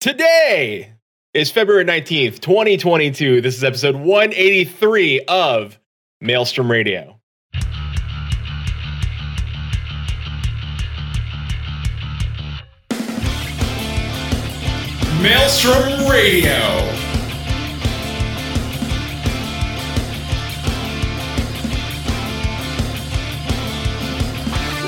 [0.00, 0.94] Today
[1.34, 3.42] is February 19th, 2022.
[3.42, 5.78] This is episode 183 of
[6.22, 7.20] Maelstrom Radio.
[15.20, 16.56] Maelstrom Radio.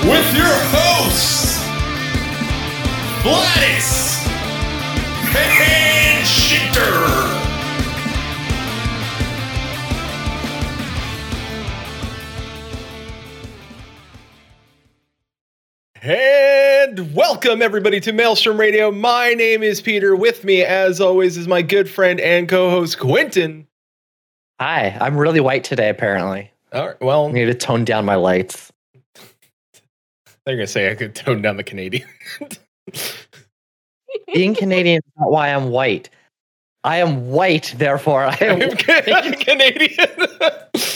[0.09, 1.59] With your hosts,
[3.23, 4.12] Gladys
[5.35, 7.33] and Shitter.
[16.03, 18.91] And welcome everybody to Maelstrom Radio.
[18.91, 20.17] My name is Peter.
[20.17, 23.67] With me, as always, is my good friend and co-host Quentin.
[24.61, 26.51] Hi, I'm really white today, apparently.
[26.73, 28.73] All right, well, I need to tone down my lights.
[30.45, 32.09] they're gonna say I could tone down the Canadian.
[34.35, 36.09] Being Canadian is not why I'm white.
[36.85, 38.63] I am white, therefore I am.
[38.63, 40.09] I'm Canadian.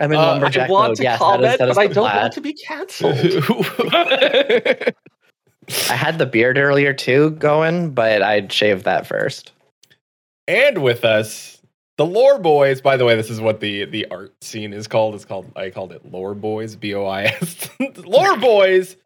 [0.00, 0.96] I'm in Uh, I lumberjack I want mode.
[0.98, 2.22] to Yes, that comment, is, that is but I don't plaid.
[2.22, 3.14] want to be cancelled.
[5.90, 9.52] I had the beard earlier too going, but I'd shaved that first.
[10.46, 11.60] and with us,
[11.96, 12.80] the Lore Boys.
[12.80, 15.14] By the way, this is what the the art scene is called.
[15.16, 16.74] It's called I called it Lore Boys.
[16.76, 17.68] B O I S.
[18.04, 18.96] Lore Boys.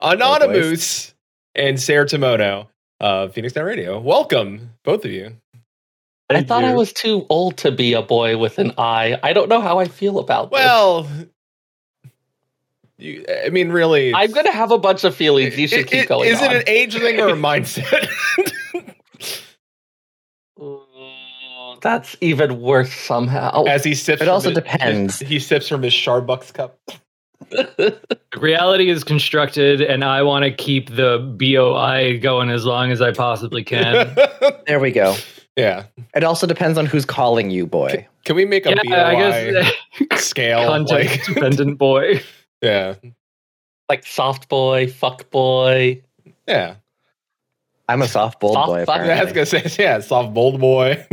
[0.00, 1.14] Anonymous
[1.58, 2.68] and Sarah Tomono
[3.00, 3.98] of Phoenix Down Radio.
[4.00, 5.36] Welcome, both of you.
[6.30, 9.18] I Thank thought I was too old to be a boy with an eye.
[9.22, 11.08] I don't know how I feel about Well,
[12.98, 14.14] you, I mean, really.
[14.14, 15.58] I'm going to have a bunch of feelings.
[15.58, 16.50] You should it- keep going Is on.
[16.50, 18.08] it an age thing or a mindset?
[20.60, 20.82] Ooh,
[21.80, 23.64] That's even worse somehow.
[23.64, 25.18] As he sips, It from also his- depends.
[25.20, 26.78] He sips from his Starbucks cup.
[28.38, 33.12] Reality is constructed, and I want to keep the BOI going as long as I
[33.12, 34.14] possibly can.
[34.66, 35.16] There we go.
[35.56, 35.84] yeah.
[36.14, 38.06] It also depends on who's calling you, boy.
[38.26, 39.62] Can we make a yeah, BOI
[40.10, 40.66] guess scale?
[40.68, 42.22] content Like, dependent boy.
[42.60, 42.94] yeah,
[43.88, 46.02] like soft boy, fuck boy.
[46.46, 46.74] yeah.
[47.88, 48.84] I'm a soft bold Soft boy.
[48.84, 51.06] fuck- Yeah, I was gonna say, yeah, soft bold boy.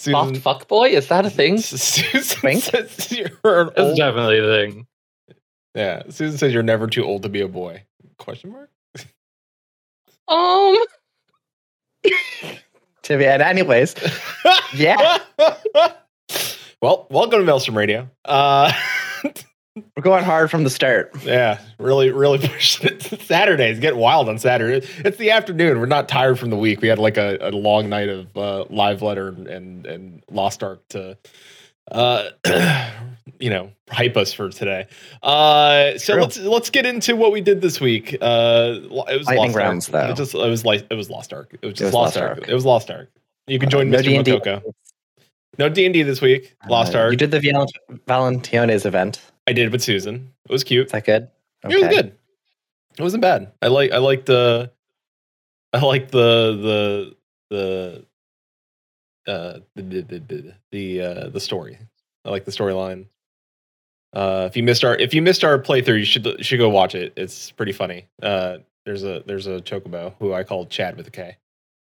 [0.00, 0.88] Soft fuck boy?
[0.88, 1.58] Is that a thing?
[1.58, 2.62] Susan Wink?
[2.62, 4.86] says you're an That's old, definitely a thing.
[5.74, 6.02] yeah.
[6.08, 7.84] Susan says you're never too old to be a boy.
[8.18, 8.70] Question mark.
[10.28, 10.76] Um,
[13.02, 13.94] To be, and anyways,
[14.74, 15.18] Yeah.
[16.80, 18.08] well, welcome to Maelstrom Radio.
[18.24, 18.72] Uh,
[19.76, 21.12] we're going hard from the start.
[21.22, 23.02] yeah, really, really pushing it.
[23.22, 24.86] Saturdays get wild on Saturday.
[24.98, 25.78] It's the afternoon.
[25.80, 26.80] We're not tired from the week.
[26.80, 30.80] We had like a, a long night of uh, live letter and and Lost Ark
[30.90, 31.16] to,
[31.92, 32.30] uh,
[33.38, 34.86] you know, hype us for today.
[35.22, 36.22] Uh, so True.
[36.22, 38.16] let's let's get into what we did this week.
[38.20, 40.06] Uh, it was Lightning Lost rounds, Ark.
[40.06, 40.12] though.
[40.12, 41.56] It just it was like it was Lost Ark.
[41.62, 42.38] It was just was Lost, Lost Ark.
[42.40, 42.48] Ark.
[42.48, 43.10] It was Lost Ark.
[43.46, 44.04] You can join no Mr.
[44.04, 44.30] D&D.
[44.32, 44.62] Mokoko.
[45.58, 46.54] No D and D this week.
[46.68, 47.10] Lost Uh, Ark.
[47.12, 47.66] You did the Val-
[48.06, 49.20] Valentiones event.
[49.50, 50.32] I did with Susan.
[50.48, 50.86] It was cute.
[50.86, 51.28] Is that good?
[51.64, 52.16] It was good.
[52.96, 53.50] It wasn't bad.
[53.60, 54.70] I like I like the
[55.72, 57.16] I like the
[57.50, 58.06] the
[59.26, 61.78] the uh the the the, the uh the story.
[62.24, 63.06] I like the storyline.
[64.12, 66.94] Uh if you missed our if you missed our playthrough, you should should go watch
[66.94, 67.12] it.
[67.16, 68.06] It's pretty funny.
[68.22, 71.36] Uh there's a there's a chocobo who I call Chad with a K.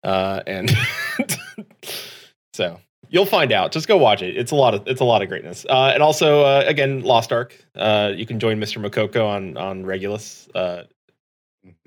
[0.03, 0.75] Uh and
[2.53, 2.79] so
[3.09, 3.71] you'll find out.
[3.71, 4.37] Just go watch it.
[4.37, 5.65] It's a lot of it's a lot of greatness.
[5.69, 7.55] Uh, and also uh, again, Lost Ark.
[7.75, 8.81] Uh, you can join Mr.
[8.83, 10.47] Mokoko on on Regulus.
[10.55, 10.83] Uh,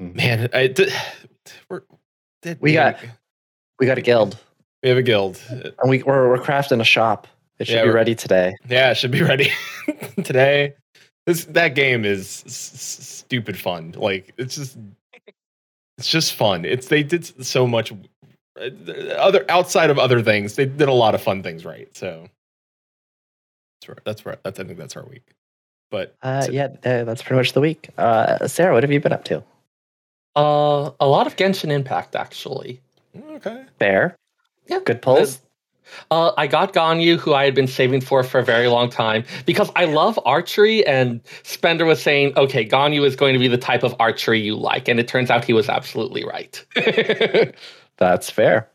[0.00, 0.14] Mhm.
[0.14, 0.88] man, I, d-
[1.68, 1.82] we're,
[2.42, 2.98] did- We got-
[3.80, 4.38] We got a guild,
[4.84, 5.42] we have a guild.
[5.50, 7.26] and we, we're, we're crafting a shop.
[7.58, 8.54] It should Yeah, be ready today.
[8.68, 9.50] Yeah, it should be ready
[10.22, 10.74] today.
[11.26, 13.94] This that game is s- s- stupid fun.
[13.96, 14.76] Like it's just
[15.98, 16.64] it's just fun.
[16.64, 17.92] It's they did so much
[18.56, 20.54] other outside of other things.
[20.56, 21.88] They did a lot of fun things right.
[21.96, 22.28] So
[23.80, 25.26] that's where that's where that's I think that's our week.
[25.90, 27.90] But Uh, yeah, uh, that's pretty much the week.
[27.98, 29.42] Uh, Sarah, what have you been up to?
[30.36, 32.80] uh, a lot of Genshin Impact, actually.
[33.32, 33.64] okay.
[33.78, 34.16] Fair.
[34.66, 34.80] Yeah.
[34.84, 35.40] Good pulls.
[36.10, 39.24] Uh, I got Ganyu, who I had been saving for for a very long time,
[39.44, 40.84] because I love archery.
[40.86, 44.56] And Spender was saying, okay, Ganyu is going to be the type of archery you
[44.56, 44.88] like.
[44.88, 46.64] And it turns out he was absolutely right.
[47.98, 48.68] That's fair.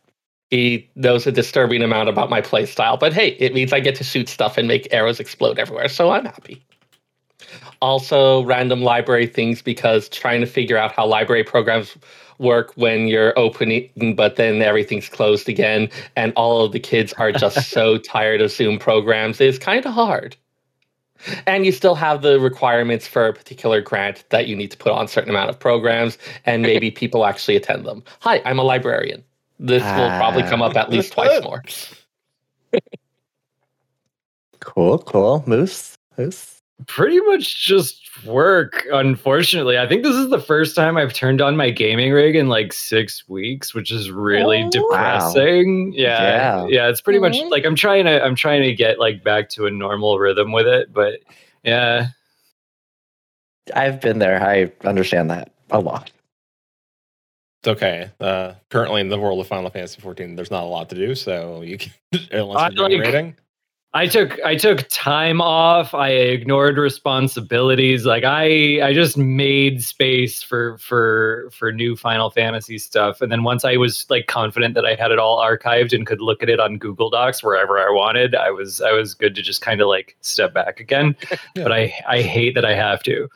[0.50, 4.04] he knows a disturbing amount about my playstyle, but hey, it means I get to
[4.04, 6.63] shoot stuff and make arrows explode everywhere, so I'm happy.
[7.81, 11.95] Also, random library things because trying to figure out how library programs
[12.39, 17.31] work when you're opening, but then everything's closed again, and all of the kids are
[17.31, 20.36] just so tired of Zoom programs is kind of hard.
[21.45, 24.92] And you still have the requirements for a particular grant that you need to put
[24.92, 28.04] on a certain amount of programs, and maybe people actually attend them.
[28.21, 29.24] Hi, I'm a librarian.
[29.60, 30.92] This will probably come up at ah.
[30.92, 31.63] least twice more.
[34.60, 35.44] Cool, cool.
[35.48, 36.59] Moose, Moose.
[36.88, 39.78] Pretty much just work, unfortunately.
[39.78, 42.72] I think this is the first time I've turned on my gaming rig in like
[42.74, 45.94] six weeks, which is really Oh, depressing.
[45.94, 46.22] Yeah,
[46.64, 46.68] Yeah.
[46.70, 46.90] yeah.
[46.90, 47.50] It's pretty much Mhm.
[47.52, 50.68] like I'm trying to I'm trying to get like back to a normal rhythm with
[50.68, 51.20] it, but
[51.64, 52.08] yeah.
[53.76, 54.42] I've been there.
[54.42, 56.12] I understand that a lot.
[57.62, 58.10] It's okay.
[58.22, 61.14] Uh, currently in the world of Final Fantasy 14, there's not a lot to do,
[61.14, 61.92] so you can
[62.31, 63.36] unless you're doing like- rating.
[63.92, 65.96] I took I took time off.
[65.96, 68.06] I ignored responsibilities.
[68.06, 73.20] Like I I just made space for for for new Final Fantasy stuff.
[73.20, 76.22] And then once I was like confident that I had it all archived and could
[76.22, 79.42] look at it on Google Docs wherever I wanted, I was I was good to
[79.42, 81.16] just kind of like step back again.
[81.56, 81.64] Yeah.
[81.64, 83.28] But I I hate that I have to.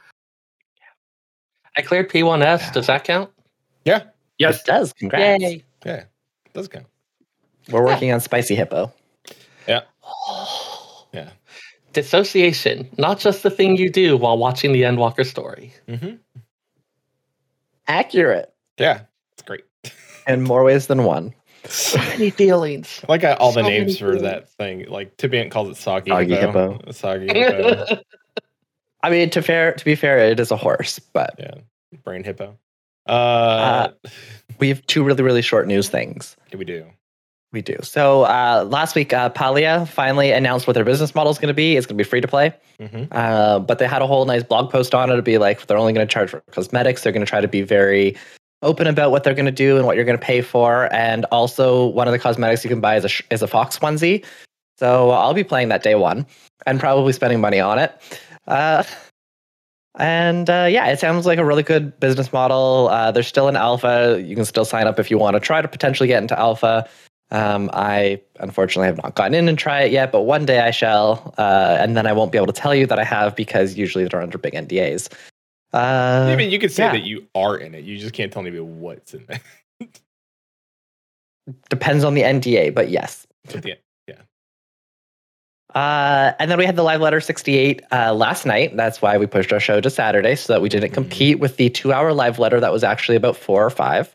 [1.75, 2.71] I cleared P1S.
[2.73, 3.31] Does that count?
[3.85, 4.03] Yeah,
[4.37, 4.59] Yes.
[4.59, 4.93] It does.
[4.93, 5.41] Congrats.
[5.41, 5.63] Yay.
[5.83, 6.03] yeah,
[6.53, 6.85] does count.
[7.71, 8.93] We're working on Spicy Hippo.
[11.93, 12.01] Yeah.
[12.01, 15.73] Dissociation, not just the thing you do while watching the Endwalker story.
[15.87, 16.15] hmm
[17.87, 19.01] Accurate Yeah,
[19.33, 19.63] it's great.
[20.27, 21.33] in more ways than one.
[21.65, 22.99] So many feelings.
[23.03, 24.21] I like got all the names for feelings.
[24.23, 24.85] that thing.
[24.89, 26.79] Like Tibiant calls it Soggy, Soggy Hippo.
[26.91, 27.85] Soggy Hippo.
[29.01, 31.55] I mean, to fair to be fair, it is a horse, but yeah,
[32.03, 32.57] Brain Hippo.
[33.05, 33.89] Uh,
[34.59, 36.35] we have two really really short news things.
[36.51, 36.85] yeah, we do.
[37.53, 37.77] We do.
[37.83, 41.53] So uh, last week, uh, Palia finally announced what their business model is going to
[41.53, 41.77] be.
[41.77, 42.51] It's going to be free to play.
[42.79, 45.67] hmm Uh, but they had a whole nice blog post on it to be like
[45.67, 47.03] they're only going to charge for cosmetics.
[47.03, 48.17] They're going to try to be very
[48.63, 50.91] open about what they're going to do and what you're going to pay for.
[50.91, 54.25] And also, one of the cosmetics you can buy is a is a fox onesie.
[54.79, 56.25] So I'll be playing that day one
[56.65, 57.93] and probably spending money on it.
[58.47, 58.83] Uh,
[59.99, 62.89] and uh, yeah, it sounds like a really good business model.
[62.89, 64.19] Uh, they're still in alpha.
[64.25, 66.89] You can still sign up if you want to try to potentially get into alpha.
[67.33, 70.71] Um, I unfortunately have not gotten in and try it yet, but one day I
[70.71, 73.75] shall, uh, and then I won't be able to tell you that I have because
[73.75, 75.11] usually they're under big NDAs.
[75.73, 76.91] Uh, I mean, you could say yeah.
[76.91, 77.83] that you are in it.
[77.83, 79.41] You just can't tell anybody what's in there.
[81.69, 83.25] depends on the NDA, but yes.
[83.51, 83.77] End.
[85.73, 88.77] Uh, and then we had the live letter 68 uh, last night.
[88.77, 90.93] That's why we pushed our show to Saturday so that we didn't Mhm.
[90.93, 94.13] compete with the two hour live letter that was actually about four or five.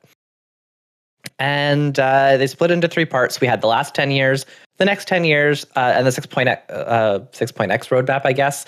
[1.39, 3.41] And uh, they split into three parts.
[3.41, 4.45] We had the last 10 years,
[4.79, 8.33] the next 10 years, uh, and the 6 point, uh, 6 point X roadmap, I
[8.33, 8.67] guess.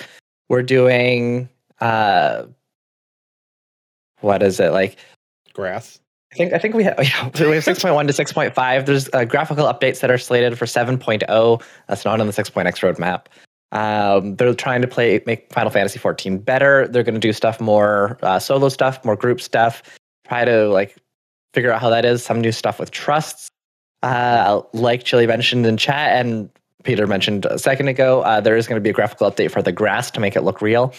[0.49, 1.49] We're doing,
[1.81, 2.45] uh,
[4.21, 4.73] what is it?
[4.73, 4.97] Like,
[5.53, 6.01] Grass.
[6.33, 8.55] I think I think we have yeah, we have six point one to six point
[8.55, 8.87] five.
[8.87, 11.63] There's uh, graphical updates that are slated for 7.0.
[11.89, 13.27] That's not on the 6.x roadmap.
[13.73, 16.89] Um, they're trying to play make Final Fantasy 14 better.
[16.89, 19.83] They're going to do stuff more uh, solo stuff, more group stuff.
[20.27, 20.97] Try to like
[21.53, 22.23] figure out how that is.
[22.25, 23.49] Some new stuff with trusts,
[24.03, 26.51] uh, like Chili mentioned in chat and
[26.83, 28.23] Peter mentioned a second ago.
[28.23, 30.43] Uh, there is going to be a graphical update for the grass to make it
[30.43, 30.95] look real.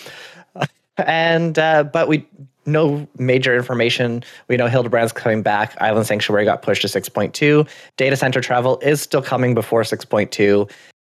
[0.98, 2.25] and uh, but we
[2.65, 4.24] no major information.
[4.48, 5.75] We know Hildebrand's coming back.
[5.81, 7.68] Island Sanctuary got pushed to 6.2.
[7.98, 10.69] Data center travel is still coming before 6.2.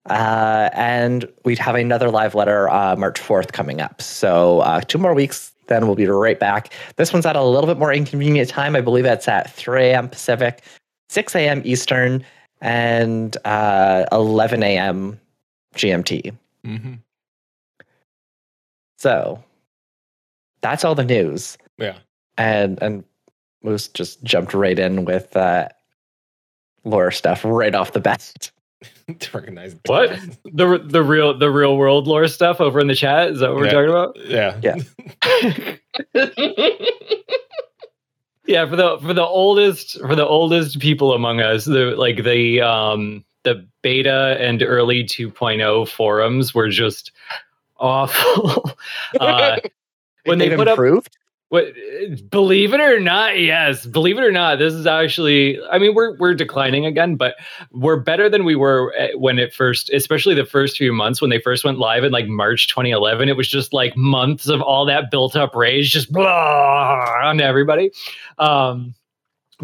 [0.10, 4.02] Uh, and we'd have another live letter uh, March 4th coming up.
[4.02, 6.74] So uh, two more weeks, then we'll be right back.
[6.96, 8.76] This one's at a little bit more inconvenient time.
[8.76, 10.10] I believe it's at 3 a.m.
[10.10, 10.62] Pacific,
[11.10, 11.62] 6 a.m.
[11.66, 12.24] Eastern,
[12.62, 15.20] and uh, 11 a.m.
[15.76, 16.36] GMT.
[16.64, 16.94] hmm
[18.98, 19.44] So
[20.62, 21.58] that's all the news.
[21.78, 21.98] Yeah.
[22.38, 23.04] and and
[23.64, 25.68] Moose just jumped right in with uh,
[26.84, 28.52] lore stuff right off the bat.
[29.20, 29.92] to recognize the What?
[29.92, 30.38] grass.
[30.46, 33.30] The the real the real world lore stuff over in the chat?
[33.32, 33.68] Is that what we're Yeah.
[33.68, 34.18] talking about?
[34.26, 34.58] Yeah.
[34.62, 34.78] Yeah.
[38.48, 42.62] yeah for the for the oldest for the oldest people among us the like the
[42.62, 47.12] um the beta and early 2.0 forums were just
[47.78, 48.72] awful
[49.20, 49.58] uh
[50.26, 51.18] when they They've put up improved.
[51.54, 51.66] What
[52.32, 56.18] believe it or not yes believe it or not this is actually i mean we're
[56.18, 57.36] we're declining again but
[57.70, 61.30] we're better than we were eh, when it first especially the first few months when
[61.30, 64.84] they first went live in like march 2011 it was just like months of all
[64.84, 67.92] that built up rage just blah on everybody.
[68.40, 68.96] Um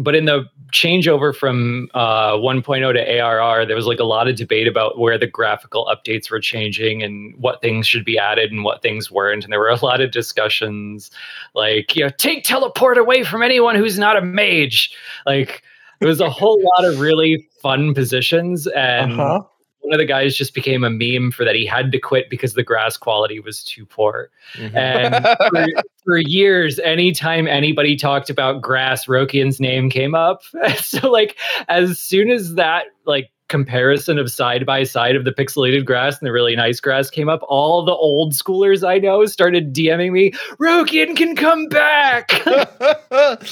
[0.02, 4.36] but in the changeover from uh, 1.0 to ARR, there was like a lot of
[4.36, 8.64] debate about where the graphical updates were changing and what things should be added and
[8.64, 9.44] what things weren't.
[9.44, 11.10] And there were a lot of discussions
[11.54, 14.94] like, you know, take teleport away from anyone who's not a mage.
[15.26, 15.62] Like,
[16.00, 18.66] it was a whole lot of really fun positions.
[18.68, 19.42] And Uh-huh.
[19.80, 21.54] One of the guys just became a meme for that.
[21.54, 24.30] He had to quit because the grass quality was too poor.
[24.54, 24.74] Mhm.
[24.76, 30.42] And for, for years, anytime anybody talked about grass, Rokian's name came up.
[30.76, 31.36] so like
[31.68, 36.26] as soon as that like comparison of side by side of the pixelated grass and
[36.26, 40.30] the really nice grass came up, all the old schoolers I know started DMing me,
[40.60, 42.28] Rokian can come back.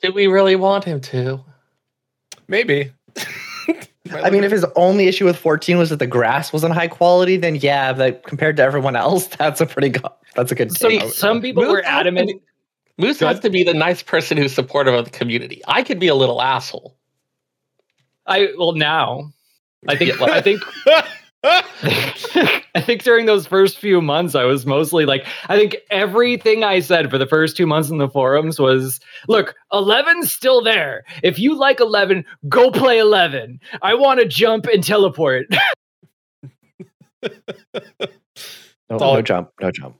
[0.00, 1.40] Did we really want him to?
[2.48, 2.92] Maybe.
[4.12, 7.36] I mean, if his only issue with 14 was that the grass wasn't high quality,
[7.36, 10.06] then yeah, but compared to everyone else, that's a pretty good.
[10.34, 11.12] that's a good some, take.
[11.12, 12.28] some people Moose were adamant.
[12.28, 12.40] be-
[12.98, 15.62] Moose has to be the nice person who's supportive of the community.
[15.68, 16.96] I could be a little asshole.
[18.26, 19.32] I well now.
[19.86, 20.62] I think I think
[21.46, 26.80] I think during those first few months, I was mostly like, I think everything I
[26.80, 31.04] said for the first two months in the forums was, look, 11's still there.
[31.22, 33.60] If you like 11, go play 11.
[33.82, 35.46] I want to jump and teleport.
[38.88, 39.96] No, all- no jump, no jump.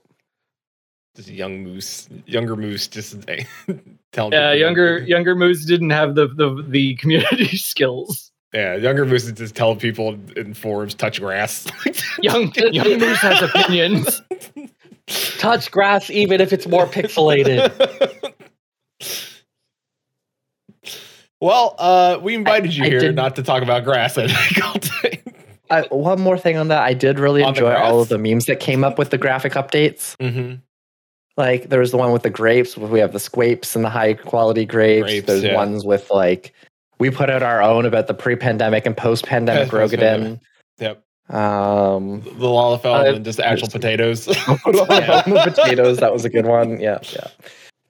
[1.15, 3.17] just young moose, younger moose, just
[4.13, 4.31] telling.
[4.31, 8.31] Yeah, people- younger younger moose didn't have the the, the community skills.
[8.53, 11.67] Yeah, younger moose is just telling people in forums touch grass.
[12.21, 14.21] Young young moose has opinions.
[15.37, 17.71] Touch grass, even if it's more pixelated.
[21.39, 24.17] well, uh, we invited you I here did- not to talk about grass.
[24.17, 25.23] I think.
[25.69, 28.45] Uh, one more thing on that, I did really On enjoy all of the memes
[28.45, 30.15] that came up with the graphic updates.
[30.17, 30.55] Mm-hmm.
[31.35, 32.77] Like there was the one with the grapes.
[32.77, 35.03] We have the squapes and the high quality grapes.
[35.03, 35.55] Grapes, There's yeah.
[35.55, 36.53] ones with like
[36.99, 40.39] we put out our own about the pre-pandemic and post-pandemic Post-pandemic.
[40.39, 40.39] Roegadyn.
[40.79, 41.03] Yep.
[41.35, 44.25] Um, The Lalafell Uh, and then just actual potatoes.
[44.25, 45.97] the potatoes.
[45.97, 46.79] That was a good one.
[46.79, 47.27] Yeah, yeah.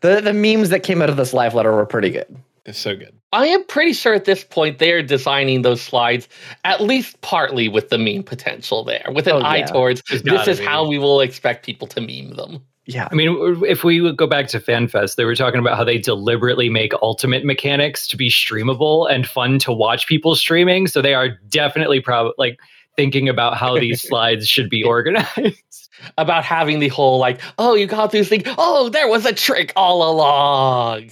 [0.01, 2.35] The the memes that came out of this live letter were pretty good.
[2.65, 3.13] it's so good.
[3.33, 6.27] I am pretty sure at this point they are designing those slides
[6.63, 10.47] at least partly with the meme potential there, with an Oh, eye towards There's this
[10.47, 10.65] is be.
[10.65, 12.63] how we will expect people to meme them.
[12.87, 13.09] Yeah.
[13.11, 15.97] I mean, if we would go back to FanFest, they were talking about how they
[15.97, 20.87] deliberately make ultimate mechanics to be streamable and fun to watch people streaming.
[20.87, 22.59] So they are definitely probably like
[22.95, 25.89] thinking about how these slides should be organized.
[26.17, 28.43] About having the whole like, oh, you got these things.
[28.57, 31.09] Oh, there was a trick all along.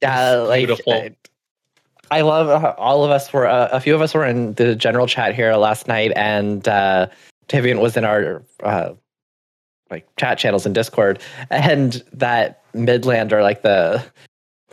[0.00, 0.92] Yeah, like Beautiful.
[0.92, 1.16] I,
[2.10, 4.76] I love uh, all of us were uh, a few of us were in the
[4.76, 7.08] general chat here last night, and uh,
[7.48, 8.90] Tivian was in our uh,
[9.90, 14.04] like chat channels in Discord, and that Midlander, like the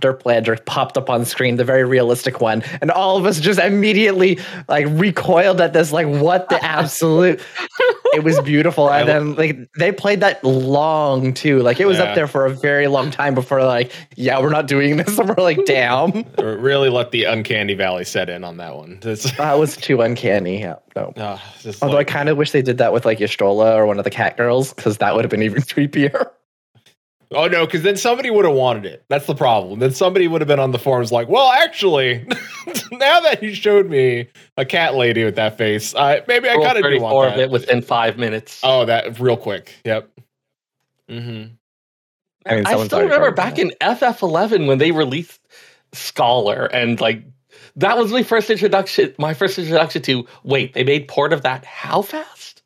[0.01, 4.39] Derplander, popped up on screen, the very realistic one, and all of us just immediately
[4.67, 7.39] like recoiled at this, like what the absolute.
[8.13, 11.97] it was beautiful, and I then like they played that long too, like it was
[11.97, 12.03] Yeah.
[12.05, 15.29] up there for a very long time before like yeah we're not doing this, and
[15.29, 16.25] we're like damn.
[16.39, 18.99] Or really let the uncanny valley set in on that one.
[19.01, 20.59] It's, That was too uncanny.
[20.59, 21.13] Yeah, no.
[21.15, 23.85] uh, just Although like- I kind of wish they did that with like Y'shtola or
[23.85, 26.29] one of the cat girls because that would have been even creepier.
[27.31, 29.03] Oh no, because then somebody would have wanted it.
[29.09, 29.79] That's the problem.
[29.79, 32.25] Then somebody would have been on the forums like, well, actually,
[32.91, 34.27] now that you showed me
[34.57, 37.33] a cat lady with that face, uh, maybe I Roll kind of do 34 want
[37.33, 38.61] of it within five minutes.
[38.63, 39.73] oh, that real quick.
[39.85, 40.09] Yep.
[41.09, 41.53] Mm-hmm.
[42.47, 45.41] I mean, I still remember probably back in FF11 when they released
[45.93, 47.23] Scholar and like
[47.77, 49.13] that was my first introduction.
[49.17, 52.61] My first introduction to wait, they made port of that how fast?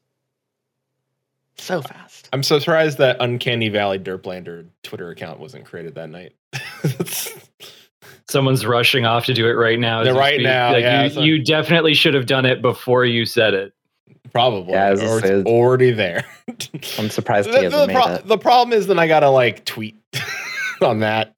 [1.58, 2.09] So fast.
[2.32, 6.34] I'm so surprised that Uncanny Valley Derplander Twitter account wasn't created that night.
[8.30, 10.02] Someone's rushing off to do it right now.
[10.02, 10.44] as They're right speak.
[10.44, 13.74] now, Like, yeah, you, so- you definitely should have done it before you said it.
[14.32, 14.74] Probably.
[14.74, 16.24] Yeah, or it's say- already there.
[17.00, 18.28] I'm surprised the, he hasn't the made pro- it.
[18.28, 19.96] the problem is then I gotta like tweet
[20.82, 21.36] on that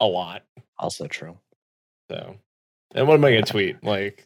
[0.00, 0.42] a lot.
[0.78, 1.38] Also true.
[2.10, 2.36] So,
[2.94, 3.84] and what am I gonna tweet?
[3.84, 4.24] Like, d-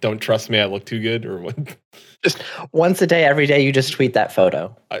[0.00, 0.58] don't trust me.
[0.58, 1.56] I look too good, or what?
[2.22, 4.76] Just Once a day, every day, you just tweet that photo.
[4.90, 5.00] Uh,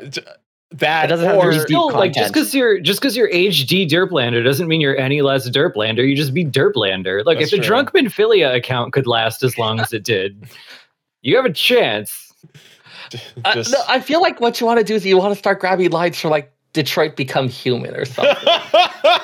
[0.72, 3.30] that It doesn't have to be deep Still, like just because you're just because you're
[3.30, 6.08] HD Derplander doesn't mean you're any less Derplander.
[6.08, 7.24] You just be Derplander.
[7.26, 7.76] Like That's if the true.
[7.76, 10.48] Drunkman Philia account could last as long as it did,
[11.22, 12.32] you have a chance.
[13.44, 15.58] Uh, no, I feel like what you want to do is you want to start
[15.58, 18.36] grabbing lines for like Detroit become human or something.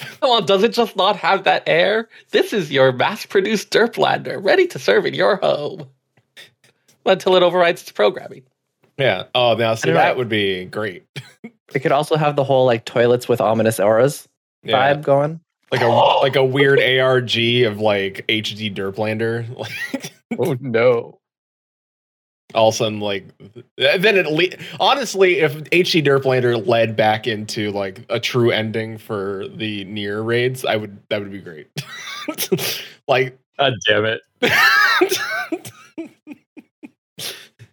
[0.20, 2.08] Come on, does it just not have that air?
[2.30, 5.88] This is your mass-produced Derplander, ready to serve in your home.
[7.06, 8.42] Until it overrides its programming.
[8.98, 9.24] yeah.
[9.34, 10.18] Oh, now see that know.
[10.18, 11.04] would be great.
[11.72, 14.26] It could also have the whole like toilets with ominous auras
[14.64, 14.92] Yeah.
[14.92, 15.38] vibe going.
[15.70, 19.46] Like a like a weird ARG of like HD Derplander.
[19.56, 21.19] Like, Oh no.
[22.54, 23.26] All of a sudden like
[23.76, 29.46] then at least honestly if hd derplander led back into like a true ending for
[29.54, 31.68] the Nier raids i would that would be great
[33.08, 34.22] like God damn it.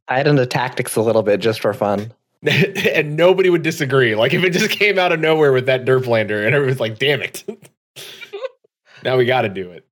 [0.10, 2.12] I had into tactics a little bit just for fun.
[2.44, 6.46] and nobody would disagree like if it just came out of nowhere with that derplander
[6.46, 7.44] and everyone's like damn it
[9.04, 9.88] now we got to do it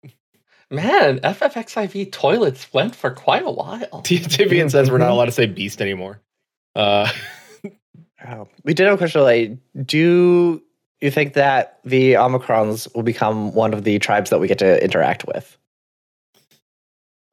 [0.71, 4.01] Man, FFXIV toilets went for quite a while.
[4.03, 6.21] T- Tivian says we're not allowed to say beast anymore
[6.75, 7.09] uh
[8.27, 8.47] Oh.
[8.63, 9.51] We did have a question like,
[9.85, 10.61] do
[10.99, 14.83] you think that the Omicrons will become one of the tribes that we get to
[14.83, 15.57] interact with?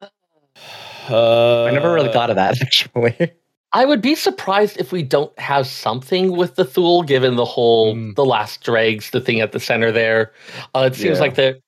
[1.11, 3.33] uh I never really thought of that actually.
[3.75, 7.95] I would be surprised if we don't have something with the Thule, given the whole
[7.95, 8.15] Mm.
[8.15, 10.33] the last dregs, the thing at the center there.
[10.75, 11.23] Uh, it seems Yeah.
[11.23, 11.61] like the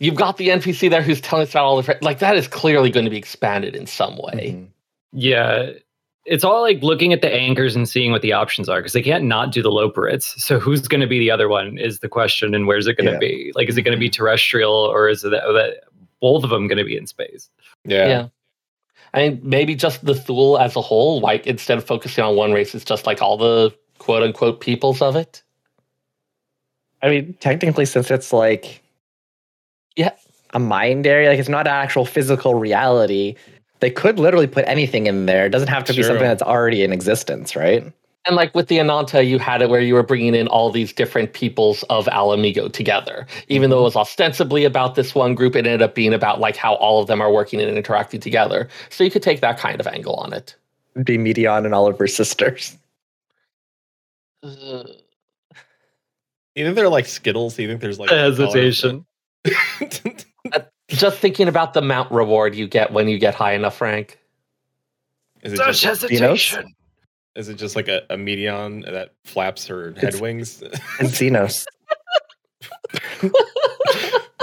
[0.00, 2.48] you've got the NPC there who's telling us about all the fr- like that is
[2.48, 4.54] clearly going to be expanded in some way.
[4.56, 4.66] Mhm.
[5.12, 5.70] Yeah.
[6.26, 9.02] It's all like looking at the anchors and seeing what the options are because they
[9.02, 10.38] can't not do the Loporrits.
[10.38, 13.06] So who's going to be the other one is the question, and where's it going
[13.06, 13.18] to Yeah.
[13.18, 13.52] be?
[13.54, 15.84] Like, is it going to be terrestrial or is it that, that
[16.20, 17.48] both of them going to be in space?
[17.84, 18.26] yeah,
[19.14, 22.52] I mean, maybe just the Thule as a whole, like instead of focusing on one
[22.52, 25.42] race, it's just like all the quote unquote peoples of it.
[27.02, 28.82] I mean, technically, since it's like,
[29.96, 30.12] Yeah.
[30.52, 33.36] a mind area, like it's not an actual physical reality.
[33.80, 35.46] They could literally put anything in there.
[35.46, 36.04] It doesn't have to be True.
[36.04, 37.92] something that's already in existence, right?
[38.26, 40.92] And like with the Ananta, you had it where you were bringing in all these
[40.92, 43.26] different peoples of Ala Mhigo together.
[43.48, 46.56] Even though it was ostensibly about this one group, it ended up being about like
[46.56, 48.68] how all of them are working and interacting together.
[48.90, 50.54] So you could take that kind of angle on it.
[51.02, 52.76] Be Meteion and all of her sisters.
[54.42, 54.84] Uh,
[56.54, 59.06] you think they're like skittles you think there's like Hesitation.
[60.52, 64.18] Uh, just thinking about the mount reward you get when you get high enough rank.
[65.42, 66.74] is it Such just, hesitation.
[67.36, 71.64] is it just like a, a meteion that flaps her head It's- wings And Zenos.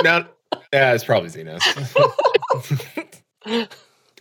[0.04, 0.26] no
[0.74, 1.62] yeah it's probably zenos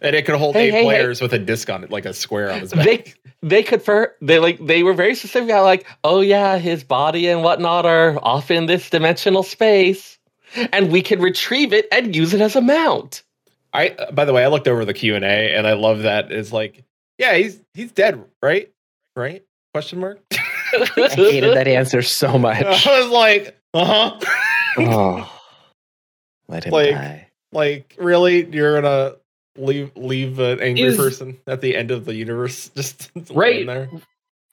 [0.03, 0.85] and it could hold Hey, eight hey, hey.
[0.85, 3.83] players with a disc on it like a square on his back they they could
[3.83, 7.87] for they like they were very specific about like oh yeah his body and whatnot
[7.87, 10.16] are off in this dimensional space
[10.73, 13.23] and we can retrieve it and use it as a mount
[13.73, 16.33] I by the way, I looked over the Q and A, and I love that
[16.33, 16.83] it's like,
[17.19, 18.71] yeah, he's he's dead, right?
[19.15, 19.45] Right?
[19.75, 20.21] Question mark.
[20.33, 22.65] I hated that answer so much.
[22.87, 24.21] I was like, uh huh.
[24.79, 25.41] oh,
[26.49, 27.29] let him Like- die.
[27.53, 28.47] like, really?
[28.47, 29.17] You're gonna
[29.59, 33.57] leave leave an angry Is- person at the end of the universe just Right.
[33.57, 33.91] laying there?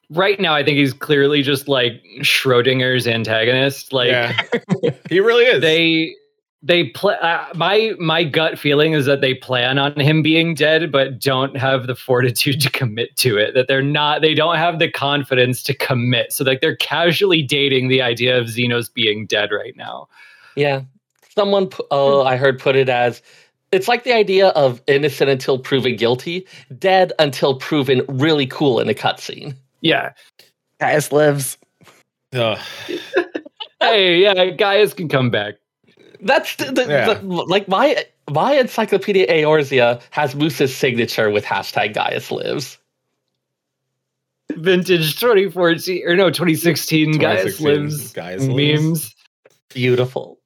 [0.10, 3.94] Right now, I think he's clearly just like Schrodinger's antagonist.
[3.94, 4.42] Like, yeah,
[5.10, 5.62] he really is.
[5.62, 6.16] they
[6.64, 10.92] they play uh, my my gut feeling is that they plan on him being dead
[10.92, 14.80] but don't have the fortitude to commit to it that they're not they don't have
[14.80, 19.52] the confidence to commit so like they're casually dating the idea of zenos being dead
[19.52, 20.08] right now
[20.56, 20.82] yeah
[21.36, 23.22] someone pu- oh i heard put it as
[23.72, 26.48] it's like the idea of innocent until proven guilty
[26.80, 30.14] dead until proven really cool in a cutscene yeah
[30.80, 31.58] Gaius lives.
[32.34, 32.58] Ugh.
[33.80, 35.56] hey yeah gaius can come back
[36.22, 37.14] That's the, the, Yeah.
[37.14, 42.80] the- like my my encyclopedia Eorzea has Moose's signature with hashtag Gaius lives.
[44.56, 48.82] vintage 2014 or no 2016 gaius lives Gaius lives.
[48.84, 49.16] memes
[49.70, 50.38] Beautiful.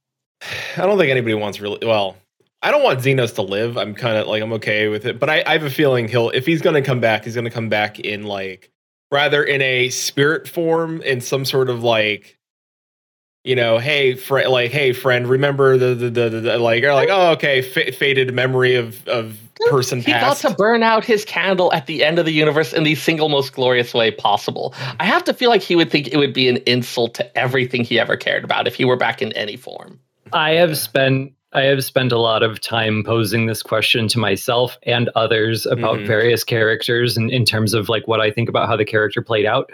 [0.78, 2.16] I don't think anybody wants really well.
[2.62, 3.78] I don't want Zenos to live.
[3.78, 6.30] I'm kind of like I'm okay with it, but I, I have a feeling he'll
[6.30, 8.72] if he's going to come back, he's going to come back in like
[9.12, 12.38] rather in a spirit form, in some sort of like,
[13.44, 16.94] you know, hey, friend, like hey, friend, remember the the the, the, the like, or
[16.94, 17.30] like, oh.
[17.30, 19.38] oh, okay, fa- faded memory of of
[19.70, 22.84] person He got to burn out his candle at the end of the universe in
[22.84, 24.74] the single most glorious way possible.
[25.00, 27.84] I have to feel like he would think it would be an insult to everything
[27.84, 30.00] he ever cared about if he were back in any form.
[30.34, 34.78] I have spent I have spent a lot of time posing this question to myself
[34.84, 36.06] and others about Mhm.
[36.06, 39.46] various characters and in terms of like what I think about how the character played
[39.48, 39.72] out.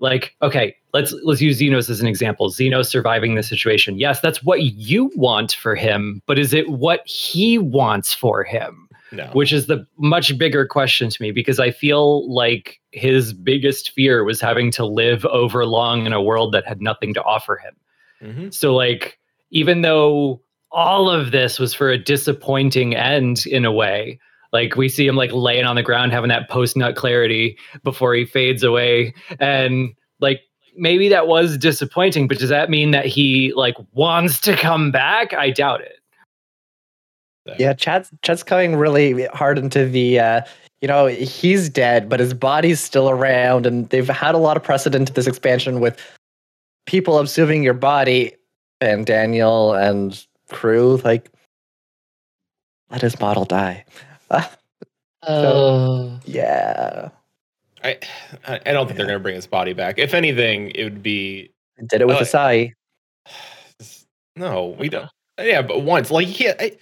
[0.00, 2.50] Like, okay, let's let's use Zenos as an example.
[2.50, 4.00] Zenos surviving the situation.
[4.00, 8.88] Yes, that's what you want for him, but is it what he wants for him?
[9.12, 9.28] no.
[9.34, 14.24] Which is the much bigger question to me because I feel like his biggest fear
[14.24, 17.74] was having to live over long in a world that had nothing to offer him.
[18.24, 18.54] Mhm.
[18.54, 19.18] So like
[19.50, 20.40] even though
[20.72, 24.18] all of this was for a disappointing end in a way,
[24.52, 28.14] like we see him like laying on the ground having that post nut clarity before
[28.14, 30.40] he fades away and like
[30.76, 35.34] maybe that was disappointing, but does that mean that he like wants to come back?
[35.34, 35.98] I doubt it.
[37.58, 40.40] Yeah, Chad's Chad's coming really hard into the uh
[40.80, 44.64] you know, he's dead, but his body's still around, and they've had a lot of
[44.64, 45.96] precedent to this expansion with
[46.86, 48.34] people observing your body
[48.80, 51.30] and Daniel and crew, like
[52.90, 53.84] let his model die.
[54.30, 54.48] Uh,
[55.28, 57.10] Uh, yeah.
[57.84, 57.98] I
[58.48, 59.98] I I don't think they're gonna bring his body back.
[59.98, 61.50] If anything, it would be
[61.86, 62.72] Did it with Oh, Asahi.
[64.36, 64.74] no.
[64.78, 65.08] We don't.
[65.40, 66.60] Yeah, but once like he can't.
[66.60, 66.72] I,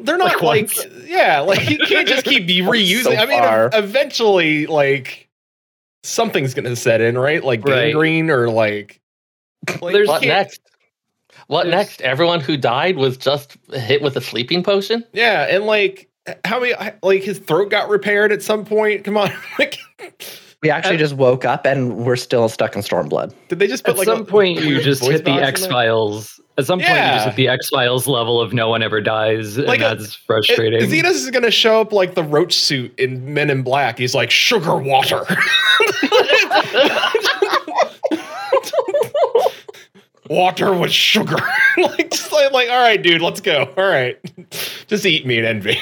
[0.00, 3.04] they're not Like like, yeah, like you can't just keep be reusing.
[3.04, 3.70] So I mean, far.
[3.72, 5.28] eventually, like
[6.04, 7.42] something's gonna set in, right?
[7.42, 7.86] Like Right.
[7.92, 9.00] gangrene or like.
[9.80, 10.60] like There's- what next?
[11.48, 12.00] What There's- next?
[12.02, 15.04] Everyone who died was just hit with a sleeping potion?
[15.12, 16.08] Yeah, and like
[16.44, 19.04] how many like his throat got repaired at some point.
[19.04, 19.32] Come on,
[20.62, 23.32] We actually At- just woke up and we're still stuck in Stormblood.
[23.48, 25.66] did they just put At like some a point, you just hit the X?
[25.66, 26.40] Files.
[26.58, 29.56] At some point, you just hit the X Files level of no one ever dies,
[29.56, 30.82] Like and a- that's frustrating.
[30.82, 33.98] It- Zenos is gonna show up like the roach suit in Men in Black.
[33.98, 35.24] He's like sugar water.
[40.28, 41.36] water with sugar.
[41.76, 43.72] like just like, like, all right, dude, let's go.
[43.76, 44.18] All right.
[44.86, 45.78] Just eat me and envy.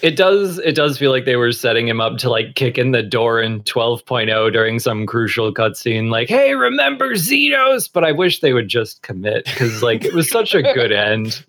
[0.00, 0.58] It does.
[0.60, 3.40] It does feel like they were setting him up to like kick in the door
[3.40, 6.10] in 12.0 during some crucial cutscene.
[6.10, 7.90] Like, hey, remember Zenos?
[7.92, 11.44] But I wish they would just commit because like it was such a good end.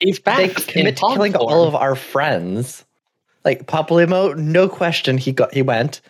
[0.00, 0.54] He's back.
[0.54, 1.46] They commit to killing form.
[1.46, 2.84] all of our friends.
[3.44, 6.00] Like Papalymo, no question he got he went.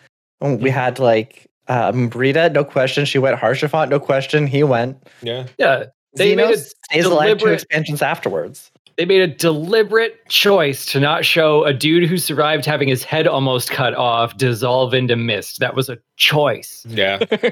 [0.41, 0.69] We mm.
[0.71, 3.37] had like um Brita, no question, she went.
[3.39, 5.01] Haurchefant, no question, he went.
[5.21, 5.47] Yeah.
[5.57, 8.71] Yeah, they made Zenos it stays alive two deliberate- expansions afterwards.
[8.97, 13.27] they made a deliberate choice to not show a dude who survived having his head
[13.27, 15.59] almost cut off dissolve into mist.
[15.59, 16.85] That was a choice.
[16.89, 17.19] Yeah.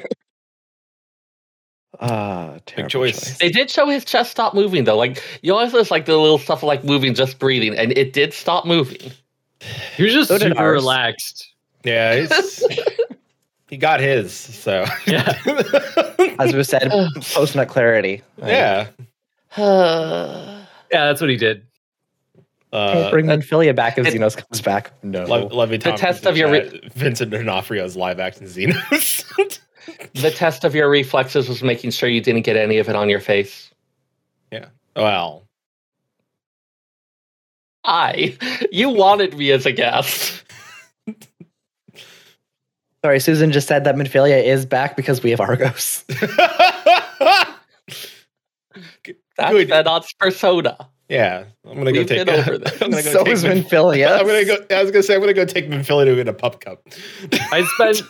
[1.99, 3.19] Ah, terrible choice.
[3.23, 3.37] choice.
[3.37, 4.97] They did show his chest stop moving though.
[4.97, 8.33] Like you always notice like the little stuff like moving, just breathing, and it did
[8.33, 9.11] stop moving.
[9.95, 11.53] He was just So super relaxed.
[11.83, 12.25] Yeah.
[13.67, 15.37] He's, he got his, so Yeah.
[16.39, 16.89] As we said,
[17.33, 18.21] post nut clarity.
[18.37, 18.87] yeah.
[20.91, 21.65] Yeah, that's what he did.
[22.71, 24.91] Can't Uh, bring Minfilia back if Zenos comes back.
[25.03, 25.23] No.
[25.25, 29.59] Le- Levy The test of your chat, Vincent D'Onofrio's live action Zenos.
[30.13, 33.09] the test of your reflexes was making sure you didn't get any of it on
[33.09, 33.71] your face.
[34.51, 34.65] Yeah.
[34.95, 35.47] Well,
[37.85, 38.37] I,
[38.71, 40.43] you wanted me as a guest.
[43.03, 46.05] Sorry, Susan just said that Minfilia is back because we have Argos.
[49.35, 49.69] That's Good.
[49.69, 50.77] Fedot's persona.
[51.09, 52.25] yeah, I'm gonna go We've take.
[52.25, 52.73] been over this.
[52.81, 54.11] I'm gonna go so take is Min- Minfilia.
[54.19, 54.57] I'm gonna go.
[54.75, 56.81] I was gonna say I'm gonna go take Minfilia to get a pup cup.
[57.51, 58.01] I spent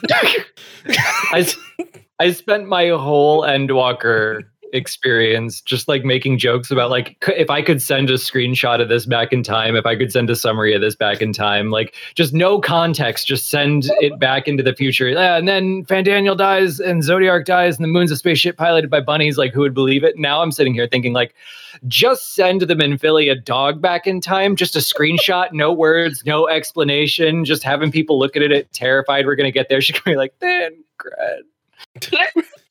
[1.32, 1.58] I, s-
[2.20, 4.42] I spent my whole Endwalker
[4.74, 9.06] experience just like making jokes about like if I could send a screenshot of this
[9.06, 11.96] back in time, if I could send a summary of this back in time, like
[12.16, 15.10] just no context, just send it back into the future.
[15.10, 19.00] Yeah, and then Fandaniel dies and Zodiark dies and the moon's a spaceship piloted by
[19.00, 19.38] bunnies.
[19.38, 20.18] Like who would believe it?
[20.18, 21.36] Now I'm sitting here thinking like
[21.88, 22.74] just send the
[23.30, 28.20] a dog back in time, just a screenshot, no words, no explanation, just having people
[28.20, 29.82] look at it terrified we're gonna get there.
[29.84, 31.44] She can be like, then Grad.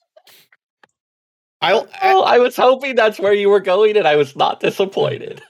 [1.62, 4.60] I, I, Oh, I was hoping that's where you were going, and I was not
[4.60, 5.42] disappointed.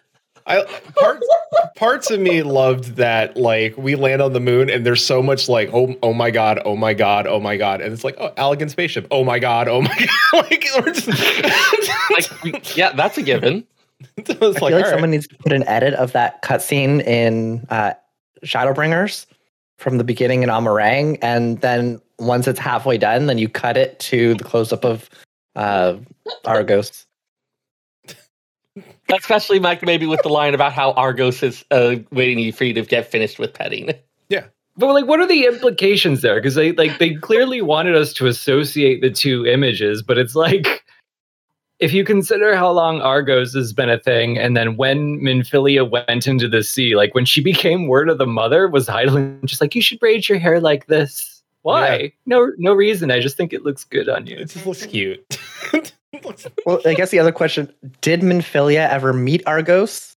[0.47, 0.65] I
[0.97, 1.27] parts
[1.77, 5.49] parts of me loved that like we land on the moon and there's so much
[5.49, 8.33] like oh oh my god oh my god oh my god and it's like oh
[8.37, 11.09] elegant spaceship oh my god oh my god like we're just
[12.11, 13.65] Like, yeah, that's a given.
[14.17, 14.91] it's like, I feel like all right.
[14.91, 17.95] someone needs to put an edit of that cutscene in uh,
[18.45, 19.27] Shadowbringers
[19.79, 23.77] from the beginning in Amh Araeng, and then once it's halfway done, then you cut
[23.77, 25.09] it to the close up of
[25.57, 25.97] uh,
[26.45, 27.07] Argos.
[29.13, 32.83] Especially Mike, maybe with the line about how Argos is uh, waiting for you to
[32.83, 33.93] get finished with petting.
[34.29, 36.37] Yeah, but like, what are the implications there?
[36.37, 40.83] Because they like they clearly wanted us to associate the two images, but it's like
[41.79, 46.27] if you consider how long Argos has been a thing, and then when Minfilia went
[46.27, 49.75] into the sea, like when she became Word of the Mother, was Hydaelyn just like
[49.75, 51.32] you should braid your hair like this?
[51.63, 52.13] Why?
[52.27, 53.11] No, no reason.
[53.11, 54.37] I just think it looks good on you.
[54.37, 55.25] it just looks cute
[56.67, 57.73] Well, I guess the other question:
[58.03, 60.15] Did Minfilia ever meet Argos?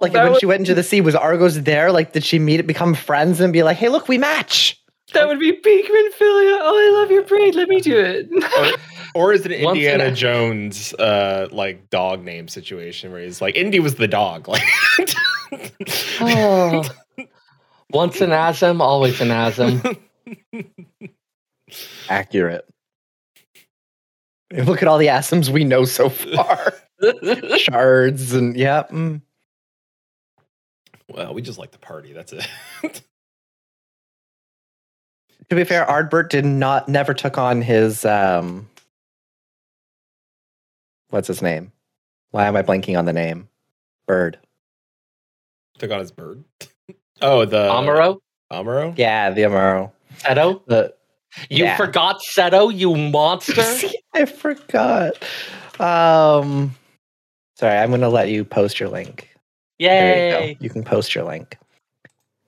[0.00, 1.90] Like That when would- she went into the sea, was Argos there?
[1.92, 4.76] Like, did she meet, it, become friends, and be like, "Hey, look, we match"?
[5.14, 6.58] That would be peak Minfilia.
[6.60, 7.54] Oh, I love your braid.
[7.56, 8.28] Let me do it.
[9.14, 13.20] or is it an Once in Indiana a- Jones uh like dog name situation where
[13.22, 14.62] he's like Indy was the dog like
[16.20, 16.84] Oh.
[17.90, 19.98] Once an Azem, always an Azem.
[22.08, 22.66] Accurate.
[24.52, 26.74] Look at all the Azems we know so far.
[27.56, 28.84] shards and yeah.
[28.90, 29.22] Mm.
[31.08, 32.12] Well, we just like to party.
[32.12, 32.46] That's it.
[35.50, 38.68] To be fair, Ardbert did not never took on his um
[41.08, 41.72] what's his name?
[42.30, 43.48] Why am I blanking on the name?
[44.06, 44.38] Bird.
[45.78, 46.44] Took on his bird.
[47.22, 48.18] Oh, the Amaro?
[48.52, 48.94] Amaro.
[48.96, 49.90] Yeah, the Amaro.
[50.18, 50.62] Seto?
[50.66, 50.94] The
[51.48, 51.76] You Yeah.
[51.76, 53.62] forgot Seto, you monster?
[53.62, 55.12] See, I forgot.
[55.78, 56.74] Um
[57.56, 59.28] sorry, I'm gonna let you post your link.
[59.78, 60.54] There you Yay.
[60.56, 60.62] go.
[60.64, 61.56] You can post your link.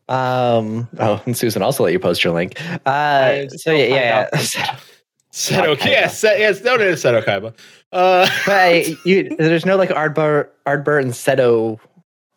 [0.09, 2.61] Um oh and Susan also let you post your link.
[2.85, 4.77] Uh I so still yeah, find yeah.
[5.33, 5.77] Seto.
[5.77, 5.87] Kaiba.
[5.87, 6.63] Yes, Set, yes.
[6.63, 7.55] No, no, Seto Kaiba.
[7.91, 11.79] Uh, but you, there's no like Ardbert, Ardbert and Seto,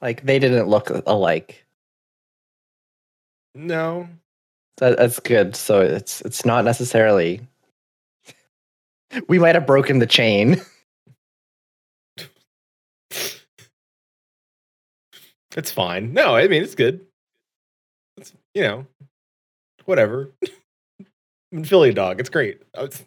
[0.01, 1.64] like they didn't look alike.
[3.55, 4.07] No.
[4.77, 5.55] That, that's good.
[5.55, 7.41] So it's it's not necessarily.
[9.29, 10.61] We might have broken the chain.
[15.55, 16.13] It's fine.
[16.13, 17.05] No, I mean it's good.
[18.17, 18.85] It's you know,
[19.85, 20.31] whatever.
[21.53, 22.19] I'm Philly dog.
[22.19, 22.61] It's great.
[22.73, 23.03] Oh, it's-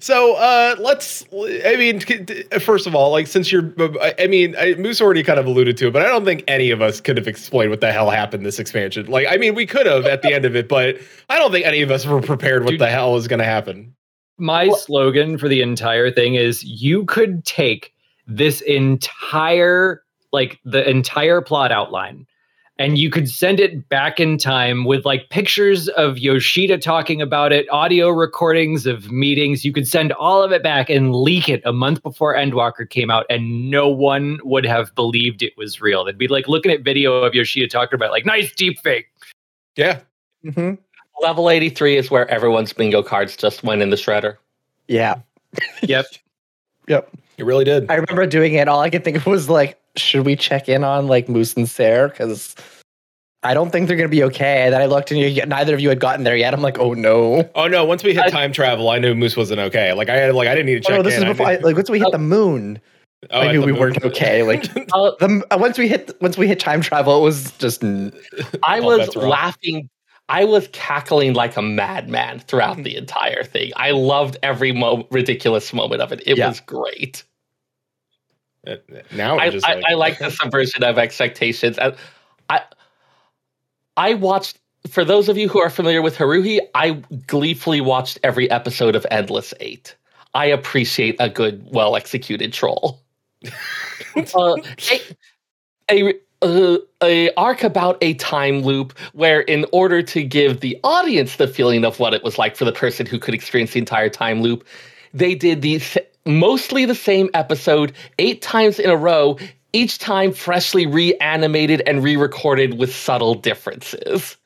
[0.00, 1.24] So uh let's.
[1.32, 2.00] I mean,
[2.60, 5.76] first of all, like since you're, I- I mean, I, Moose already kind of alluded
[5.78, 8.10] to it, but I don't think any of us could have explained what the hell
[8.10, 9.06] happened this expansion.
[9.06, 10.96] Like, I mean, we could have at the end of it, but
[11.28, 12.80] I don't think any of us were prepared what Dude.
[12.80, 13.94] the hell is going to happen.
[14.38, 17.94] My slogan for the entire thing is you could take
[18.26, 22.26] this entire like the entire plot outline
[22.78, 27.52] and you could send it back in time with like pictures of Yoshida talking about
[27.52, 29.64] it, audio recordings of meetings.
[29.64, 33.10] You could send all of it back and leak it a month before Endwalker came
[33.10, 36.04] out, and no one would have believed it was real.
[36.04, 39.06] They'd be like looking at video of Yoshida talking about it, like nice deep fake.
[39.76, 40.00] Yeah.
[40.44, 40.74] Mm-hmm.
[41.22, 44.36] Level 83 is where everyone's bingo cards just went in the shredder.
[44.88, 45.16] Yeah.
[45.82, 46.06] Yep.
[46.88, 47.10] Yep.
[47.36, 47.90] You really did.
[47.90, 48.68] I remember doing it.
[48.68, 51.68] All I could think of was like, should we check in on like Moose and
[51.68, 52.08] Sarah?
[52.08, 52.54] Because
[53.42, 54.62] I don't think they're gonna be okay.
[54.64, 56.52] And then I looked and you, neither of you had gotten there yet.
[56.54, 57.48] I'm like, oh no.
[57.54, 57.84] Oh no!
[57.84, 59.92] Once we hit I- time travel, I knew Moose wasn't okay.
[59.92, 61.22] Like I had, like I didn't need to Oh, check no, this in.
[61.24, 61.46] is before.
[61.46, 62.80] I, knew- like once we hit the moon,
[63.30, 63.80] Oh, I knew we moon.
[63.80, 64.42] weren't okay.
[64.42, 67.82] Like Uh, the uh, once we hit once we hit time travel, it was just
[68.62, 69.28] I was bets are off.
[69.30, 69.88] laughing.
[70.28, 73.70] I was cackling like a madman throughout the entire thing.
[73.76, 76.20] I loved every mo- ridiculous moment of it.
[76.26, 76.48] It Yeah.
[76.48, 77.22] was great.
[79.12, 81.78] Now I, just I, like, I like the subversion of expectations.
[81.78, 81.94] And
[82.48, 82.62] I
[83.96, 88.50] I watched for those of you who are familiar with Haruhi, I gleefully watched every
[88.50, 89.96] episode of Endless Eight.
[90.34, 93.00] I appreciate a good, well executed troll.
[94.34, 94.56] uh,
[94.90, 95.00] a,
[95.90, 101.36] a, uh, a arc about a time loop where, in order to give the audience
[101.36, 104.08] the feeling of what it was like for the person who could experience the entire
[104.08, 104.66] time loop,
[105.14, 109.38] they did the s- mostly the same episode eight times in a row,
[109.72, 114.36] each time freshly reanimated and re-recorded with subtle differences.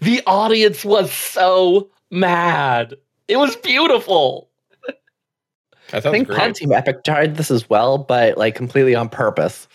[0.00, 2.94] The audience was so mad.
[3.28, 4.48] It was beautiful.
[5.92, 6.38] I think great.
[6.38, 9.68] Pop Team Epic tried this as well, but like completely on purpose.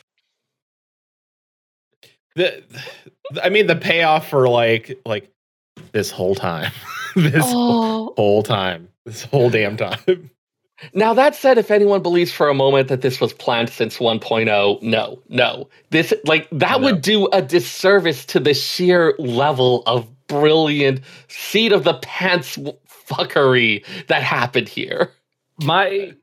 [2.35, 2.63] the,
[3.43, 5.29] I mean, the payoff for like like
[5.91, 6.71] this whole time,
[7.15, 8.13] this Oh.
[8.17, 10.29] whole time, this whole damn time.
[10.93, 14.81] Now that said, if anyone believes for a moment that this was planned since 1.0,
[14.81, 15.69] no, no.
[15.91, 21.83] This like that would do a disservice to the sheer level of brilliant seat of
[21.83, 25.11] the pants fuckery that happened here.
[25.63, 26.13] my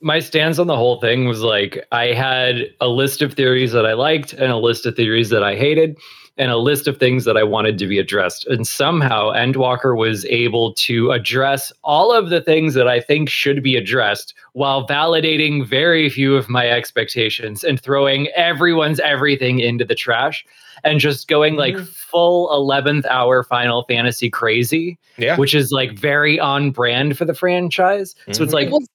[0.00, 3.86] my stance on the whole thing was like I had a list of theories that
[3.86, 5.98] I liked and a list of theories that I hated
[6.38, 8.46] and a list of things that I wanted to be addressed.
[8.46, 13.62] And somehow Endwalker was able to address all of the things that I think should
[13.62, 19.94] be addressed while validating very few of my expectations and throwing everyone's everything into the
[19.94, 20.44] trash
[20.84, 21.88] and just going like Mhm.
[21.88, 27.34] full 11th hour Final Fantasy crazy Yeah, which is like very on brand for the
[27.34, 28.14] franchise.
[28.32, 28.54] So it's Mhm.
[28.54, 28.88] like It was,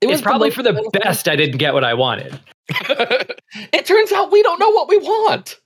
[0.00, 2.40] it it's probably most for the best I didn't get what I wanted.
[2.70, 5.58] it turns out we don't know what we want.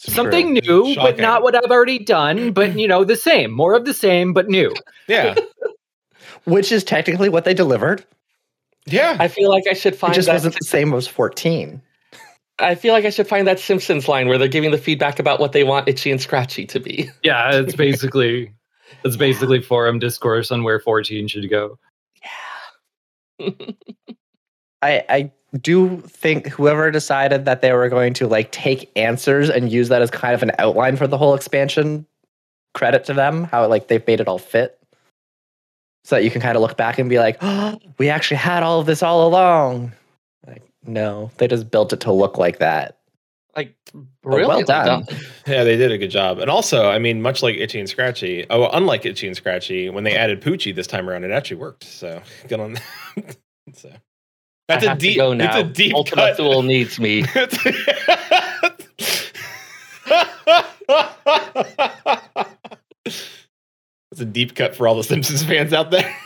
[0.00, 3.50] Something new, but not what I've already done, but you know, the same.
[3.50, 4.72] More of the same, but new.
[5.08, 5.34] yeah,
[6.44, 8.04] Which is technically what they delivered.
[8.86, 9.16] yeah.
[9.18, 10.34] I feel like I should It find just that.
[10.34, 11.82] wasn't the same as 14.
[12.60, 15.40] I feel like I should find that Simpsons line where they're giving the feedback about
[15.40, 17.10] what they want Itchy and Scratchy to be.
[17.22, 18.52] Yeah, it's basically
[19.04, 21.78] it's basically forum discourse on where 14 should go.
[23.40, 23.50] Yeah.
[24.82, 29.48] I, I do you think whoever decided that they were going to like take answers
[29.48, 32.06] and use that as kind of an outline for the whole expansion,
[32.74, 34.78] credit to them, how like they've made it all fit.
[36.04, 38.62] so that you can kind of look back and be like, oh, we actually had
[38.62, 39.92] all of this all along.
[40.46, 42.98] Like, no, they just built it to look like that.
[43.56, 45.04] Like oh, well really done.
[45.46, 46.38] Yeah, they did a good job.
[46.38, 50.04] And also, I mean, much like Itchy and Scratchy, oh, unlike Itchy and Scratchy, when
[50.04, 51.84] they added Poochie this time around, it actually worked.
[51.84, 52.74] So good on
[53.16, 53.36] that.
[53.74, 53.90] so
[54.68, 55.16] that's I a have to deep.
[55.16, 55.58] go now.
[55.58, 56.36] It's a deep Ultima cut.
[56.36, 57.24] Thule needs me.
[64.10, 66.16] It's a deep cut for all the Simpsons fans out there.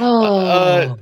[0.00, 0.96] Uh,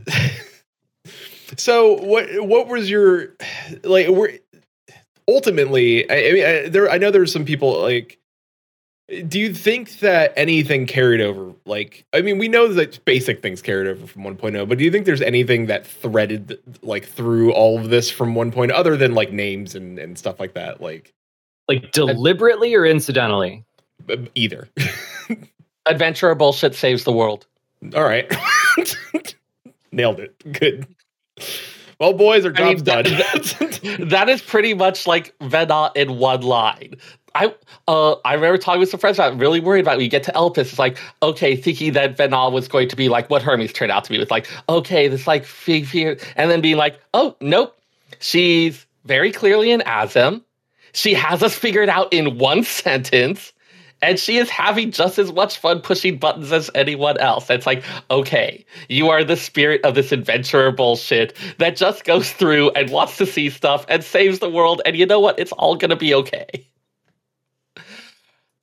[1.56, 3.36] so what what was your
[3.84, 4.32] like were
[5.28, 8.18] ultimately I, I mean I, there I know there's some people like
[9.26, 13.62] do you think that anything carried over like I mean we know that basic things
[13.62, 17.78] carried over from 1.0 but do you think there's anything that threaded like through all
[17.78, 21.14] of this from 1.0 other than like names and and stuff like that like
[21.68, 23.64] Like deliberately or incidentally?
[24.34, 24.68] either
[25.86, 27.46] Adventurer bullshit saves the world.
[27.94, 28.30] all right
[29.92, 30.86] nailed it good
[31.98, 36.18] well boys our I mean, job's that- done that is pretty much like Venat in
[36.18, 36.94] one line.
[37.34, 37.54] I
[37.86, 39.98] uh I remember talking with some friends about it, really worried about it.
[39.98, 40.58] we get to Elpis.
[40.58, 44.04] It's like, okay, thinking that Venat was going to be like what Hermes turned out
[44.04, 44.20] to be.
[44.20, 47.74] It's like, okay, this like fear and then being like, oh nope.
[48.20, 50.42] She's very clearly an Azem.
[50.92, 53.52] She has us figured out in one sentence.
[54.00, 57.50] And she is having just as much fun pushing buttons as anyone else.
[57.50, 62.70] It's like, okay, you are the spirit of this adventurer bullshit that just goes through
[62.70, 64.82] and wants to see stuff and saves the world.
[64.86, 65.40] And you know what?
[65.40, 66.64] It's all to be okay.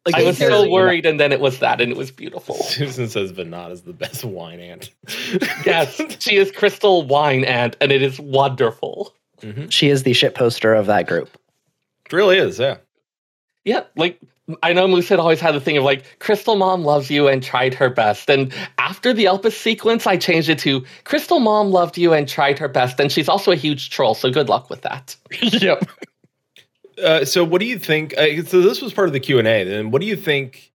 [0.05, 2.55] Like I was so worried, and then it was that, and it was beautiful.
[2.63, 4.91] Susan says Venat is the best wine aunt.
[5.65, 9.15] yes, she is Crystal Wine Aunt, and it is wonderful.
[9.41, 9.71] Mhm.
[9.71, 11.29] She is the shit poster of that group.
[12.05, 12.77] It really is, yeah.
[13.63, 14.19] Yeah, like
[14.61, 17.41] I know Moose had always had the thing of like Crystal Mom loves you and
[17.41, 18.29] tried her best.
[18.29, 22.59] And after the Elpis sequence, I changed it to Crystal Mom loved you and tried
[22.59, 22.99] her best.
[22.99, 25.15] And she's also a huge troll, so good luck with that.
[25.41, 25.83] yep.
[27.03, 28.17] Uh, so, what do you think?
[28.17, 29.63] Uh, so, this was part of the Q and A.
[29.63, 30.71] Then, what do you think?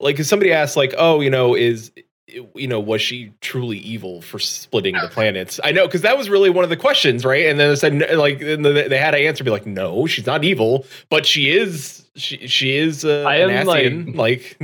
[0.00, 1.92] Like, if somebody asked, like, "Oh, you know, is
[2.26, 6.28] you know, was she truly evil for splitting the planets?" I know because that was
[6.28, 7.46] really one of the questions, right?
[7.46, 10.86] And then they said, like, they had to answer, be like, "No, she's not evil,
[11.08, 12.03] but she is.
[12.16, 13.04] She she is.
[13.04, 14.56] Uh, I an am, Asian, like,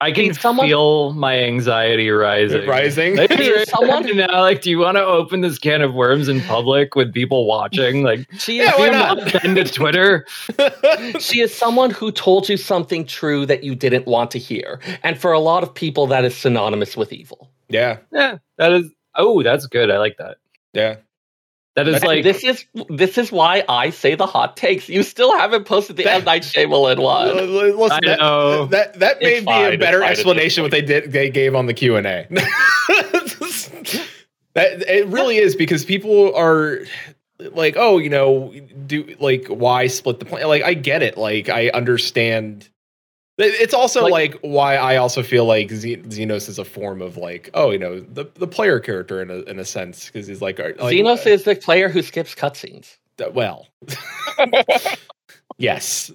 [0.00, 2.68] I can Need someone- feel my anxiety rising.
[2.68, 6.28] rising." Like, Need someone- now, like, do you want to open this can of worms
[6.28, 8.04] in public with people watching?
[8.04, 9.18] Like, She Yeah, is, why not?
[9.18, 10.24] not to Twitter?
[11.18, 14.78] she is someone who told you something true that you didn't want to hear.
[15.02, 17.50] And for a lot of people, that is synonymous with evil.
[17.68, 18.86] yeah, Yeah, that is.
[19.16, 19.90] Oh, that's good.
[19.90, 20.36] I like that.
[20.74, 20.96] yeah.
[21.76, 24.88] That is like this is this is why I say the hot takes.
[24.88, 27.36] You still haven't posted the That- M Night Shyamalan one.
[27.36, 28.66] Listen, I that- know.
[28.66, 31.10] That that may It's be fine, a better fine at this explanation what they did
[31.10, 32.26] they gave on the Q and A.
[34.54, 36.84] That it really is because people are
[37.40, 38.54] like, oh, you know,
[38.86, 40.46] do like why split the plan?
[40.46, 41.18] Like I get it.
[41.18, 42.68] Like I understand.
[43.38, 47.02] It- It's also like, Like- why I also feel like Z- Zenos is a form
[47.02, 50.26] of like, oh, you know, the, the player character in a in a sense because
[50.26, 52.96] he's like, like Zenos is the player who skips cutscenes.
[53.24, 53.66] uh, well,
[55.58, 56.10] yes.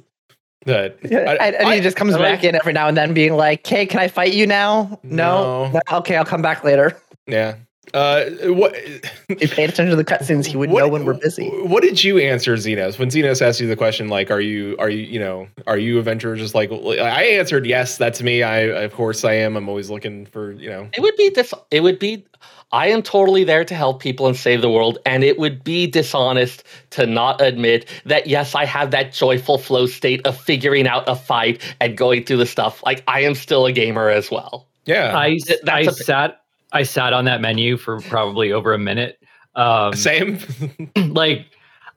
[0.65, 3.13] That Yeah, and, and he just comes I back like- in every now and then,
[3.13, 4.99] being like, "Hey, can I fight you now?
[5.03, 5.71] No.
[5.71, 5.81] No.
[5.99, 7.55] Okay, I'll come back later." Yeah.
[7.93, 8.73] Uh, what?
[9.29, 11.49] If he paid attention to the cutscenes, he would what- know when we're busy.
[11.49, 12.97] What did you answer, Zenos?
[12.99, 15.99] When Zenos asked you the question, like, "Are you, are you, you know, are you
[15.99, 18.43] a venturer?" Just like I answered, "Yes, that's me.
[18.43, 19.55] I, of course, I am.
[19.55, 21.53] I'm always looking for, you know." It would be this.
[21.71, 22.25] It would be.
[22.71, 25.87] I am totally there to help people and save the world, and it would be
[25.87, 31.03] dishonest to not admit that yes, I have that joyful flow state of figuring out
[31.07, 32.83] a fight and going through the stuff.
[32.85, 34.67] Like I am still a gamer as well.
[34.85, 35.15] Yeah.
[35.17, 36.38] I, I that's a- sat
[36.71, 39.21] I sat on that menu for probably over a minute.
[39.55, 40.39] Um, Same.
[40.95, 41.47] like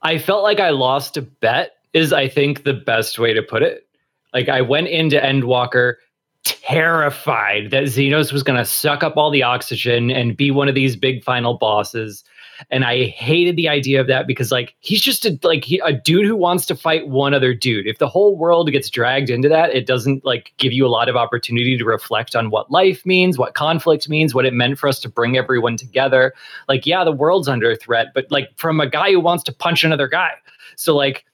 [0.02, 3.62] I felt like I lost a bet is I think the best way to put
[3.62, 3.86] it.
[4.32, 5.94] Like I went into Endwalker
[6.44, 10.74] terrified that Zenos was going to suck up all the oxygen and be one of
[10.74, 12.24] these big final bosses.
[12.70, 15.92] And I hated the idea of that because like he's just a like he, a
[15.92, 17.86] dude who wants to fight one other dude.
[17.86, 21.08] If the whole world gets dragged into that, it doesn't like give you a lot
[21.08, 24.88] of opportunity to reflect on what life means, what conflict means, what it meant for
[24.88, 26.32] us to bring everyone together
[26.68, 29.84] like yeah the world's under threat but like from a guy who wants to punch
[29.84, 30.32] another guy
[30.76, 31.24] so like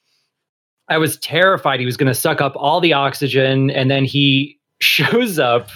[0.88, 4.58] i was terrified he was going to suck up all the oxygen and then he
[4.80, 5.70] shows up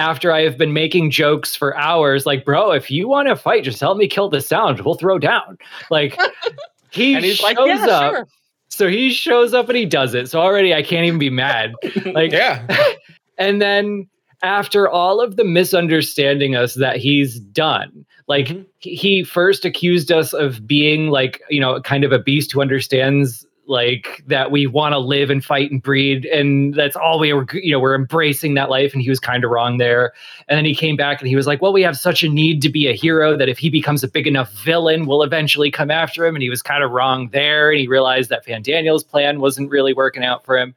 [0.00, 3.62] after i have been making jokes for hours like bro if you want to fight
[3.62, 5.56] just help me kill the sound we'll throw down
[5.90, 6.18] like
[6.90, 8.26] he he's shows like, yeah, up sure.
[8.72, 10.28] So he shows up and he does it.
[10.30, 11.74] So already I can't even be mad.
[12.06, 12.64] Like Yeah.
[13.38, 14.08] and then
[14.42, 18.64] after all of the misunderstanding us that he's done like Mhm.
[18.78, 22.60] he- he first accused us of being like you know kind of a beast who
[22.62, 27.32] understands like that we want to live and fight and breed and that's all we
[27.32, 30.12] were you know we're embracing that life and he was kind of wrong there.
[30.48, 32.60] And then he came back and he was like well we have such a need
[32.62, 35.90] to be a hero that if he becomes a big enough villain we'll eventually come
[35.90, 36.34] after him.
[36.34, 39.94] And he was kind of wrong there and he realized that Fandaniel's plan wasn't really
[39.94, 40.74] working out for him.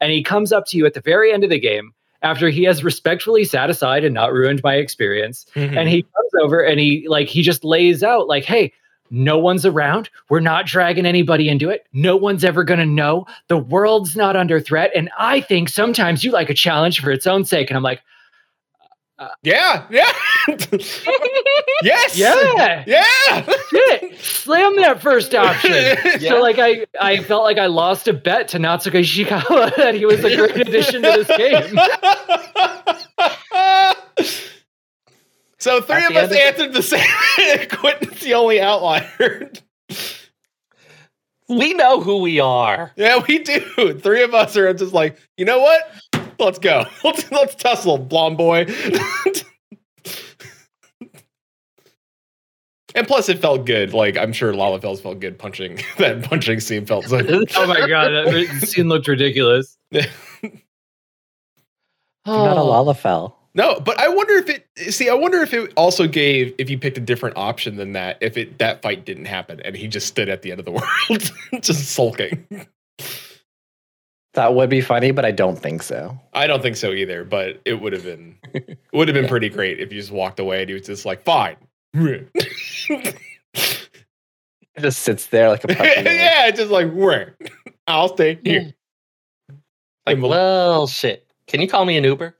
[0.00, 2.64] And he comes up to you at the very end of the game after he
[2.64, 5.44] has respectfully sat aside and not ruined my experience.
[5.54, 5.76] Mm-hmm.
[5.76, 8.72] and he comes over and he like he just lays out like hey
[9.10, 13.26] no one's around we're not dragging anybody into it no one's ever going to know
[13.48, 17.26] the world's not under threat and i think sometimes you like a challenge for its
[17.26, 18.00] own sake and i'm like
[19.42, 19.84] yeah.
[19.90, 20.10] Yeah.
[21.82, 22.16] yes.
[22.16, 23.52] yeah Yeah.
[23.68, 25.72] shit slam that first option
[26.20, 26.30] Yeah.
[26.30, 30.06] so like i i felt like i lost a bet to Natsuko Ishikawa that he
[30.06, 31.78] was a great addition to this game
[35.60, 37.68] so three of us end of- answered the same.
[37.68, 39.50] Quentin's the only outlier.
[41.48, 42.92] We know who we are.
[42.96, 43.98] yeah, we do.
[43.98, 45.90] Three of us are just like, you know what?
[46.38, 46.84] Let's go.
[47.04, 48.66] Let's let's tussle, blonde boy.
[52.94, 53.92] and plus, it felt good.
[53.92, 56.86] Like I'm sure Lalafels felt good punching that punching scene.
[56.86, 57.18] Felt so.
[57.18, 60.06] oh my god that scene looked ridiculous I'm
[62.26, 62.84] Not a Oh.
[62.84, 63.34] Lalafell.
[63.54, 64.66] No, but I wonder if it.
[64.94, 68.18] See, I wonder if it also gave if you picked a different option than that.
[68.20, 70.70] If it that fight didn't happen and he just stood at the end of the
[71.52, 72.46] world, just sulking.
[74.34, 76.16] That would be funny, but I don't think so.
[76.32, 77.24] I don't think so either.
[77.24, 78.36] But it would have been
[78.92, 81.22] would have been pretty great if you just walked away and he was just like,
[81.22, 81.56] "Fine."
[84.76, 85.90] It just sits there like a puppy.
[86.04, 87.36] yeah, just like where
[87.88, 88.72] I'll stay here.
[89.50, 89.56] Hmm.
[90.06, 91.26] Like, well, shit.
[91.48, 92.36] Can you call me an Uber?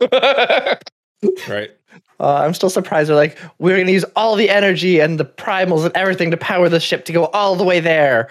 [0.00, 1.70] Right.
[2.20, 3.08] Uh, I'm still surprised.
[3.08, 6.36] They're like, we're going to use all the energy and the primals and everything to
[6.36, 8.28] power the ship to go all the way there.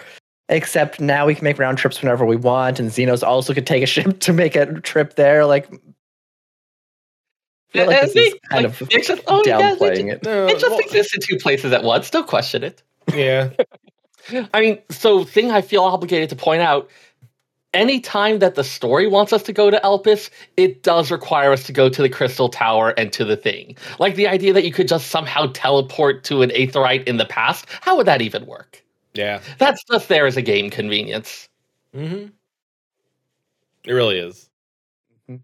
[0.49, 3.83] Except now we can make round trips whenever we want, and Zenos also could take
[3.83, 5.45] a ship to make a trip there.
[5.45, 5.77] Like, I
[7.71, 10.23] feel like this they- is kind like, of it's just- oh, yeah, they downplaying it.
[10.23, 12.09] No, It just well, exists in two places at once.
[12.09, 12.83] Don't question it.
[13.13, 13.49] yeah.
[14.53, 16.89] I mean, so thing I feel obligated to point out.
[17.73, 21.73] Anytime that the story wants us to go to Elpis, it does require us to
[21.73, 23.75] go to the Crystal Tower and to the thing.
[23.99, 27.65] Like the idea that you could just somehow teleport to an Aetheryte in the past,
[27.81, 28.81] how would that even work?
[29.13, 29.41] Yeah.
[29.57, 31.49] That's just there as a game convenience.
[31.93, 32.27] Mm-hmm.
[33.85, 34.49] It really is.
[35.29, 35.41] Mhm.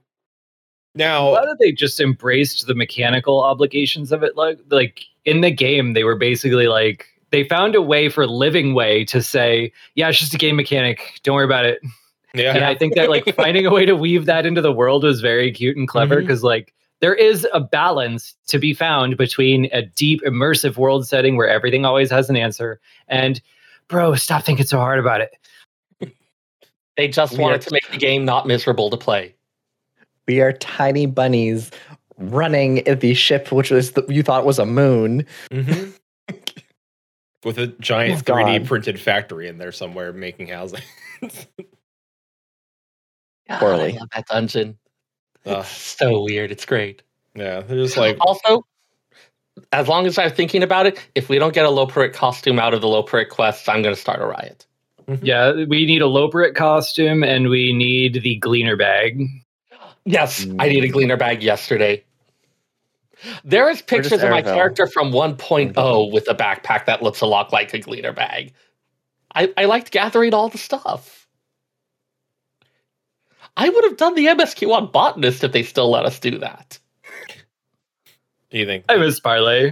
[0.96, 4.38] Now, Why did they just embraced the mechanical obligations of it?
[4.38, 8.74] Like, like in the game, they were basically like they found a way for Living
[8.76, 11.20] Way to say, "Yeah, it's just a game mechanic.
[11.24, 11.80] Don't worry about it."
[12.34, 15.04] Yeah, And I think that like finding a way to weave that into the world
[15.04, 19.66] was very cute and clever because like there is a balance to be found between
[19.74, 23.42] a deep immersive world setting where everything always has an answer and
[23.88, 25.32] bro, stop thinking so hard about it.
[26.96, 29.36] They just We wanted are- to make the game not miserable to play.
[30.28, 31.72] We are tiny bunnies
[32.18, 35.26] running in the ship, which was the, you thought was a moon.
[35.52, 35.94] Mhm.
[37.44, 38.66] with a giant It's 3D gone.
[38.66, 40.80] printed factory in there somewhere making housing.
[43.60, 43.96] Poorly.
[43.96, 44.78] I love that dungeon.
[45.46, 45.60] Ugh.
[45.60, 46.52] It's so weird.
[46.52, 47.02] It's great.
[47.36, 48.66] yeah, they're just like, Also,
[49.72, 52.74] as long as I'm thinking about it, if we don't get a Loporrit costume out
[52.74, 54.66] of the Loporrit quests, I'm going to start a riot.
[55.08, 55.26] Mm-hmm.
[55.26, 59.22] Yeah, we need a Loporrit costume and we need the Gleaner bag.
[60.06, 60.92] Yes, I need a mm.
[60.92, 62.04] Gleaner bag yesterday.
[63.46, 66.14] There is pictures of my character from 1.0 mm-hmm.
[66.14, 68.52] with a backpack that looks a lot like a Gleaner bag.
[69.34, 71.23] I, I liked gathering all the stuff.
[73.56, 76.80] I would have done the MSQ on Botanist if they still let us do that.
[78.50, 79.72] do you think I miss Parlay.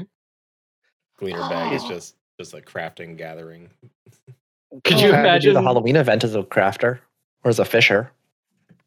[1.17, 1.89] Gleaner bag is Oh.
[1.89, 3.69] just just a crafting gathering?
[4.83, 6.99] Could Oh, you trying to do imagine the Halloween event as a crafter
[7.43, 8.11] or as a fisher?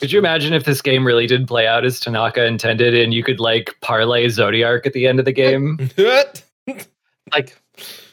[0.01, 3.23] Could you imagine if this game really did play out as Tanaka intended and you
[3.23, 5.79] could like parlay Zodiark at the end of the game?
[5.97, 6.43] What?
[7.33, 7.57] Like,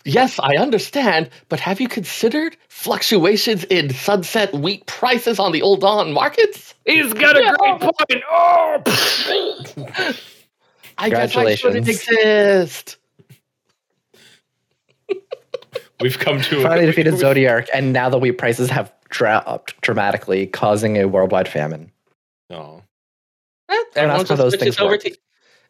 [0.06, 5.84] yes, I understand, but have you considered fluctuations in sunset wheat prices on the old
[5.84, 6.74] on markets?
[6.86, 8.24] He's got a great point.
[8.32, 10.14] Oh,
[10.98, 12.98] I guess I shouldn't exist.
[16.00, 20.98] We've come to Finally defeated Zodiark, and now the wheat prices have dropped dramatically, causing
[20.98, 21.92] a worldwide famine.
[22.50, 22.82] Oh,
[23.70, 25.02] Eh, Don't how just those switches things over work.
[25.04, 25.16] to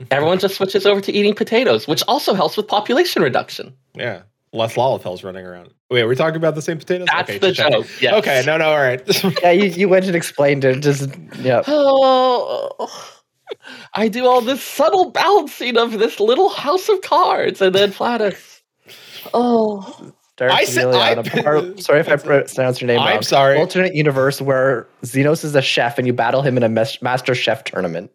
[0.09, 3.73] everyone just switches over to eating potatoes, which also helps with population reduction.
[3.95, 4.21] yeah.
[4.53, 5.69] less Lalafels running around.
[5.89, 7.07] Wait, are we talking about the same potatoes?
[7.11, 7.85] That's okay, the joke.
[8.01, 8.13] Yes.
[8.15, 9.01] Okay, no, no, all right.
[9.43, 10.79] Yeah, you, you went and explained it.
[10.81, 11.61] Just yeah.
[11.67, 12.87] Oh,
[13.93, 18.61] I do all this subtle balancing of this little house of cards, and then Flatus.
[19.35, 21.79] Oh, Darth I said- I- Emiliano.
[21.79, 23.21] Sorry if I pronounced your name I'm wrong.
[23.21, 23.57] sorry.
[23.59, 27.35] Alternate universe where Zenos is a chef and you battle him in a mes- Master
[27.35, 28.09] Chef tournament.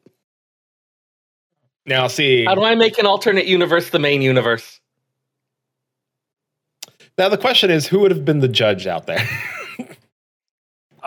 [1.87, 4.81] Now, see, how do I make an alternate universe the main universe?
[7.19, 9.27] now the question is, who would have been the judge out there?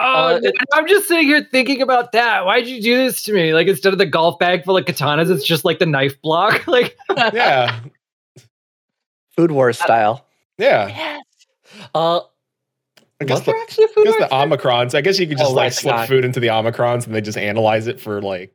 [0.01, 2.45] Oh, Uh, it- I'm just sitting here thinking about that.
[2.45, 3.53] Why'd you do this to me?
[3.53, 6.65] Like instead of the golf bag full of katanas, it's just like the knife block.
[6.67, 6.95] Like
[7.33, 7.81] yeah,
[9.35, 10.25] Food Wars style.
[10.57, 10.87] yeah.
[10.87, 11.21] Yes.
[11.93, 12.21] Uh,
[13.19, 14.59] I guess was the, there actually a I food guess the wars?
[14.61, 14.95] omicrons.
[14.95, 16.07] I guess you could just Oh, like slip God.
[16.07, 18.53] food into the omicrons and they just analyze it for like.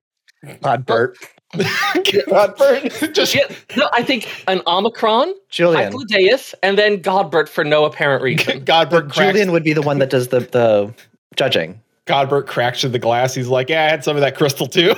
[0.63, 1.19] God, Bert.
[2.29, 3.47] God, Bert, just Yeah,
[3.77, 5.93] no, I think an Omicron, Julian.
[5.93, 8.65] Hythlodaeus, and then Godbert for no apparent reason.
[8.65, 9.17] Godbert cracks.
[9.33, 10.95] Julian would be the one that does the, the
[11.37, 11.81] judging.
[12.07, 13.35] Godbert cracks through the glass.
[13.35, 14.95] He's like, "Yeah, I had some of that crystal too."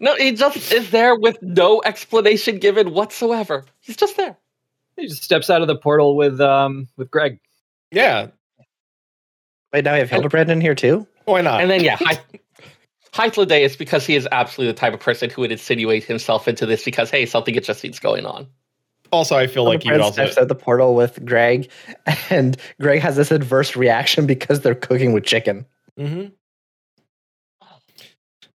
[0.00, 3.64] No, he just is there with no explanation given whatsoever.
[3.80, 4.36] He's just there.
[4.96, 7.40] he just steps out of the portal with um with Greg.
[7.90, 8.28] yeah,
[9.74, 11.04] Wait, now we have Hildebrand in here too?
[11.24, 11.60] why not?
[11.60, 11.98] And then yeah,
[13.14, 16.66] Hy- Hythlodaeus because he is absolutely the type of person who would insinuate himself into
[16.66, 18.46] this because hey, something interesting's going on.
[19.12, 20.24] also, I feel like you also.
[20.24, 21.70] steps out the portal with Greg,
[22.30, 25.66] and Greg has this adverse reaction because they're cooking with chicken.
[25.96, 26.26] hmm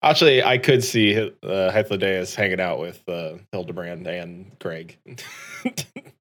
[0.04, 4.98] Actually, I could see uh, Hythlodaeus hanging out with uh, Hildebrand and Greg.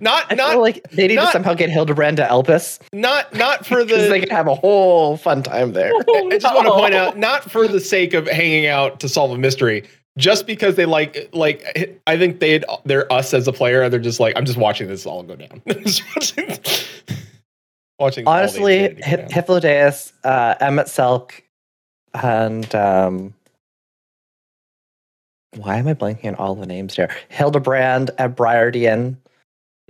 [0.00, 3.82] Not, not, like they need not- to somehow get Hildebrand to Elpis not, not for
[3.84, 4.26] because they the.
[4.26, 5.92] can have a whole fun time there.
[6.14, 9.30] I just want to point out, not for the sake of hanging out to solve
[9.30, 9.88] a mystery,
[10.18, 14.00] just because they like, like I think they they're us as a player, and they're
[14.00, 15.62] just like, I'm just watching this all go down.
[18.00, 21.42] Watching, the Honestly, go uh, Emet-Selch,
[22.12, 23.32] and um,
[25.56, 27.08] why am I blanking on all the names here?
[27.28, 29.16] Hildebrand and Briardian,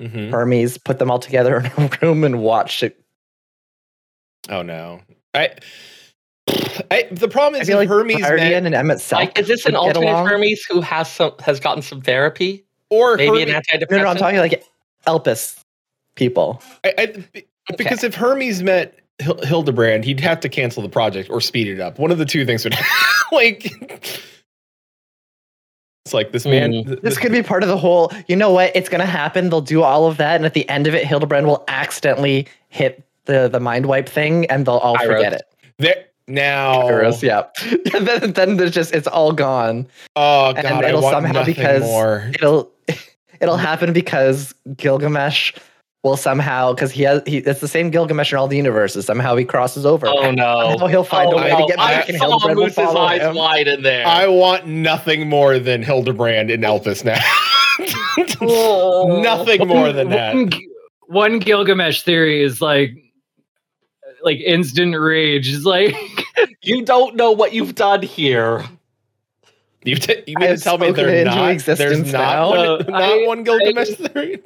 [0.01, 0.31] Mhm.
[0.31, 3.01] Hermes, put them all together in a room and watched it.
[4.49, 5.01] Oh no,
[5.33, 5.51] I.
[6.91, 9.13] I, the problem I is feel like Hermes Briardian met, and Emet-Selch.
[9.13, 10.27] Like, is this an alternate along.
[10.27, 12.65] Hermes who has some has gotten some therapy?
[12.91, 13.91] or Maybe Hermes, an antidepressant?
[13.91, 14.65] No, no, I'm talking like
[15.07, 15.59] Elpis
[16.17, 16.63] people.
[16.85, 17.43] I, I,
[17.77, 21.99] because if Hermes met Hildebrand, he'd have to cancel the project or speed it up.
[21.99, 22.75] One of the two things would
[23.33, 23.73] like.
[26.05, 26.73] It's like this man.
[26.73, 26.87] Mm.
[26.87, 28.13] th- This could be part of the whole.
[28.29, 28.73] You know what?
[28.77, 29.49] It's gonna happen.
[29.49, 33.03] They'll do all of that, and at the end of it, Hildebrand will accidentally hit
[33.25, 35.07] the the mind wipe thing, and they'll all Kairos.
[35.17, 35.43] forget it.
[35.79, 36.83] there- now.
[36.83, 37.45] Kairos, yeah.
[38.01, 39.87] then, then there's just it's all gone.
[40.17, 42.31] Oh And god, I it'll want somehow nothing because- more.
[42.35, 42.71] It'll
[43.41, 45.53] it'll happen because Gilgamesh
[46.05, 49.07] will somehow because he has he it's the same Gilgamesh in all the universes.
[49.07, 50.07] Somehow he crosses over.
[50.07, 50.69] Oh no!
[50.71, 51.61] Somehow he'll find oh, a way no.
[51.61, 53.35] to get back, I and saw Hildebrand will Moose's follow eyes him.
[53.35, 54.07] wide in there.
[54.07, 57.19] I want nothing more than Hildebrand in Elpis now.
[58.41, 59.21] Oh.
[59.25, 60.35] nothing more than that.
[60.35, 60.51] One,
[61.09, 62.91] one Gilgamesh theory is like
[64.23, 65.53] like instant rage.
[65.53, 65.97] It's like
[66.65, 68.65] You don't know what you've done here.
[69.91, 72.49] You, t- you mean to tell me spoken they're not, existence there's not now.
[72.49, 74.43] one, Uh, not I- one Gilgamesh theory?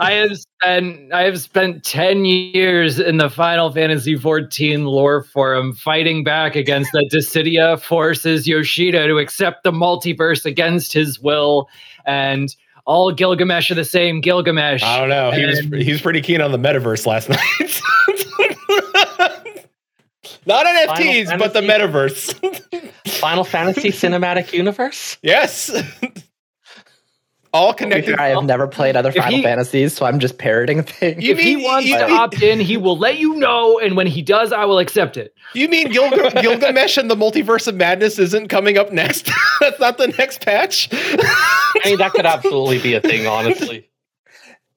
[0.00, 5.72] I have spent I have spent ten years in the Final Fantasy XIV lore forum
[5.72, 11.68] fighting back against that Dissidia forces Yoshida to accept the multiverse against his will,
[12.04, 12.54] and
[12.84, 14.82] all Gilgamesh are the same Gilgamesh.
[14.82, 15.30] I don't know.
[15.30, 17.80] He was And- he was pretty keen on the metaverse last night.
[20.46, 22.90] Not NFTs, Final but the metaverse.
[23.20, 25.18] Final Fantasy Cinematic Universe.
[25.22, 25.70] yes.
[27.52, 28.18] All connected.
[28.18, 31.24] I have never played other If Final he- Fantasies, so I'm just parroting things.
[31.24, 33.96] You if he wants you to mean- opt in, he will let you know, and
[33.96, 35.34] when he does, I will accept it.
[35.54, 39.30] You mean Gilga- Gilgamesh and the Multiverse of Madness isn't coming up next?
[39.60, 40.88] That's not the next patch.
[40.92, 43.88] I mean, that could absolutely be a thing, honestly.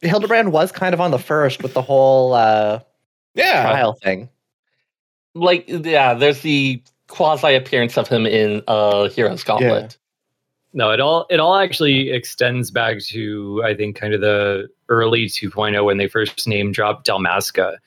[0.01, 2.79] Hildebrand was kind of on the first with the whole uh,
[3.35, 3.63] yeah.
[3.63, 4.29] trial thing.
[5.35, 9.97] Like, yeah, there's the quasi appearance of him in uh, Heroes Gauntlet.
[10.73, 15.25] No, it all it all actually extends back to I think kind of the early
[15.25, 17.77] 2.0 when they first name dropped Dalmasca.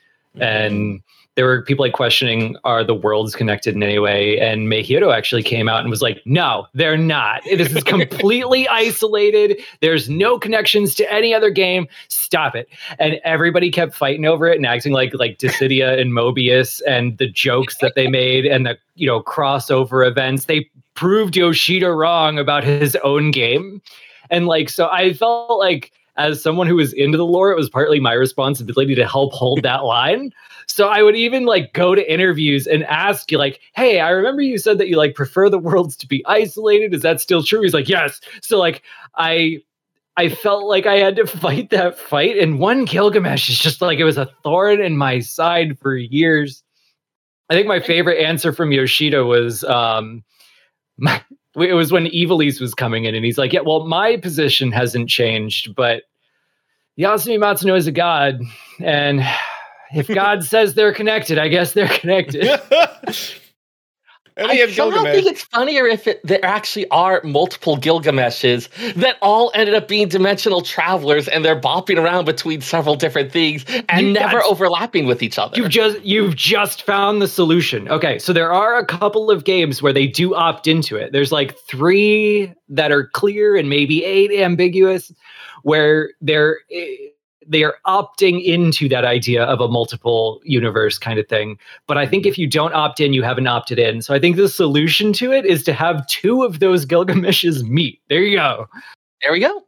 [0.40, 1.03] and
[1.35, 4.39] there were people like questioning are the worlds connected in any way?
[4.39, 7.43] And Mayhiro actually came out and was like no they're not.
[7.45, 9.61] This is completely isolated.
[9.80, 11.87] There's no connections to any other game.
[12.09, 12.68] Stop it.
[12.99, 17.28] And everybody kept fighting over it and acting like like Dissidia and Mobius and the
[17.28, 20.47] jokes that they made and the you know crossover events.
[20.47, 23.80] They proved Yoshida wrong about his own game.
[24.30, 27.70] And like, so I felt like as someone who was into the lore, it was
[27.70, 30.33] partly my responsibility to help hold that line.
[30.66, 34.42] So I would even like go to interviews and ask you, like, hey, I remember
[34.42, 36.94] you said that you like prefer the worlds to be isolated.
[36.94, 37.62] Is that still true?
[37.62, 38.20] He's like, yes.
[38.42, 38.82] So like
[39.16, 39.62] I
[40.16, 42.38] I felt like I had to fight that fight.
[42.38, 46.62] And one Gilgamesh is just like it was a thorn in my side for years.
[47.48, 50.22] I think my favorite answer from Yoshida was um
[50.98, 51.22] my,
[51.56, 55.08] it was when Ivalice was coming in, and he's like, Yeah, well, my position hasn't
[55.08, 56.04] changed, but
[56.98, 58.40] Yasumi Matsuno is a god,
[58.80, 59.22] and
[59.95, 62.45] if God says they're connected, I guess they're connected.
[64.34, 65.14] I they have somehow Gilgamesh.
[65.24, 70.09] think it's funnier if it, there actually are multiple Gilgameshes that all ended up being
[70.09, 75.05] dimensional travelers and they're bopping around between several different things and You- never that's- overlapping
[75.05, 75.55] with each other.
[75.59, 77.90] You've just you've just found the solution.
[77.90, 81.12] Okay, so there are a couple of games where they do opt into it.
[81.12, 85.12] There's like three that are clear and maybe eight ambiguous,
[85.62, 86.86] where they're eh,
[87.47, 91.59] they are opting into that idea of a multiple universe kind of thing.
[91.86, 92.30] But I think mm-hmm.
[92.30, 94.03] if you don't opt in, you haven't opted in.
[94.03, 98.01] So I think the solution to it is to have two of those Gilgameshes meet.
[98.09, 98.68] There you go.
[99.22, 99.62] There we go.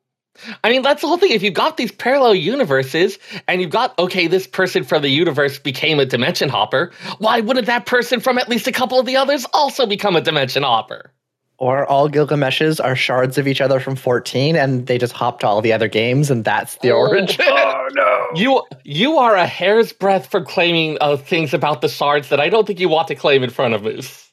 [0.64, 1.30] I mean, that's the whole thing.
[1.30, 5.58] If you've got these parallel universes and you've got, okay, this person from the universe
[5.58, 9.16] became a dimension hopper, why wouldn't that person from at least a couple of the
[9.16, 11.12] others also become a dimension hopper?
[11.58, 15.46] Or all Gilgamesh's are shards of each other from 14 and they just hop to
[15.46, 16.96] all the other games and that's the Oh.
[16.98, 17.44] origin.
[17.48, 18.28] Oh no.
[18.34, 22.48] You you are a hair's breadth from claiming uh, things about the shards that I
[22.48, 24.32] don't think you want to claim in front of Moose.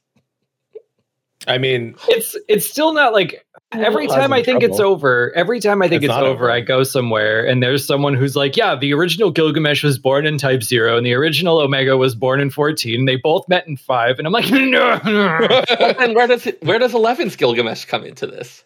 [1.47, 5.81] I mean, it's it's still not like every time I think it's over, every time
[5.81, 6.51] I think It's it's, over, over.
[6.51, 10.37] I go somewhere and there's someone who's like, yeah, the original Gilgamesh was born in
[10.37, 13.05] Type Zero and the original Omega was born in 14.
[13.05, 14.99] They both met in five, and I'm like, no.
[15.99, 18.63] and where does it, where does 11's Gilgamesh come into this?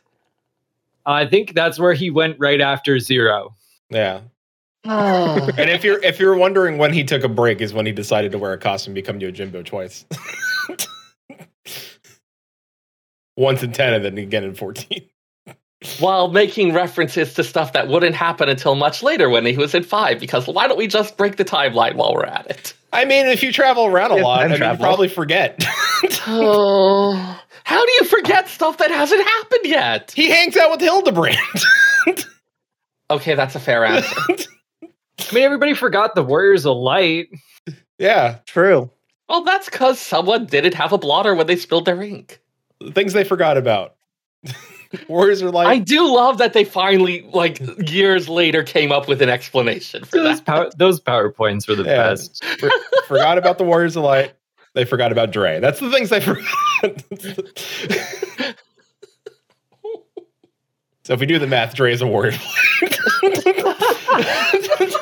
[1.05, 3.55] I think that's where he went right after zero.
[3.89, 4.21] yeah.
[4.87, 5.49] Oh.
[5.57, 8.31] And if you're if you're wondering when he took a break, is when he decided
[8.33, 10.05] to wear a costume and become Yojimbo twice.
[13.38, 15.01] Once in ten, and then again in fourteen.
[15.99, 19.83] While making references to stuff that wouldn't happen until much later when he was in
[19.83, 22.73] five, because why don't we just break the timeline while we're at it?
[22.91, 25.63] I mean, if you travel around a Yeah, lot, I mean, you probably forget.
[26.27, 30.11] Oh, how do you forget stuff that hasn't happened yet?
[30.15, 31.38] he hangs out with Hildebrand.
[33.11, 34.15] Okay, that's a fair answer.
[34.81, 37.27] I mean, everybody forgot the Warriors of Light.
[37.99, 38.89] yeah, True.
[39.29, 42.41] well, that's because someone didn't have a blotter when they spilled their ink.
[42.93, 43.95] Things they forgot about.
[45.09, 47.59] Warriors are like I do love that they finally, like
[47.89, 50.45] years later, came up with an explanation for Those, that.
[50.45, 52.09] power, those PowerPoints were the Yeah.
[52.09, 52.43] best.
[52.59, 52.69] for-
[53.07, 54.33] forgot about the Warriors of Light.
[54.73, 55.59] They forgot about Dre.
[55.59, 56.45] That's the things they forgot.
[61.03, 62.33] so if we do the math, Dre is a Warrior.
[62.33, 62.41] of
[62.83, 62.99] Light.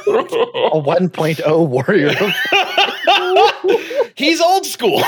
[0.06, 2.14] A 1.0 warrior.
[4.16, 5.02] He's old school.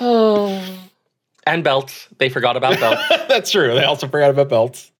[1.46, 2.08] and belts.
[2.18, 3.02] They forgot about belts.
[3.28, 3.74] That's true.
[3.74, 4.90] They also forgot about belts.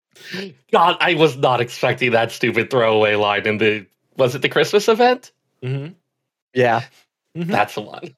[0.73, 3.87] God, I was not expecting that stupid throwaway line in the.
[4.17, 5.31] Was it the Christmas event?
[5.63, 5.93] Mm-hmm.
[6.55, 6.83] yeah.
[7.35, 8.15] That's the one.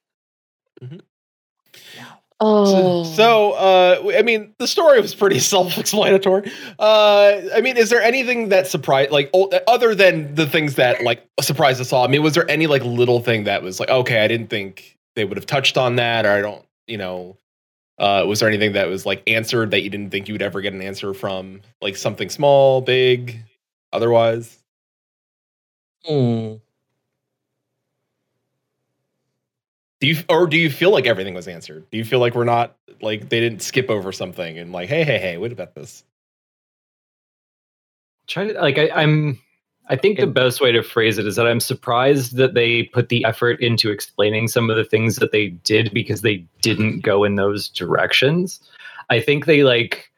[0.83, 1.01] Mhm.
[2.43, 6.51] Oh, So, uh, I mean, the story was pretty self-explanatory.
[6.79, 9.31] Uh, I mean, is there anything that surprised, like,
[9.69, 12.03] other than the things that like surprised us all?
[12.03, 14.97] I mean, was there any like little thing that was like, okay, I didn't think
[15.17, 17.37] they would have touched on that, or I don't, you know,
[17.99, 20.61] uh, was there anything that was like answered that you didn't think you would ever
[20.61, 23.39] get an answer from, like something small, big,
[23.93, 24.59] otherwise?
[26.05, 26.55] Hmm.
[30.01, 31.89] Do you or do you feel like everything was answered?
[31.91, 35.05] Do you feel like we're not like they didn't skip over something and like, hey,
[35.05, 36.05] hey, hey, what about this?
[38.31, 39.39] try to like I, I'm
[39.89, 43.09] I think the best way to phrase it is that I'm surprised that they put
[43.09, 47.25] the effort into explaining some of the things that they did because they didn't go
[47.25, 48.61] in those directions.
[49.09, 50.11] I think they like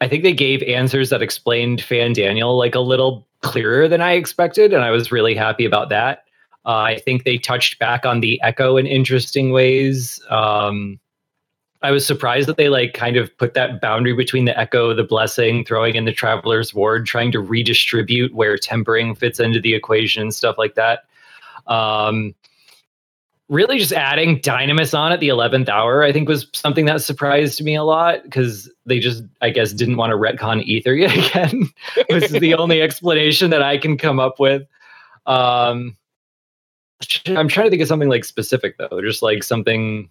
[0.00, 4.72] I think they gave answers that explained Fandaniel like a little clearer than I expected,
[4.72, 6.24] and I was really happy about that.
[6.66, 10.20] Uh, I think they touched back on the echo in interesting ways.
[10.28, 11.00] Um,
[11.82, 15.04] I was surprised that they like kind of put that boundary between the echo, the
[15.04, 20.22] blessing, throwing in the traveler's ward, trying to redistribute where tempering fits into the equation
[20.22, 21.04] and stuff like that.
[21.68, 22.34] Um,
[23.48, 27.62] really, just adding Dynamis on at the eleventh hour, I think, was something that surprised
[27.62, 31.70] me a lot because they just, I guess, didn't want to retcon Ether yet again.
[32.08, 34.66] this is the only explanation that I can come up with.
[35.26, 35.96] Um,
[37.26, 40.10] I'm trying to think of something like specific though, just like something.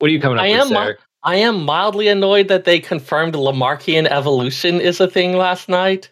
[0.00, 0.96] What are you coming up I with, am Sarah?
[1.22, 6.10] I am mildly annoyed that they confirmed Lamarckian evolution is a thing last night.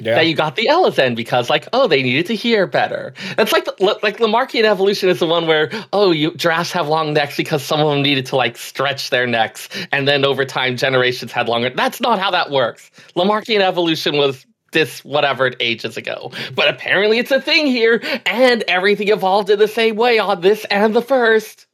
[0.00, 0.14] Yeah.
[0.14, 3.12] That you got the Elezen because, like, oh, they needed to hear better.
[3.36, 7.12] It's like the, like Lamarckian evolution is the one where oh, you giraffes have long
[7.12, 10.76] necks because some of them needed to like stretch their necks, and then over time
[10.76, 11.70] generations had longer.
[11.70, 12.90] That's not how that works.
[13.14, 19.08] Lamarckian evolution was this whatever ages ago, but apparently it's a thing here, and everything
[19.08, 21.66] evolved in the same way on this and the first.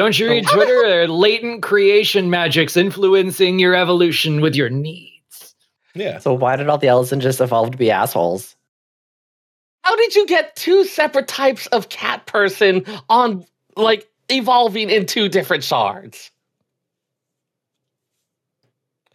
[0.00, 0.88] Don't you read Twitter?
[0.88, 5.54] There are latent creation magics influencing your evolution with your needs.
[5.94, 6.18] yeah.
[6.20, 8.56] So why did all the Elezen just evolve to be assholes?
[9.82, 13.44] How did you get two separate types of cat person on
[13.76, 16.30] like evolving in two different shards?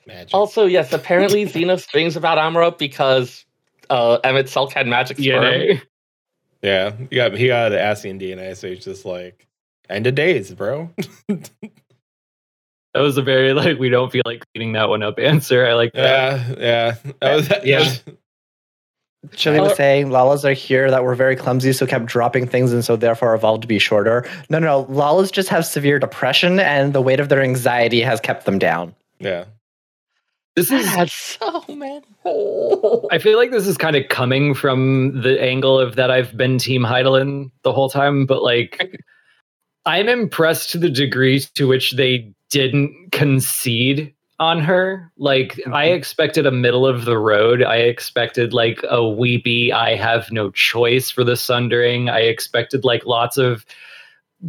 [0.05, 0.36] Magic.
[0.36, 3.43] Also, yes, apparently Xena strings about Amarok because
[3.89, 5.45] uh, Emet-Selch had magic sperm.
[5.45, 5.81] DNA.
[6.61, 6.91] yeah.
[7.09, 9.47] He got he got the Ascian DNA, so he's just like
[9.89, 10.89] end of days, bro.
[11.27, 15.65] That was a very like we don't feel like cleaning that one up answer.
[15.67, 16.57] I like that.
[16.57, 16.95] yeah, yeah.
[17.21, 17.79] That was, that Yeah.
[17.79, 18.03] was-
[19.36, 22.86] Chili was saying Lalas are here that were very clumsy, so kept dropping things and
[22.86, 24.23] so therefore evolved to be shorter.
[24.51, 24.93] No, no, no.
[24.93, 28.93] Lalas just have severe depression and the weight of their anxiety has kept them down.
[29.19, 29.45] yeah.
[30.55, 32.01] This is That's so man.
[33.11, 36.59] I feel like this is kind of coming from the angle of that I've been
[36.59, 39.01] Team Hydaelyn the whole time, but like
[39.86, 45.11] I'm impressed to the degree to which they didn't concede on her.
[45.17, 45.95] Like I mm-hmm.
[45.95, 47.63] expected a middle of the road.
[47.63, 52.09] I expected like a weepy I have no choice for the sundering.
[52.09, 53.65] I expected like lots of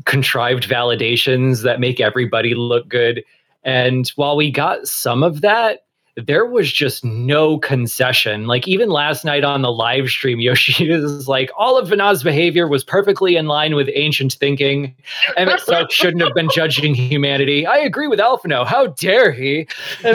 [0.05, 3.25] contrived validations that make everybody look good.
[3.63, 5.86] And while we got some of that,
[6.17, 8.47] there was just no concession.
[8.47, 12.67] Like even last night on the live stream, Yoshi Yoshida's like, all of Venat's behavior
[12.69, 14.95] was perfectly in line with ancient thinking.
[15.37, 17.67] Emet-Selch shouldn't have been judging humanity.
[17.67, 18.67] I agree with Alphinaud.
[18.67, 19.69] How dare he?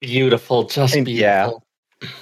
[0.00, 1.44] beautiful, just And- yeah.
[1.46, 1.66] beautiful.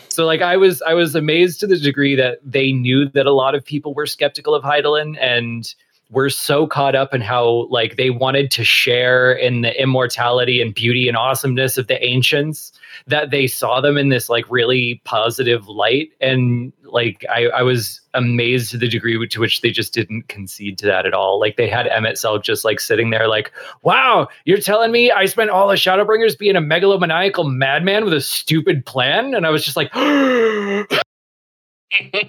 [0.09, 3.33] So like I was I was amazed to the degree that they knew that a
[3.33, 5.73] lot of people were skeptical of Hydaelyn and
[6.11, 10.75] were so caught up in how like they wanted to share in the immortality and
[10.75, 12.73] beauty and awesomeness of the ancients
[13.07, 16.11] that they saw them in this like really positive light.
[16.21, 20.79] And like I, I was amazed to the degree to which they just didn't concede
[20.79, 21.39] to that at all.
[21.39, 23.53] Like they had Emet-Selch just like sitting there like
[23.83, 28.21] wow you're telling me i spent all the shadowbringers being a megalomaniacal madman with a
[28.21, 29.35] stupid plan?
[29.35, 29.93] And i was just like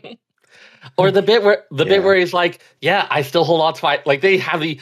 [0.98, 1.90] or the bit where the Yeah.
[1.90, 4.80] bit where he's like, "Yeah, I still hold on to my like." They have the.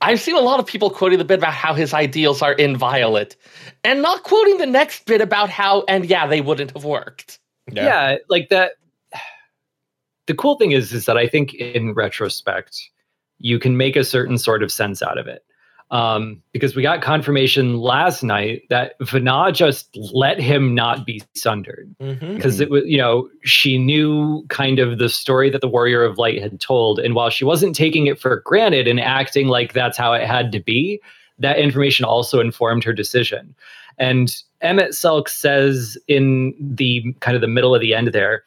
[0.00, 3.36] I've seen a lot of people quoting the bit about how his ideals are inviolate,
[3.84, 7.38] and not quoting the next bit about how and yeah, they wouldn't have worked.
[7.72, 8.16] yeah.
[8.28, 8.72] like that
[10.26, 12.90] the cool thing is is that i think in retrospect
[13.38, 15.43] you can make a certain sort of sense out of it
[15.90, 21.94] um, because we got confirmation last night that Venat just let him not be sundered.
[22.00, 22.36] Mhm.
[22.36, 26.18] because it was you know she knew kind of the story that the warrior of
[26.18, 26.98] light had told.
[26.98, 30.52] And while she wasn't taking it for granted and acting like that's how it had
[30.52, 31.00] to be
[31.38, 33.54] that information also informed her decision.
[33.98, 38.44] And Emet-Selch says in the kind of the middle of the end there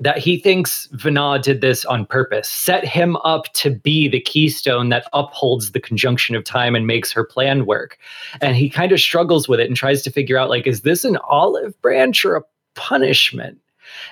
[0.00, 4.88] that he thinks Venat did this on purpose, set him up to be the keystone
[4.88, 7.98] that upholds the conjunction of time and makes her plan work.
[8.40, 11.04] And he kind of struggles with it and tries to figure out like, is this
[11.04, 12.44] an olive branch or a
[12.74, 13.58] punishment?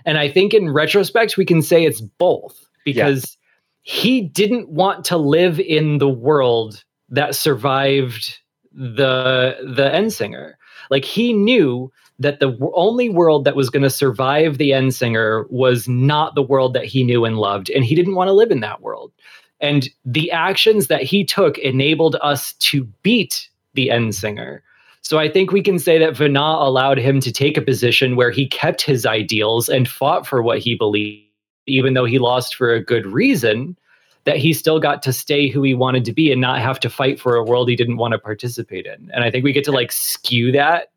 [0.04, 3.36] And I think in retrospect, we can say it's both because
[3.82, 8.38] he didn't want to live in the world that survived
[8.72, 10.54] the the Endsinger.
[10.90, 15.88] Like he knew that the only world that was going to survive the Endsinger was
[15.88, 18.60] not the world that he knew and loved, and he didn't want to live in
[18.60, 19.12] that world.
[19.60, 24.60] And the actions that he took enabled us to beat the Endsinger
[25.02, 28.30] So I think we can say that Venat allowed him to take a position where
[28.30, 31.24] he kept his ideals and fought for what he believed,
[31.66, 33.76] even though he lost for a good reason.
[34.24, 36.90] That he still got to stay who he wanted to be and not have to
[36.90, 39.10] fight for a world he didn't want to participate in.
[39.14, 40.90] And I think we get to like skew that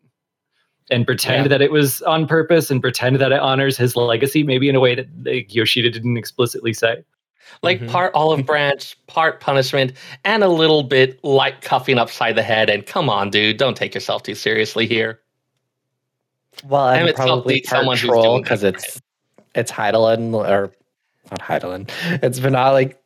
[0.92, 1.48] and pretend Yeah.
[1.50, 4.80] that it was on purpose and pretend that it honors his legacy, maybe in a
[4.80, 7.04] way that like, Yoshida didn't explicitly say.
[7.64, 7.90] Like Mhm.
[7.90, 9.94] part olive branch, part punishment,
[10.26, 12.70] and a little bit light cuffing upside the head.
[12.70, 15.20] And come on, dude, don't take yourself too seriously here.
[16.68, 18.76] Well, and Emet-Selch probably needs part someone who's troll because that.
[18.76, 19.02] it's
[19.56, 20.72] it's Hydaelyn or
[21.32, 21.90] not Hydaelyn.
[22.24, 23.02] It's Venat like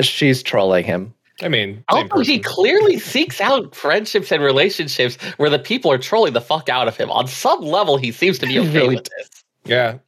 [0.00, 1.12] she's trolling him.
[1.42, 5.98] I mean, same Also, he clearly seeks out friendships and relationships where the people are
[5.98, 7.10] trolling the fuck out of him.
[7.10, 9.44] On some level, he seems to be He okay really with this.
[9.64, 9.98] Yeah.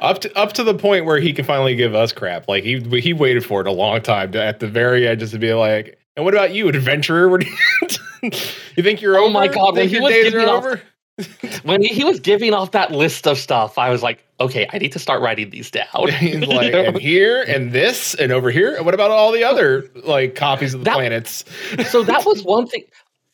[0.00, 2.46] Up to up to the point where he can finally give us crap.
[2.48, 5.32] Like he he waited for it a long time to, at the very end just
[5.32, 7.28] to be like, And what about you, adventurer?
[7.30, 8.30] What do you,
[8.76, 9.32] you think you're Oh over?
[9.32, 10.82] my God, when Think he your was days are giving off- over?
[11.62, 14.78] when he, he was giving off that list of stuff, I was like, okay, I
[14.78, 16.08] need to start writing these down.
[16.18, 18.74] He's like, and here and this and over here.
[18.74, 21.44] And what about all the other like copies of the That- planets?
[21.88, 22.84] so that was one thing.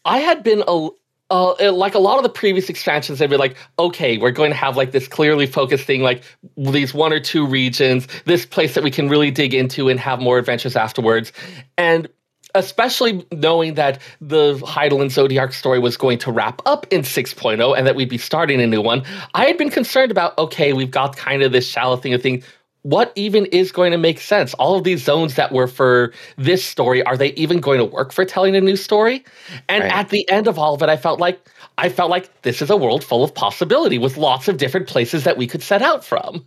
[0.04, 0.88] I had been a
[1.30, 4.56] uh, like a lot of the previous expansions, they'd be like, okay, we're going to
[4.56, 6.24] have like this clearly focused thing, like
[6.56, 10.20] these one or two regions, this place that we can really dig into and have
[10.20, 11.32] more adventures afterwards.
[11.78, 12.08] And
[12.54, 17.76] especially knowing that the Hydaelyn and Zodiark story was going to wrap up in 6.0
[17.76, 19.02] and that we'd be starting a new one,
[19.34, 22.44] I had been concerned about, okay, we've got kind of this shallow thing of things.
[22.82, 24.54] What even is going to make sense?
[24.54, 28.10] All of these zones that were for this story, are they even going to work
[28.10, 29.22] for telling a new story?
[29.68, 29.92] And Right.
[29.92, 31.38] at the end of all of it, I felt like
[31.76, 35.24] I felt like this is a world full of possibility with lots of different places
[35.24, 36.44] that we could set out from.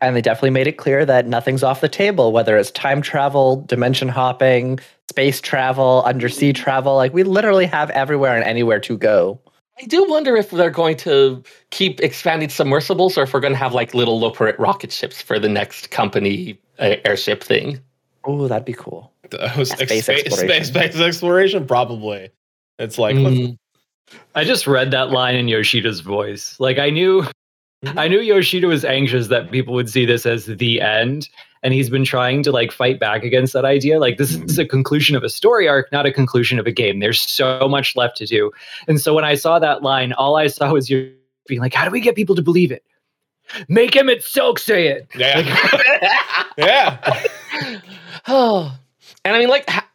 [0.00, 3.62] And they definitely made it clear that nothing's off the table, whether it's time travel,
[3.66, 4.78] dimension hopping,
[5.10, 6.94] space travel, undersea travel.
[6.94, 9.40] Like we literally have everywhere and anywhere to go.
[9.80, 13.58] I do wonder if they're going to keep expanding submersibles or if we're going to
[13.58, 17.80] have like little Loporrit rocket ships for the next company uh, airship thing.
[18.24, 19.12] Oh, that'd be cool.
[19.30, 20.64] Those Space space, exploration.
[20.64, 22.30] space, space exploration, probably.
[22.78, 23.56] It's like Mm.
[24.34, 26.56] I just read that line in Yoshida's voice.
[26.58, 27.24] Like I knew.
[27.84, 31.28] I knew Yoshida was anxious that people would see this as the end.
[31.62, 33.98] And he's been trying to like fight back against that idea.
[33.98, 37.00] Like this is a conclusion of a story arc, not a conclusion of a game.
[37.00, 38.52] There's so much left to do.
[38.86, 41.12] And so when I saw that line, all I saw was you
[41.48, 42.84] being like, how do we get people to believe it?
[43.68, 45.08] Make Emet-Selch say it.
[45.16, 47.22] yeah, yeah.
[48.28, 48.76] oh,
[49.24, 49.87] and I mean, like ha-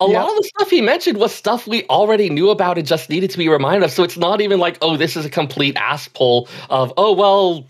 [0.00, 0.22] a Yeah.
[0.22, 3.30] lot of the stuff he mentioned was stuff we already knew about and just needed
[3.30, 3.90] to be reminded of.
[3.90, 7.66] So it's not even like, oh, this is a complete ass pull of, oh well,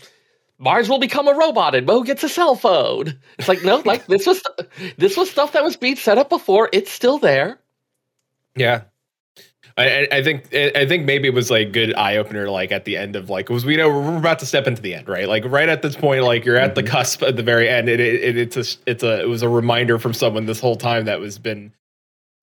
[0.57, 3.19] Mars will become a robot and Mo gets a cell phone.
[3.39, 4.41] It's like no, like this was
[4.97, 6.69] this was stuff that was being set up before.
[6.71, 7.59] It's still there.
[8.55, 8.83] Yeah.
[9.77, 12.97] I, I- think I think maybe it was like good eye opener like at the
[12.97, 15.43] end of like because we know we're about to step into the end right like
[15.45, 16.91] right at this point like you're at the mm-hmm.
[16.91, 19.49] cusp at the very end it, it, it it's a it's a it was a
[19.49, 21.71] reminder from someone this whole time that was been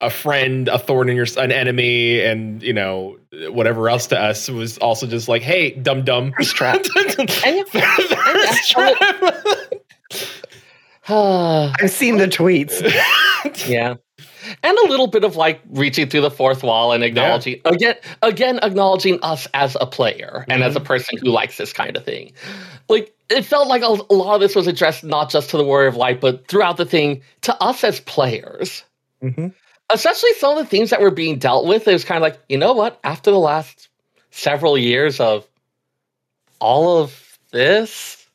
[0.00, 3.18] a friend a thorn in your an enemy and you know
[3.48, 6.84] whatever else to us was also just like hey dum dum Thirst trap.
[6.94, 8.96] Thirst trap.
[11.08, 12.80] I've seen the tweets.
[13.68, 13.94] yeah.
[14.62, 18.58] And a little bit of like reaching through the fourth wall and acknowledging again again
[18.62, 22.32] acknowledging us as a player and as a person who likes this kind of thing.
[22.88, 25.64] Like it felt like a, a lot of this was addressed not just to the
[25.64, 28.84] Warrior of Light, but throughout the thing to us as players.
[29.22, 29.52] Mhm.
[29.90, 32.38] Especially some of the themes that were being dealt with, it was kind of like,
[32.48, 33.00] you know what?
[33.04, 33.88] After the last
[34.30, 35.46] several years of
[36.60, 38.26] all of this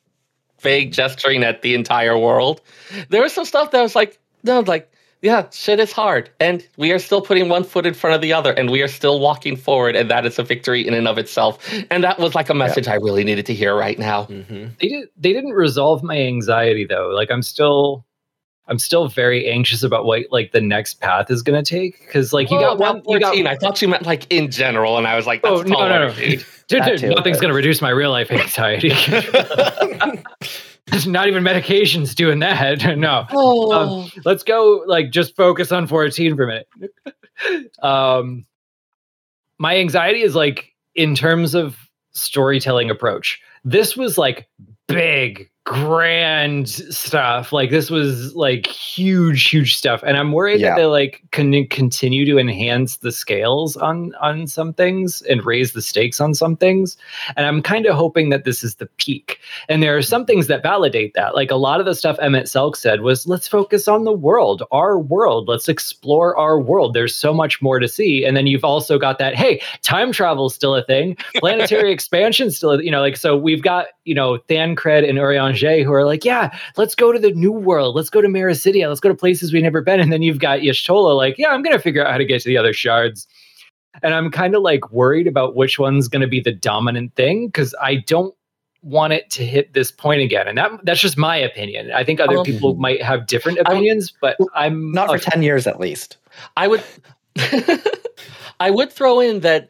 [0.60, 2.60] vague gesturing at the entire world,
[3.08, 4.90] there was some stuff that was like, no, like,
[5.22, 6.28] yeah, shit is hard.
[6.38, 8.88] And we are still putting one foot in front of the other, and we are
[8.88, 11.66] still walking forward, and that is a victory in and of itself.
[11.90, 14.24] And that was like a message I really needed to hear right now.
[14.24, 14.76] Mhm.
[14.78, 17.08] They did they didn't resolve my anxiety though.
[17.08, 18.04] Like I'm still
[18.66, 22.08] I'm still very anxious about what like the next path is gonna take.
[22.10, 23.46] Cause like you Oh, got one you got 14.
[23.46, 25.88] I thought you meant like in general, and I was like, that's Oh, no, taller,
[25.88, 26.14] no, no.
[26.14, 26.46] dude.
[26.66, 28.88] Dude, dude, too, nothing's but- going to reduce my real life anxiety.
[30.86, 32.96] There's not even medications doing that.
[32.98, 33.26] No.
[33.30, 34.08] Oh.
[34.24, 37.70] Let's go like just focus on 14 for a minute.
[37.82, 38.44] um
[39.58, 41.76] my anxiety is like in terms of
[42.12, 43.40] storytelling approach.
[43.62, 44.48] This was like
[44.88, 47.50] big grand stuff.
[47.50, 50.70] Like this was like huge huge stuff and I'm worried Yeah.
[50.70, 55.72] that they like can continue to enhance the scales on on some things and raise
[55.72, 56.98] the stakes on some things.
[57.36, 59.40] And I'm kind of hoping that this is the peak.
[59.70, 60.26] And there are some mm-hmm.
[60.26, 61.34] things that validate that.
[61.34, 64.98] Like a lot of the stuff Emet-Selch said was let's focus on the world, our
[64.98, 65.48] world.
[65.48, 66.92] Let's explore our world.
[66.92, 68.24] There's so much more to see.
[68.24, 71.16] And then you've also got that, hey, time travel is still a thing.
[71.36, 75.84] Planetary expansion still, a- you know, like so we've got, you know, Thancred and Urianger
[75.84, 77.94] who are like, yeah, let's go to the new world.
[77.96, 78.88] Let's go to Meracydia.
[78.88, 80.00] Let's go to places we've never been.
[80.00, 82.48] And then you've got Y'shtola like, yeah, I'm gonna figure out how to get to
[82.48, 83.26] the other shards.
[84.02, 87.46] And I'm kind of like worried about which one's going to be the dominant thing
[87.46, 88.34] because I don't
[88.82, 90.48] want it to hit this point again.
[90.48, 91.92] And that that's just my opinion.
[91.92, 95.44] I think other Um, people might have different I- opinions, but I'm Not for 10
[95.44, 96.16] years at least.
[96.56, 96.82] I would.
[98.60, 99.68] I would throw in that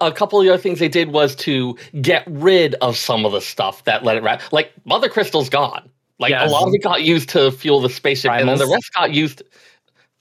[0.00, 3.32] a couple of the other things they did was to get rid of some of
[3.32, 4.42] the stuff that let it wrap.
[4.52, 5.88] Like Mother Crystal's gone.
[6.18, 6.48] Like Yes.
[6.48, 9.12] a lot of it got used to fuel the spaceship, and then the rest got
[9.12, 9.42] used.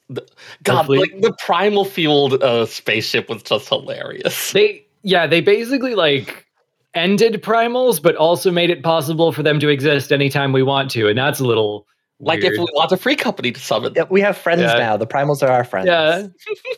[0.09, 0.27] the-
[0.63, 4.51] God, like the primal fueled uh, spaceship was just hilarious.
[4.51, 6.47] they yeah they basically like
[6.93, 11.07] ended primals, but also made it possible for them to exist anytime we want to,
[11.07, 11.87] and that's a little
[12.23, 13.93] Like if we want a free company to summon.
[13.95, 14.73] Yeah, we have friends Yeah.
[14.77, 14.95] now.
[14.97, 15.87] The primals are our friends.
[15.87, 16.27] Yeah.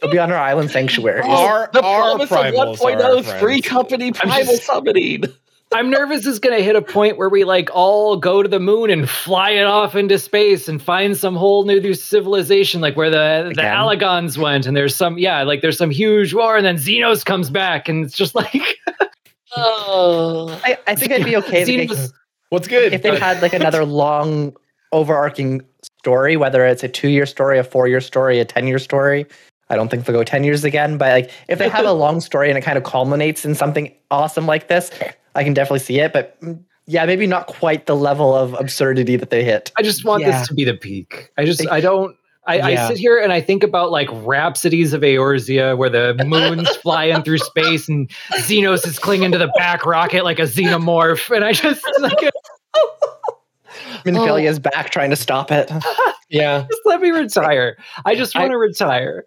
[0.01, 1.21] They'll be on our island sanctuary.
[1.25, 5.23] Our- the our promise primals of are our 1.0 free company I'm primal just- summoning.
[5.73, 8.91] I'm nervous it's gonna hit a point where we like all go to the moon
[8.91, 13.45] and fly it off into space and find some whole new civilization, like where the
[13.45, 13.75] the Again?
[13.77, 17.49] Allagons went, and there's some yeah, like there's some huge war, and then Zenos comes
[17.49, 18.77] back, and it's just like
[19.57, 20.59] Oh.
[20.63, 22.11] I, I think I'd be okay if they, Zenos-
[22.49, 22.93] What's good?
[22.93, 24.55] if they had like another long,
[24.93, 25.61] overarching
[25.99, 29.25] story, whether it's a two-year story, a four-year story, a ten-year story.
[29.69, 32.21] I don't think they'll go ten years again, but like if they have a long
[32.21, 34.91] story and it kind of culminates in something awesome like this,
[35.35, 36.13] I can definitely see it.
[36.13, 39.71] But mm, yeah, maybe not quite the level of absurdity that they hit.
[39.77, 40.39] I just want Yeah.
[40.39, 41.31] this to be the peak.
[41.37, 42.15] I just I don't.
[42.45, 46.69] I, I sit here and I think about like Rhapsodies of Eorzea, where the moon's
[46.75, 51.45] flying through space and Zenos is clinging to the back rocket like a xenomorph, and
[51.45, 52.17] I just like
[54.05, 54.61] Minfilia's oh.
[54.61, 55.71] back trying to stop it.
[56.33, 56.65] Yeah.
[56.71, 57.77] just let me retire.
[58.05, 59.25] I just want to retire.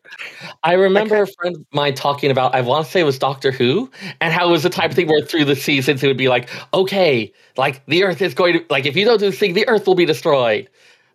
[0.64, 3.52] I remember a friend of mine talking about, I want to say it was Doctor
[3.52, 6.16] Who, and how it was the type of thing where through the seasons it would
[6.16, 9.38] be like, okay, like the Earth is going to, like, if you don't do this
[9.38, 10.68] thing, the Earth will be destroyed.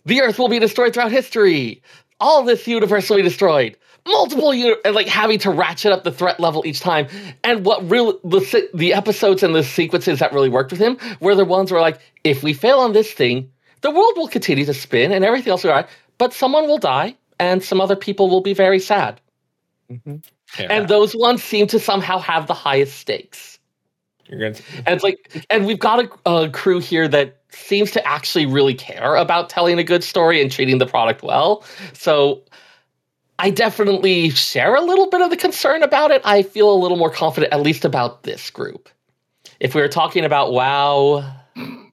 [0.05, 1.81] The Earth will be destroyed throughout history.
[2.21, 3.75] All this universe will be destroyed.
[4.07, 7.07] Multiple, uni- and like having to ratchet up the threat level each time.
[7.43, 11.35] And what real the the episodes and the sequences that really worked with him were
[11.35, 14.73] the ones where like, if we fail on this thing, the world will continue to
[14.73, 17.95] spin and everything else will be all right, but someone will die and some other
[17.95, 19.21] people will be very sad.
[19.91, 20.17] Mm-hmm.
[20.59, 20.67] Yeah.
[20.69, 23.59] And those ones seem to somehow have the highest stakes.
[24.27, 28.07] You're gonna, And it's like, and we've got a, a crew here that seems to
[28.07, 31.65] actually really care about telling a good story and treating the product well.
[31.93, 32.41] So
[33.41, 36.21] I definitely share a little bit of the concern about it.
[36.23, 38.87] I feel a little more confident, at least about this group.
[39.59, 41.17] If we were talking about WoW,
[41.55, 41.91] am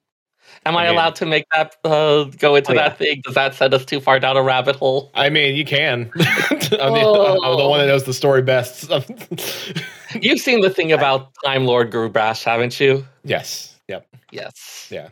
[0.66, 2.88] I, I mean- allowed to make that uh, go into Oh, yeah.
[2.90, 3.22] that thing?
[3.24, 5.10] Does that send us too far down a rabbit hole?
[5.14, 6.10] I mean, you can.
[6.18, 7.68] I'm, the, I'm the Oh.
[7.70, 8.90] one that knows the story best.
[10.20, 13.06] You've seen the thing about Time Lord Grubash, haven't you?
[13.24, 13.74] yes.
[13.88, 14.06] Yep.
[14.32, 14.88] Yes.
[14.90, 15.08] Yeah.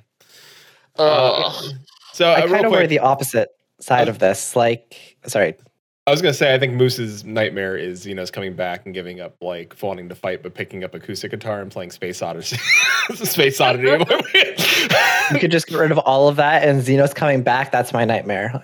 [0.98, 1.72] Ugh.
[2.12, 3.48] So I uh, kind of wear the opposite
[3.80, 4.54] side of this.
[4.54, 5.54] Like, sorry,
[6.08, 9.34] I was gonna say I think Moose's nightmare is Zenos coming back and giving up
[9.40, 12.58] like wanting to fight, but picking up acoustic guitar and playing Space Odyssey.
[13.14, 13.88] Space Odyssey.
[15.32, 17.72] you could just get rid of all of that, and Zenos coming back.
[17.72, 18.60] That's my nightmare.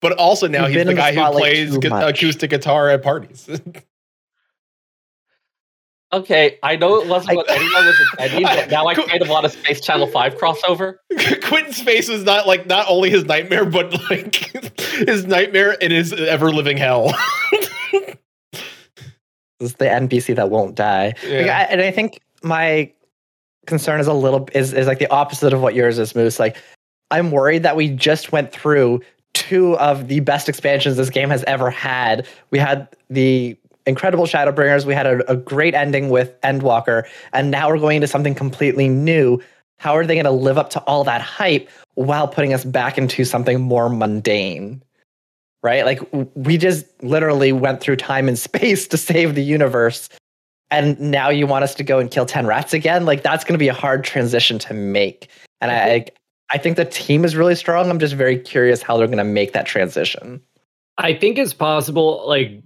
[0.00, 3.50] but also now You've he's the in the guy who plays acoustic guitar at parties.
[6.10, 9.28] Okay, I know it wasn't I- what anyone was intending, but now I kind of
[9.28, 10.94] want a Space Channel 5 crossover.
[11.42, 14.36] Quentin Space is not like not only his nightmare, but like
[14.80, 17.14] his nightmare in his ever living hell.
[19.60, 21.14] This is the NPC that won't die.
[21.24, 22.92] Like, I, and I think my
[23.66, 26.38] concern is a little is is like the opposite of what yours is, Moose.
[26.38, 26.56] Like,
[27.10, 29.00] I'm worried that we just went through
[29.34, 32.26] two of the best expansions this game has ever had.
[32.50, 33.58] We had the
[33.88, 34.84] incredible Shadowbringers.
[34.84, 38.88] We had a, a great ending with Endwalker, and now we're going into something completely
[38.88, 39.40] new.
[39.78, 42.98] How are they going to live up to all that hype while putting us back
[42.98, 44.82] into something more mundane?
[45.62, 45.84] Right?
[45.84, 46.00] Like
[46.34, 50.08] we just literally went through time and space to save the universe.
[50.70, 53.06] And now you want us to go and kill 10 rats again?
[53.06, 55.28] Like that's going to be a hard transition to make.
[55.60, 56.14] And I mm-hmm.
[56.50, 57.90] I think the team is really strong.
[57.90, 60.40] I'm just very curious how they're going to make that transition.
[60.96, 62.24] I think it's possible.
[62.26, 62.62] Like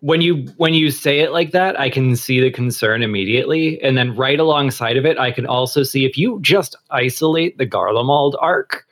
[0.00, 3.96] when you when you say it like that, I can see the concern immediately, and
[3.96, 8.34] then right alongside of it, I can also see if you just isolate the Garlemald
[8.40, 8.84] arc.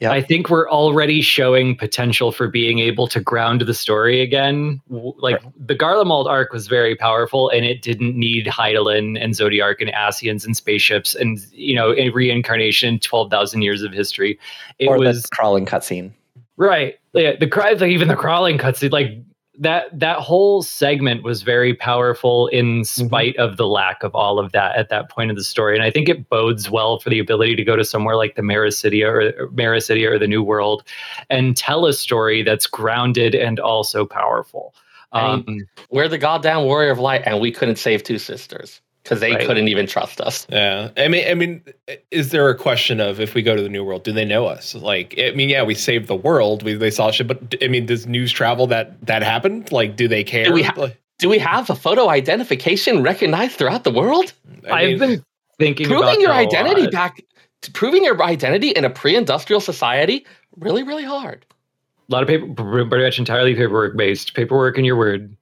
[0.00, 0.12] Yep.
[0.12, 4.80] I think we're already showing potential for being able to ground the story again.
[4.88, 9.90] Like the Garlemald arc was very powerful, and it didn't need Hydaelyn and Zodiark and
[9.90, 14.38] Ascians and spaceships and you know a reincarnation, twelve thousand years of history.
[14.78, 16.12] It or was the crawling cutscene.
[16.56, 16.96] Right.
[17.12, 19.18] Yeah, the cry like even the crawling cutscene, like
[19.58, 24.52] that that whole segment was very powerful in spite of the lack of all of
[24.52, 25.74] that at that point of the story.
[25.74, 28.42] And I think it bodes well for the ability to go to somewhere like the
[28.42, 30.84] Meracydia or Meracydia or the New World
[31.28, 34.74] and tell a story that's grounded and also powerful.
[35.12, 39.20] I Um, We're the goddamn warrior of light, and we couldn't save two sisters because
[39.20, 39.46] they Right.
[39.46, 40.46] couldn't even trust us.
[40.50, 41.62] Yeah, I mean, I mean,
[42.10, 44.46] is there a question of if we go to the new world, do they know
[44.46, 44.74] us?
[44.74, 47.86] Like, I mean, yeah, we saved the world, we they saw shit, but I mean,
[47.86, 49.72] does news travel that that happened?
[49.72, 50.44] Like, do they care?
[50.44, 54.32] Do we ha- Like, Do we have a photo identification recognized throughout the world?
[54.70, 55.24] I I've mean, been
[55.58, 56.92] thinking about Proving your that a identity lot.
[56.92, 57.22] back,
[57.72, 60.24] proving your identity in a pre-industrial society,
[60.56, 61.44] really, really hard.
[62.08, 64.34] A lot of paper, pretty much entirely paperwork based.
[64.34, 65.36] Paperwork and your word.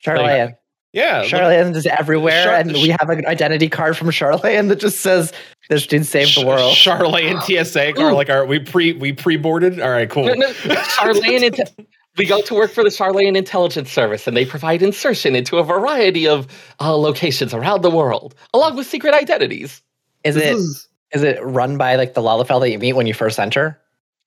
[0.00, 0.58] Charlie, Like-
[0.96, 4.80] Yeah, look- Sharlayan is everywhere, Char- and we have an identity card from Sharlayan that
[4.80, 5.30] just says
[5.68, 6.74] this dude saved the world.
[6.74, 9.78] Sharlayan and TSA are like, are we pre we pre boarded?
[9.78, 10.24] All right, cool.
[10.24, 11.86] No, no, Sharlayan, inte-
[12.16, 15.62] we go to work for the Sharlayan Intelligence Service, and they provide insertion into a
[15.62, 16.46] variety of
[16.80, 19.82] uh, locations around the world, along with secret identities.
[20.24, 23.06] Is This it is- is it run by like the Lalafell that you meet when
[23.06, 23.78] you first enter?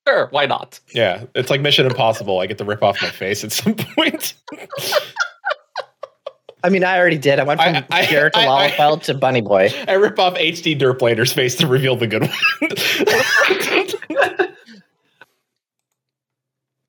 [0.08, 0.78] Sure, why not?
[0.94, 2.38] Yeah, it's like Mission Impossible.
[2.38, 4.34] I get to rip off my face at some point.
[6.62, 7.38] I mean, I already did.
[7.38, 9.70] I went from I- I- to I- I- to Bunny Boy.
[9.88, 12.30] I rip off HD Derplaner's face to reveal the good one.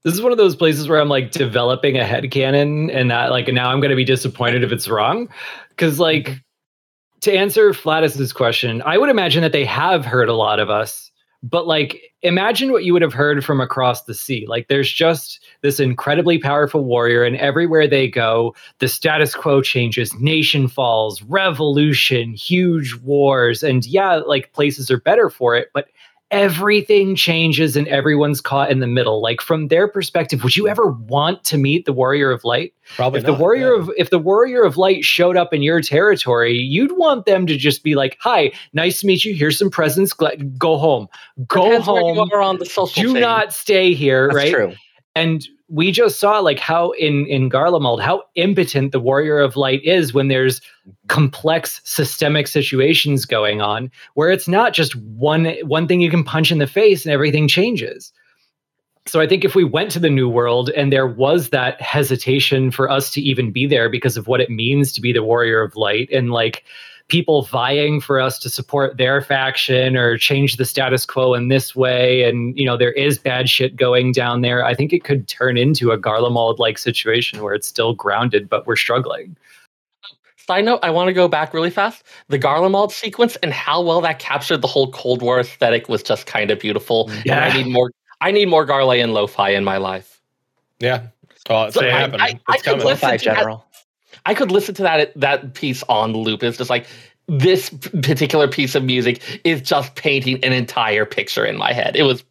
[0.04, 3.48] This is one of those places where I'm like developing a headcanon and not like
[3.50, 5.30] now I'm going to be disappointed if it's wrong.
[5.70, 6.38] Because, like, mm-hmm.
[7.22, 11.11] to answer Flatus's question, I would imagine that they have heard a lot of us,
[11.44, 14.46] but like, imagine what you would have heard from across the sea.
[14.48, 20.14] Like, there's just this incredibly powerful warrior, and everywhere they go, the status quo changes,
[20.20, 23.64] nation falls, revolution, huge wars.
[23.64, 25.88] And yeah, like, places are better for it, but
[26.32, 29.22] everything changes and everyone's caught in the middle.
[29.22, 32.74] Like from their perspective, would you ever want to meet the warrior of light?
[32.96, 36.58] Probably if the warrior of if the warrior of light showed up in your territory,
[36.58, 39.34] you'd want them to just be like, "Hi, nice to meet you.
[39.36, 40.14] Here's some presents.
[40.14, 41.08] Gla- Go home.
[41.48, 42.30] Go Depends where you home.
[42.34, 43.22] are on the social Do chain.
[43.22, 44.52] not stay here." That's right?
[44.54, 44.74] true.
[45.14, 49.82] and we just saw like how in in Garlemald how impotent the warrior of light
[49.84, 50.92] is when there's mm-hmm.
[51.08, 56.52] complex systemic situations going on where it's not just one one thing you can punch
[56.52, 58.12] in the face and everything changes.
[59.08, 62.70] So i think if we went to the new world and there was that hesitation
[62.70, 65.62] for us to even be there because of what it means to be the warrior
[65.64, 66.64] of light and like
[67.08, 71.76] people vying for us to support their faction or change the status quo in this
[71.76, 75.28] way and you know there is bad shit going down there i think it could
[75.28, 79.36] turn into a garlemald like situation where it's still grounded but we're struggling
[80.48, 82.04] Side note, I want to go back really fast.
[82.30, 86.26] The Garlemald sequence and how well that captured the whole Cold War aesthetic was just
[86.26, 87.10] kind of beautiful.
[87.12, 87.44] And Yeah.
[87.46, 87.92] I need more.
[88.22, 90.20] I need more Garlean lo-fi in my life.
[90.80, 91.04] yeah.
[91.48, 92.22] Oh, it's So gonna I- happen.
[92.22, 92.86] I- it's I could coming.
[92.88, 93.66] listen- to general.
[94.26, 96.44] I could listen to that that piece on loop.
[96.44, 96.86] It's just like
[97.28, 101.96] this particular piece of music is just painting an entire picture in my head.
[101.96, 102.24] It was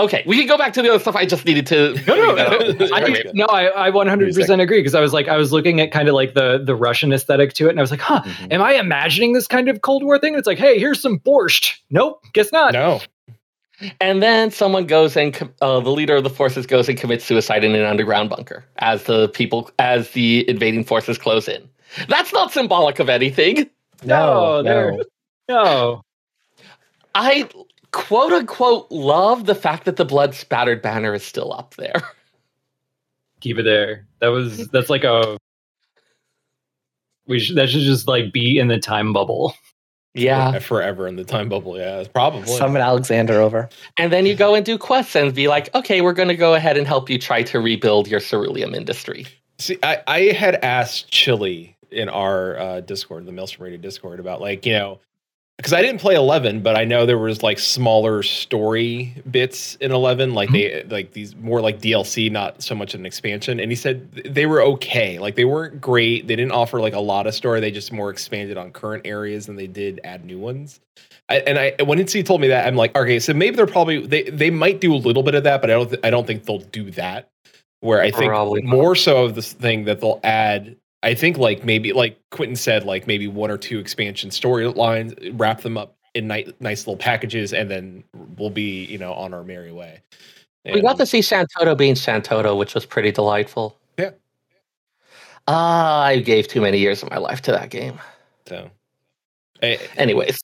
[0.00, 0.22] okay.
[0.26, 1.16] We can go back to the other stuff.
[1.16, 1.94] I just needed to.
[2.06, 2.78] No, no, bring that up.
[2.80, 2.86] no.
[2.94, 6.08] I, no, I, I 100% agree because I was like, I was looking at kind
[6.08, 8.52] of like the the Russian aesthetic to it, and I was like, huh, Mhm.
[8.52, 10.34] am I imagining this kind of Cold War thing?
[10.34, 11.74] It's like, hey, here's some borscht.
[11.90, 12.72] Nope, guess not.
[12.72, 13.00] No.
[14.00, 17.62] And then someone goes and uh, the leader of the forces goes and commits suicide
[17.62, 21.68] in an underground bunker as the people as the invading forces close in.
[22.08, 23.70] That's not symbolic of anything.
[24.04, 25.02] No, No, they're- no.
[25.48, 26.02] No,
[27.14, 27.48] I
[27.92, 32.02] quote unquote love the fact that the blood spattered banner is still up there.
[33.40, 34.06] keep it there.
[34.20, 35.38] That was that's like a
[37.26, 39.54] we should that should just like be in the time bubble.
[40.14, 40.58] Yeah.
[40.58, 41.78] Forever in the time bubble.
[41.78, 42.46] Yeah, it's probably.
[42.46, 43.68] Summon Alexander over.
[43.96, 46.54] And then you go and do quests and be like, okay, we're going to go
[46.54, 49.26] ahead and help you try to rebuild your ceruleum industry.
[49.58, 54.40] See, I, I had asked Chili in our uh, Discord, the Maelstrom Radio Discord, about
[54.40, 55.00] like, you know,
[55.58, 59.90] because I didn't play 11, but I know there was like smaller story bits in
[59.90, 60.88] 11, like they mm-hmm.
[60.88, 63.58] like these more like DLC, not so much an expansion.
[63.58, 65.18] And he said they were okay.
[65.18, 66.28] Like they weren't great.
[66.28, 67.58] They didn't offer like a lot of story.
[67.60, 70.78] They just more expanded on current areas than they did add new ones.
[71.28, 74.06] I, and I when he told me that, I'm like, okay, so maybe they're probably
[74.06, 76.26] they they might do a little bit of that, but I don't th- I don't
[76.26, 77.28] think they'll do that.
[77.80, 80.76] Where I think Probably more so of this thing that they'll add.
[81.02, 85.60] I think like maybe like Quentin said, like maybe one or two expansion storylines, wrap
[85.60, 88.02] them up in nice, nice little packages, and then
[88.36, 90.02] we'll be you know on our merry way.
[90.64, 93.78] We got to see Shantoto being Shantoto, which was pretty delightful.
[93.98, 94.10] Yeah.
[95.46, 97.98] Ah, I gave too many years of my life to that game.
[98.46, 98.70] so.
[99.62, 100.38] I- Anyways,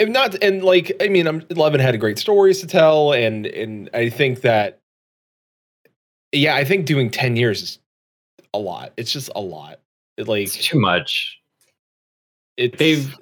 [0.00, 3.90] I'm not and like I mean I'm Eleven had great stories to tell and and
[3.94, 4.80] I think that
[6.32, 7.78] yeah I think doing 10 years is
[8.54, 9.80] a lot it's just a lot
[10.16, 11.38] It, like It's too much.
[12.56, 13.14] it's They've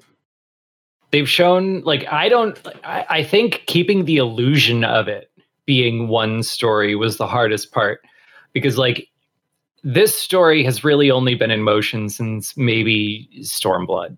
[1.10, 5.30] they've shown like I don't I, I think keeping the illusion of it
[5.66, 8.00] being one story was the hardest part
[8.52, 9.08] because like
[9.82, 14.16] this story has really only been in motion since maybe Stormblood.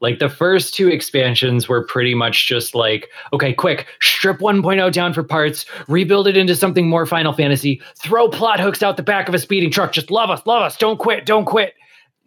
[0.00, 5.12] Like the first two expansions were pretty much just like, okay, quick, strip 1.0 down
[5.12, 9.28] for parts, rebuild it into something more Final Fantasy, throw plot hooks out the back
[9.28, 11.74] of a speeding truck, just love us, love us, don't quit, don't quit.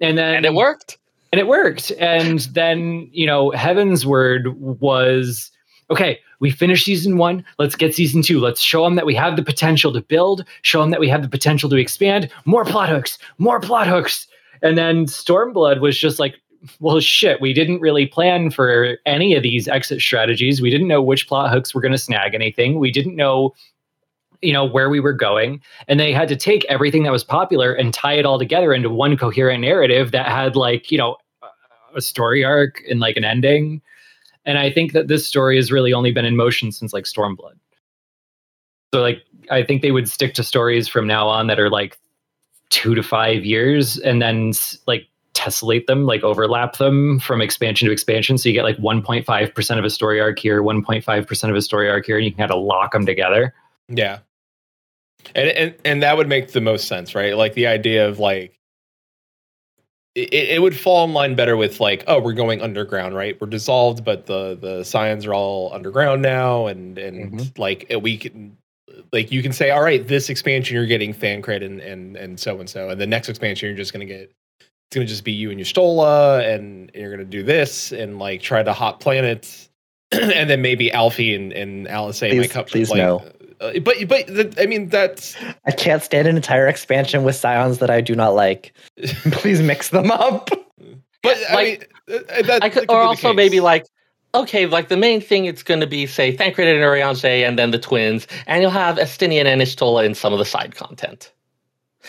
[0.01, 0.97] And then and it worked.
[1.31, 1.91] and it worked.
[1.99, 5.51] And then, you know, Heavensward was
[5.89, 7.43] okay, we finished season one.
[7.59, 8.39] Let's get season two.
[8.39, 11.21] Let's show them that we have the potential to build, show them that we have
[11.21, 12.29] the potential to expand.
[12.45, 14.27] More plot hooks, more plot hooks.
[14.61, 16.35] And then Stormblood was just like,
[16.79, 20.61] well, shit, we didn't really plan for any of these exit strategies.
[20.61, 22.79] We didn't know which plot hooks were going to snag anything.
[22.79, 23.53] We didn't know,
[24.41, 25.61] you know, where we were going.
[25.87, 28.89] And they had to take everything that was popular and tie it all together into
[28.89, 31.17] one coherent narrative that had, like, you know,
[31.95, 33.81] a story arc and like an ending.
[34.45, 37.57] And I think that this story has really only been in motion since like Stormblood.
[38.93, 39.21] So, like,
[39.51, 41.97] I think they would stick to stories from now on that are like
[42.69, 44.51] two to five years and then
[44.87, 45.07] like
[45.37, 48.37] tessellate them, like overlap them from expansion to expansion.
[48.37, 52.05] So you get like 1.5% of a story arc here, 1.5% of a story arc
[52.05, 53.53] here, and you can kind of lock them together.
[53.87, 54.19] Yeah.
[55.35, 57.35] And, and and that would make the most sense, right?
[57.35, 58.57] Like the idea of like
[60.15, 63.39] it, it would fall in line better with like, oh, we're going underground, right?
[63.39, 67.57] We're dissolved, but the the scions are all underground now, and and Mhm.
[67.59, 68.57] like we can
[69.11, 72.59] like you can say, all right, this expansion you're getting Thancred and and and so
[72.59, 74.31] and so, and the next expansion you're just gonna get
[74.89, 78.63] it's gonna just be you and Y'shtola, and you're gonna do this and like try
[78.63, 79.69] to hot planets,
[80.11, 82.65] and then maybe Alfie and and Alice Please- might come.
[82.65, 83.17] please like, no.
[83.59, 85.35] uh, but but the, I mean that's
[85.65, 88.71] I can't stand an entire expansion with scions that I do not like.
[89.31, 90.49] Please mix them up.
[91.21, 93.85] but I like, mean, uh, that, I that could, or also maybe like,
[94.33, 97.71] okay, like the main thing it's going to be say Thancred and Urianger and then
[97.71, 101.33] the twins, and you'll have Estinian and Y'shtola in some of the side content,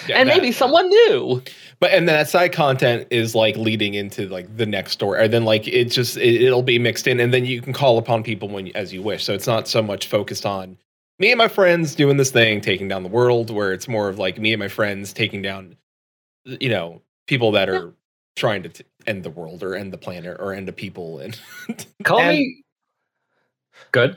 [0.06, 1.42] Yeah, and that- maybe someone new.
[1.80, 5.32] But and then that side content is like leading into like the next story, and
[5.32, 8.22] then like it's just it, it'll be mixed in, and then you can call upon
[8.24, 9.24] people when as you wish.
[9.24, 10.76] So it's not so much focused on
[11.20, 14.18] me and my friends doing this thing, taking down the world, where it's more of
[14.18, 15.76] like me and my friends taking down,
[16.44, 17.92] you know, people that are
[18.36, 21.38] trying to t- end the world or end the planet or end the people, and
[22.04, 22.64] Call And- me
[23.92, 24.16] good.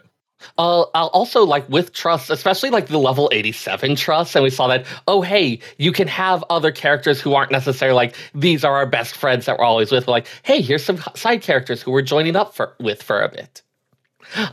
[0.57, 4.68] Uh, I'll also like with trust, especially like the level 87 trust, and we saw
[4.68, 8.85] that, oh, hey, you can have other characters who aren't necessarily like, these are our
[8.85, 12.01] best friends that we're always with, but like, hey, here's some side characters who we're
[12.01, 13.61] joining up for with for a bit.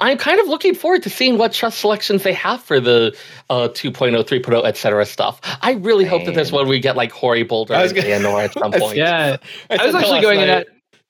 [0.00, 3.16] I'm kind of looking forward to seeing what trust selections they have for the
[3.48, 5.06] uh, 2.0, 3.0, etc.
[5.06, 5.40] stuff.
[5.62, 6.56] I really hope that there's Same.
[6.56, 8.96] one we get like Hoary Boulder and gonna- Leonor at some point.
[8.96, 9.36] Yeah.
[9.70, 10.66] I said was actually last going in that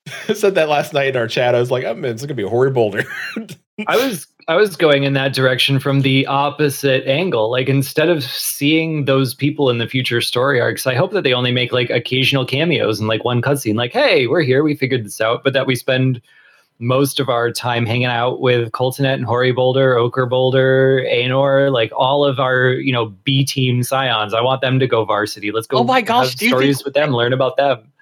[0.28, 1.55] I said that last night in our chat.
[1.55, 3.05] I was like, oh man, it's gonna be a horrid boulder.
[3.86, 7.50] I was I was going in that direction from the opposite angle.
[7.50, 11.34] Like instead of seeing those people in the future story arcs, I hope that they
[11.34, 15.05] only make like occasional cameos and like one cutscene, like, hey, we're here, we figured
[15.05, 16.22] this out, but that we spend
[16.80, 21.92] most of our time hanging out with Coultenet and Hoary Boulder, Ochre Boulder, Aenor, like
[21.94, 24.32] all of our, you know, B team scions.
[24.32, 25.50] I want them to go varsity.
[25.50, 27.92] Let's go Oh my gosh, have stories think- with them, learn about them.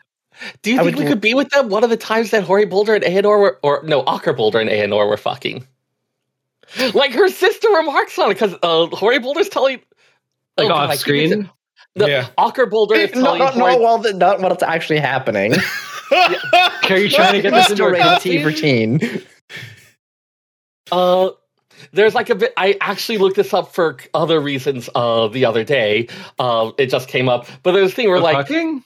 [0.63, 2.43] Do you I think we l- could be with them one of the times that
[2.45, 5.67] Hoary Boulder and Aenor were, or no, Acher Boulder and Aenor were fucking?
[6.95, 9.77] Like her sister remarks on it because uh, Hoary Boulder's telling,
[10.57, 11.51] Like Oh, God, off keep screen.
[11.95, 12.29] No, Yeah.
[12.37, 15.55] Acher Boulder is not, telling not, Hori, not, while the, not what's actually happening.
[16.13, 19.25] Are you trying to get this into a T cutscene?
[20.93, 21.31] uh,
[21.93, 22.53] there's like a bit.
[22.57, 24.89] I actually looked this up for other reasons.
[24.95, 26.09] Uh, the other day,
[26.39, 27.47] uh, it just came up.
[27.63, 28.85] But there's a thing where The like fucking?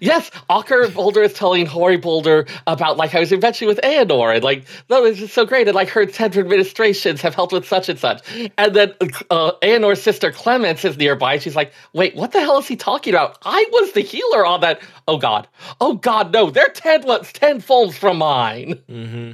[0.00, 4.44] Yes, Acher Boulder is telling Hoary Boulder about like how he's eventually with Aenor and
[4.44, 5.68] like, no, this is so great.
[5.68, 8.22] And like her ten administrations have helped with such and such.
[8.58, 8.94] And then
[9.30, 11.38] uh, Aenor's sister Clemence is nearby.
[11.38, 13.38] She's like, wait, what the hell is he talking about?
[13.44, 14.80] I was the healer on that.
[15.08, 15.48] Oh God.
[15.80, 18.80] Oh God, no, they're ten what's ten folds from mine.
[18.88, 19.32] hmm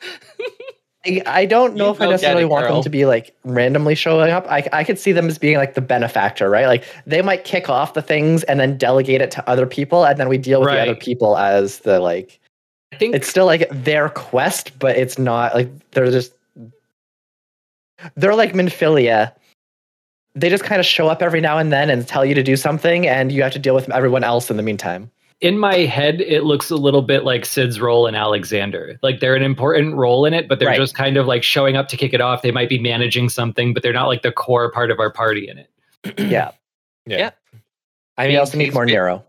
[1.04, 2.74] I, I don't know You if I necessarily it, want girl.
[2.74, 4.46] them to be like randomly showing up.
[4.48, 6.66] I, I could see them as being like the benefactor, right?
[6.66, 10.18] Like they might kick off the things and then delegate it to other people, and
[10.18, 12.38] then we deal with the other people as the like.
[12.92, 16.34] I think It's still like their quest, but it's not like they're just.
[18.16, 19.32] They're like Minfilia.
[20.34, 22.56] They just kind of show up every now and then and tell you to do
[22.56, 25.10] something, and you have to deal with everyone else in the meantime.
[25.42, 28.98] In my head, it looks a little bit like Sid's role in Alexander.
[29.02, 30.76] Like they're an important role in it, but they're Right.
[30.78, 32.42] just kind of like showing up to kick it off.
[32.42, 35.48] They might be managing something, but they're not like the core part of our party
[35.48, 35.68] in it.
[36.18, 36.52] Yeah.
[37.06, 37.18] Yeah.
[37.18, 37.30] Yeah.
[38.16, 39.24] I we also need he's more bu- Nero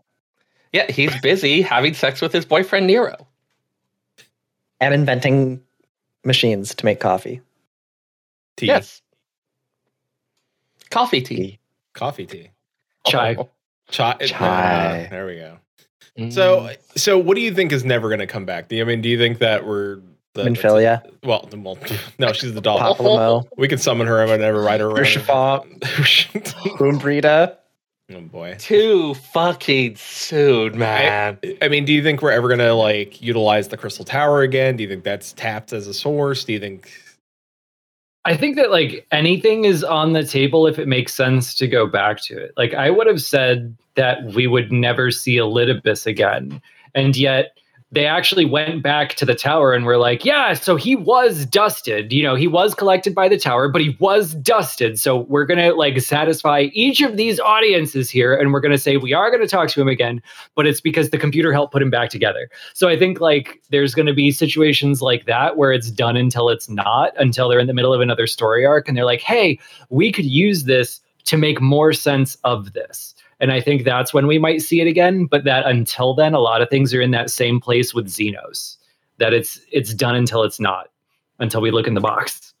[0.72, 3.26] Yeah, he's busy having sex with his boyfriend Nero.
[4.80, 5.62] and inventing
[6.24, 7.40] machines to make coffee.
[8.56, 8.66] Tea.
[8.66, 9.02] Yes.
[10.90, 11.58] Coffee tea.
[11.92, 12.50] Coffee tea.
[13.06, 13.34] Chai.
[13.90, 14.14] Chai.
[14.20, 14.36] Chai.
[14.38, 15.58] Ah, there we go.
[16.18, 16.32] Mm.
[16.32, 18.68] So, so what do you think is never going to come back?
[18.68, 19.00] Do you I mean?
[19.00, 20.00] Do you think that we're
[20.34, 21.78] the, Minfilia, Well, the- well,
[22.18, 22.78] no, she's the doll.
[22.78, 24.98] Papamomo, We can summon her and whenever ride her around.
[25.04, 25.78] Urshifa.
[25.80, 26.52] Urshifa.
[26.78, 27.56] Boombrita.
[28.12, 28.54] Oh boy.
[28.58, 31.38] Too fucking soon, man.
[31.62, 34.76] I mean, do you think we're ever gonna like utilize the Crystal Tower again?
[34.76, 36.44] Do you think that's tapped as a source?
[36.44, 36.90] Do you think?
[38.24, 41.86] I think that like anything is on the table if it makes sense to go
[41.86, 42.52] back to it.
[42.56, 46.60] Like I would have said that we would never see Elidibus again,
[46.94, 47.58] and yet
[47.94, 52.12] they actually went back to the tower and were like, yeah, so he was dusted.
[52.12, 54.98] You know, he was collected by the tower, but he was dusted.
[54.98, 58.34] So we're going to like satisfy each of these audiences here.
[58.34, 60.20] And we're going to say, we are going to talk to him again,
[60.56, 62.50] but it's because the computer helped put him back together.
[62.72, 66.48] So I think like there's going to be situations like that where it's done until
[66.48, 69.60] it's not, until they're in the middle of another story arc and they're like, hey,
[69.90, 73.13] we could use this to make more sense of this.
[73.40, 75.26] And I think that's when we might see it again.
[75.26, 78.76] But that until then, a lot of things are in that same place with Zenos.
[79.18, 80.90] That it's it's done until it's not,
[81.38, 82.52] until we look in the box.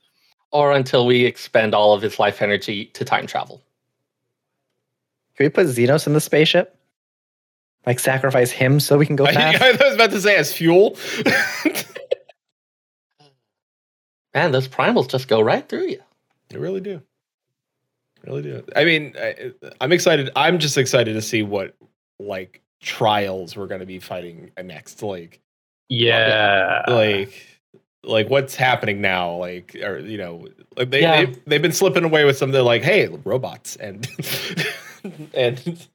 [0.52, 3.60] Or until we expend all of his life energy to time travel.
[5.36, 6.78] Can we put Zenos in the spaceship?
[7.86, 9.62] Like sacrifice him so we can go I, fast?
[9.82, 10.96] I was about to say as fuel.
[14.34, 16.00] Man, those primals just go right through you.
[16.48, 17.00] They really do.
[18.26, 18.64] Really do.
[18.74, 20.30] I mean, I, I'm excited.
[20.36, 21.74] I'm just excited to see what
[22.18, 25.02] like trials we're going to be fighting next.
[25.02, 25.40] Like,
[25.88, 26.82] Yeah.
[26.88, 27.32] like,
[28.02, 29.36] like what's happening now?
[29.36, 30.46] Like, or you know,
[30.76, 31.24] like they, Yeah.
[31.26, 34.06] they they've been slipping away with something like, hey, robots and
[35.34, 35.86] and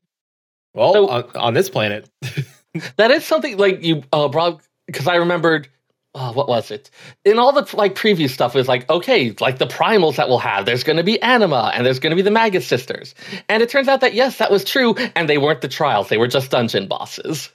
[0.74, 2.10] well, So- on, on this planet,
[2.98, 5.68] That is something like you uh brought because I remembered
[6.16, 6.90] uh, what was it?
[7.24, 10.40] In all the like previous stuff, it was like, okay, like the primals that we'll
[10.40, 13.14] have, there's gonna be anima and there's gonna be the Magus sisters.
[13.48, 16.18] And it turns out that yes, that was true, and they weren't the trials, they
[16.18, 17.50] were just dungeon bosses.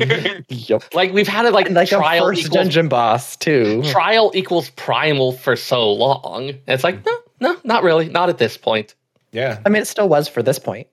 [0.49, 0.83] yep.
[0.93, 3.81] Like we've had it like, And like trial a first equals dungeon boss too.
[3.85, 6.49] trial equals primal for so long.
[6.49, 8.93] And it's like, no, no, not really, not at this point.
[9.31, 9.59] yeah.
[9.65, 10.85] I mean, it still was for this point.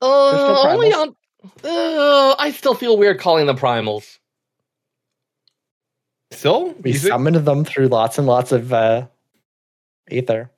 [0.00, 1.14] Uh, still only on.
[1.62, 4.18] Uh, I still feel weird calling them primals.
[6.34, 9.06] Still, We You think- summoned them through lots and lots of uh,
[10.10, 10.50] ether.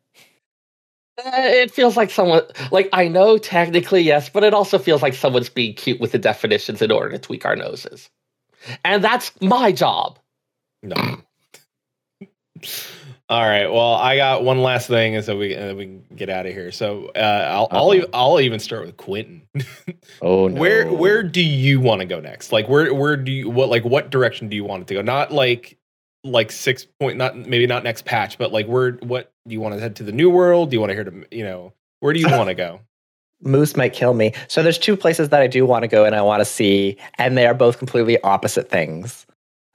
[1.19, 5.15] Uh, it feels like someone, like I know technically yes, but it also feels like
[5.15, 8.11] someone's being cute with the definitions in order to tweak our noses,
[8.85, 10.19] and that's my job.
[10.83, 10.95] No.
[13.29, 13.67] All right.
[13.67, 16.53] Well, I got one last thing, and so we uh, we can get out of
[16.53, 16.71] here.
[16.71, 17.19] So uh,
[17.51, 17.95] I'll I'll, Uh-oh.
[17.95, 19.43] e- I'll even start with Quentin.
[20.23, 20.61] Oh no.
[20.61, 22.53] Where where do you want to go next?
[22.53, 25.03] Like where where do you what like what direction do you want it to go?
[25.03, 25.77] Not like
[26.25, 29.75] like six point not maybe not next patch, but like where what do you want
[29.75, 30.71] to head to the new world?
[30.71, 32.81] Do you want to hear to you know where do you want to go?
[33.43, 34.33] Moose might kill me.
[34.49, 36.97] So there's two places that I do want to go and I want to see,
[37.19, 39.26] and they are both completely opposite things.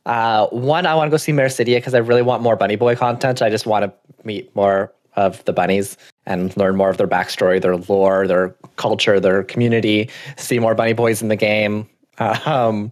[0.06, 2.96] Uh, one, I want to go see Meracydia because I really want more Bunny Boy
[2.96, 3.42] content.
[3.42, 3.94] I just want to
[4.26, 9.20] meet more of the bunnies and learn more of their backstory, their lore, their culture,
[9.20, 10.10] their community.
[10.38, 11.88] See more Bunny Boys in the game.
[12.46, 12.92] Um,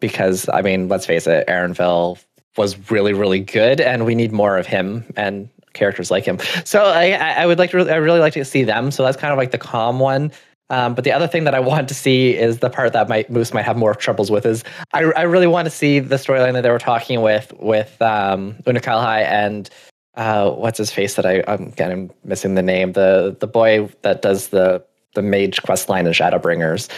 [0.00, 2.22] because I mean, let's face it, Aaronville
[2.56, 6.38] was really, really good, and we need more of him and characters like him.
[6.64, 8.90] So I, I would like to, I really like to see them.
[8.90, 10.32] So that's kind of like the calm one.
[10.70, 13.30] Um, but the other thing that I want to see is the part that might
[13.30, 16.54] Moose might have more troubles with is I, I really want to see the storyline
[16.54, 19.70] that they were talking with with um, Unukalhai and
[20.16, 23.88] uh, what's his face that I I'm kind of missing the name the the boy
[24.02, 24.84] that does the
[25.14, 26.88] the mage quest line in Shadowbringers.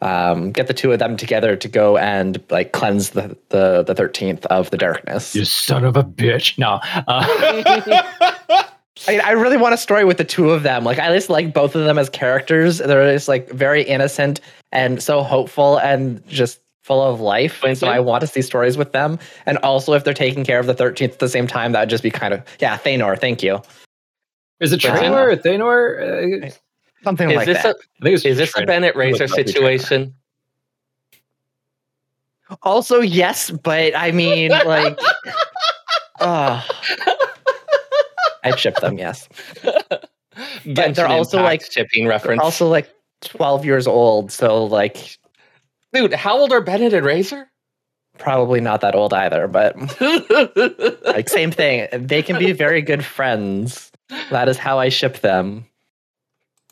[0.00, 3.94] Um, get the two of them together to go and like cleanse the the the
[3.96, 5.34] thirteenth of the darkness.
[5.34, 6.56] You son of a bitch.
[6.56, 6.78] No.
[7.08, 8.62] Uh,
[9.06, 10.84] I, mean, I really want a story with the two of them.
[10.84, 12.78] Like I just like both of them as characters.
[12.78, 14.40] They're just like very innocent
[14.72, 17.62] and so hopeful and just full of life.
[17.64, 19.18] And so I want to see stories with them.
[19.46, 21.90] And also if they're taking care of the 13th at the same time, that would
[21.90, 23.60] just be kind of yeah, Thanor, thank you.
[24.60, 26.46] is it But then- or Thanor?
[26.46, 26.50] Uh,
[27.04, 27.76] Something Is like this that.
[27.76, 30.14] a think is this a Bennett Razor Look up situation?
[32.62, 34.98] also, yes, but I mean like
[36.20, 36.60] uh,
[38.44, 39.28] I'd ship them, yes.
[40.64, 42.40] Genshin they're also, Impact like- shipping reference.
[42.40, 42.88] also like
[43.22, 45.18] 12 years old, so like
[45.92, 47.48] Dude, how old are Bennett and Razor?
[48.18, 49.76] probably not that old either, but
[51.04, 51.86] like same thing.
[51.92, 53.92] They can be very good friends.
[54.30, 55.64] That is how I ship them.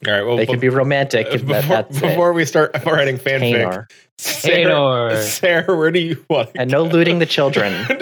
[0.06, 0.22] All right.
[0.22, 1.26] Well, They can be romantic.
[1.26, 2.00] Uh, and that- before, that's it.
[2.02, 3.90] before we start writing fanfic, Tainor.
[4.18, 5.22] Sarah, Tainor.
[5.22, 6.52] Sarah, where do you want?
[6.54, 7.72] to And no looting the children.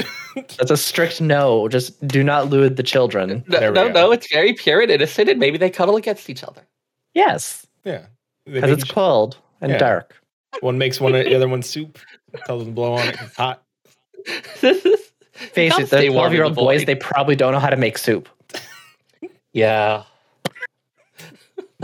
[0.59, 1.69] That's a strict no.
[1.69, 3.45] Just do not loot the children.
[3.47, 6.62] No, no, no, it's very pure and innocent, and maybe they cuddle against each other.
[7.15, 8.07] Yes, yeah.
[8.45, 9.79] Because it's each- cold and Yeah.
[9.79, 10.15] dark.
[10.61, 11.99] one makes one the other one soup.
[12.47, 13.16] Tells them to blow on it.
[13.21, 13.62] It's hot.
[15.35, 17.59] Face Gotta it, the stay warm in 12 year old the boys—they probably don't know
[17.61, 18.29] how to make soup.
[19.53, 20.03] Yeah.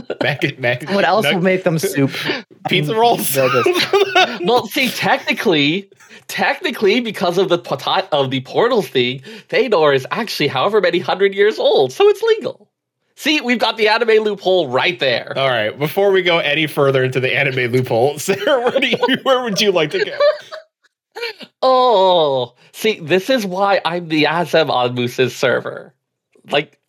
[0.23, 2.11] Mac, mac, What else nug- will make them soup?
[2.69, 3.33] pizza rolls?
[3.33, 3.51] They'll
[4.45, 5.91] well, see, technically,
[6.29, 11.35] technically, because of the pot- of the portals thing, Thanor is actually however many hundred
[11.35, 12.71] years old, so it's legal.
[13.17, 15.35] See, we've got the anime loophole right there.
[15.37, 15.79] All right.
[15.79, 19.61] Before we go any further into the anime loophole, Sarah, where, do you, where would
[19.61, 20.19] you like to go?
[21.63, 25.95] Oh, see, this is why I'm the Azem on Moose's server.
[26.51, 26.80] Like, th- th-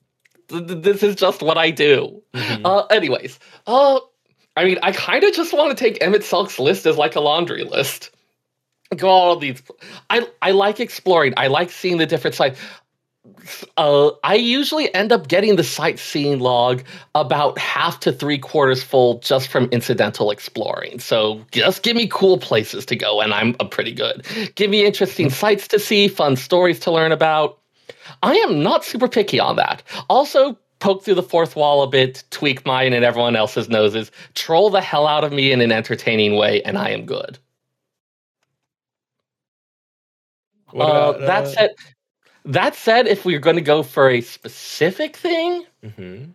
[0.51, 2.21] this is just what I do.
[2.33, 2.61] Mhm.
[2.65, 3.99] Uh, anyways, uh,
[4.57, 7.63] I mean, I kind of just want to take Emet-Selch's list as like a laundry
[7.63, 8.11] list.
[8.95, 9.63] Go all these.
[10.09, 11.33] I I like exploring.
[11.37, 12.59] I like seeing the different sites.
[13.77, 16.83] Uh, I usually end up getting the sightseeing log
[17.15, 20.99] about half to three quarters full just from incidental exploring.
[20.99, 24.25] So just give me cool places to go, and I'm uh, pretty good.
[24.55, 27.60] Give me interesting sights to see, fun stories to learn about.
[28.23, 29.83] I am not super picky on that.
[30.09, 34.69] Also, poke through the fourth wall a bit, tweak mine and everyone else's noses, troll
[34.69, 37.38] the hell out of me in an entertaining way, and I am good.
[40.73, 41.69] Uh, about, that uh, said,
[42.45, 46.33] that said, if we're going to go for a specific thing, mhm.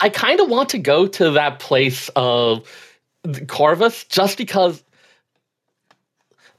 [0.00, 2.68] I kind of want to go to that place of
[3.46, 4.82] Corvus just because,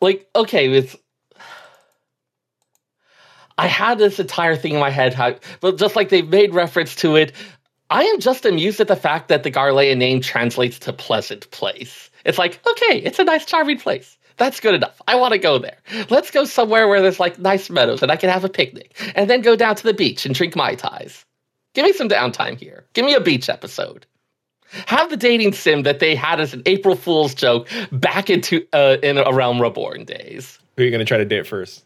[0.01, 0.95] like, okay, it's.
[3.57, 6.95] I had this entire thing in my head, how, but just like they've made reference
[6.97, 7.31] to it,
[7.89, 12.09] I am just amused at the fact that the Garlean name translates to pleasant place.
[12.25, 14.17] It's like, okay, it's a nice, charming place.
[14.37, 15.01] That's good enough.
[15.07, 15.77] I want to go there.
[16.09, 19.29] Let's go somewhere where there's like nice meadows and I can have a picnic and
[19.29, 21.23] then go down to the beach and drink Mai Tais.
[21.73, 22.85] Give me some downtime here.
[22.93, 24.05] Give me a beach episode.
[24.87, 28.97] Have the dating sim that they had as an April Fool's joke back into uh,
[29.01, 30.59] in a Realm Reborn days.
[30.75, 31.85] Who are you going to try to date first?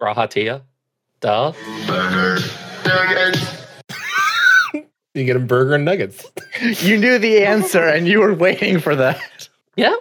[0.00, 0.62] Rahatia.
[1.20, 1.52] Duh.
[1.86, 2.38] Burger.
[2.84, 3.64] Nuggets.
[5.14, 6.24] you get him burger and nuggets.
[6.82, 9.48] you knew the answer and you were waiting for that.
[9.76, 9.94] Yeah.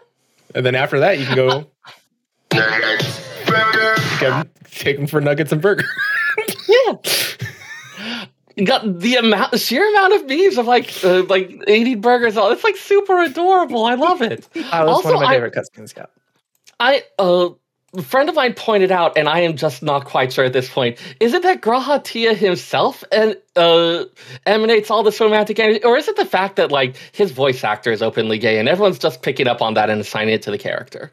[0.55, 1.67] And then after that, you can go
[2.49, 5.85] get him, take him for nuggets and burger.
[6.67, 6.93] Yeah.
[8.63, 12.37] Got the amount, the sheer amount of memes of like, uh, like eating burgers.
[12.37, 13.85] All it's like super adorable.
[13.85, 14.47] I love it.
[14.53, 15.95] That was Also, one of my I- favorite cutscenes.
[15.95, 16.05] Yeah.
[16.79, 17.49] I uh,
[17.97, 20.69] a friend of mine pointed out, and I am just not quite sure at this
[20.69, 20.97] point.
[21.19, 24.05] Is it that G'raha Tia himself and uh,
[24.45, 27.91] emanates all this romantic energy, or is it the fact that like his voice actor
[27.91, 30.57] is openly gay and everyone's just picking up on that and assigning it to the
[30.57, 31.11] character?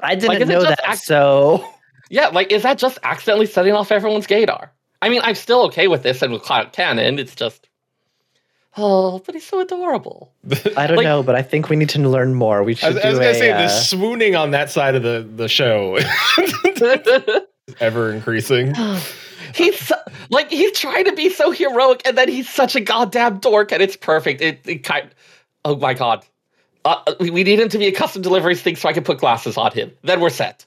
[0.00, 0.80] I didn't Like, know that.
[0.84, 1.66] act- so
[2.10, 4.70] Yeah, like is that just accidentally setting off everyone's gaydar?
[5.02, 7.18] I mean, I'm still okay with this and with cloud canon.
[7.18, 7.68] It's just,
[8.76, 10.32] oh, but he's so adorable.
[10.76, 12.62] I don't Like- know, but I think we need to learn more.
[12.62, 14.70] We I should was, I was do gonna a, say uh, the swooning on that
[14.70, 15.98] side of the, the show
[17.80, 18.74] ever increasing.
[19.54, 19.94] he's so,
[20.30, 23.82] like he's trying to be so heroic, and then he's such a goddamn dork, and
[23.82, 24.40] it's perfect.
[24.40, 25.08] It, it kind.
[25.64, 26.24] Oh my god.
[26.84, 29.18] Uh, we we need him to be a custom deliveries thing so I can put
[29.18, 29.92] glasses on him.
[30.02, 30.66] Then we're set.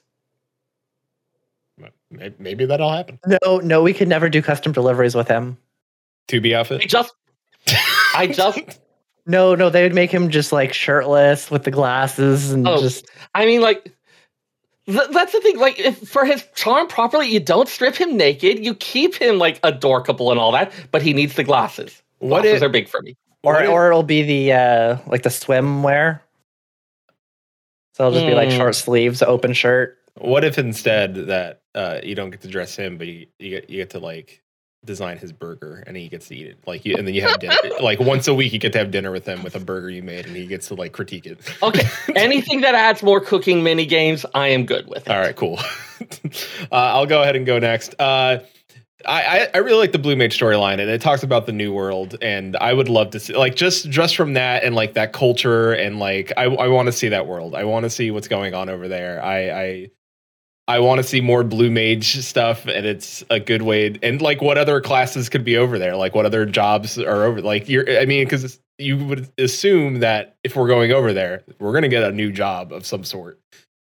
[2.38, 3.20] Maybe that'll happen.
[3.44, 5.56] No, no, we could never do custom deliveries with him.
[6.28, 6.80] To be I outfit.
[6.82, 7.14] just,
[8.16, 8.80] I just,
[9.26, 12.80] No, no, they would make him just like shirtless with the glasses and Oh.
[12.80, 13.84] just I mean, like,
[14.86, 15.58] th- that's the thing.
[15.58, 18.64] Like, if for his charm properly, you don't strip him naked.
[18.64, 22.02] You keep him like adorkable and all that, but he needs the glasses.
[22.18, 23.16] What glasses if, are big for me.
[23.42, 26.20] or if- or it'll be the uh like the swimwear.
[27.94, 29.98] So it'll just be like short sleeves, open shirt.
[30.14, 33.68] what if instead that uh, you don't get to dress him, but you, you get
[33.70, 34.42] you get to like
[34.84, 36.58] design his burger and he gets to eat it.
[36.66, 37.54] Like you, and then you have dinner.
[37.82, 40.02] like once a week, you get to have dinner with him with a burger you
[40.02, 41.40] made, and he gets to like critique it.
[41.62, 41.86] Okay,
[42.16, 45.06] anything that adds more cooking mini games, I am good with.
[45.06, 45.12] It.
[45.12, 45.58] All right, cool.
[46.00, 46.06] uh,
[46.72, 47.94] I'll go ahead and go next.
[48.00, 48.38] Uh,
[49.06, 51.72] I, I I really like the Blue Mage storyline, and it talks about the New
[51.72, 55.12] World, and I would love to see like just just from that and like that
[55.12, 57.54] culture and like I I want to see that world.
[57.54, 59.22] I want to see what's going on over there.
[59.22, 59.90] I I
[60.68, 63.98] I want to see more Blue Mage stuff, and it's a good way.
[64.02, 65.96] And like, what other classes could be over there?
[65.96, 67.42] Like, what other jobs are over?
[67.42, 67.98] Like, you're.
[67.98, 72.04] I mean, because you would assume that if we're going over there, we're gonna get
[72.04, 73.38] a new job of some sort,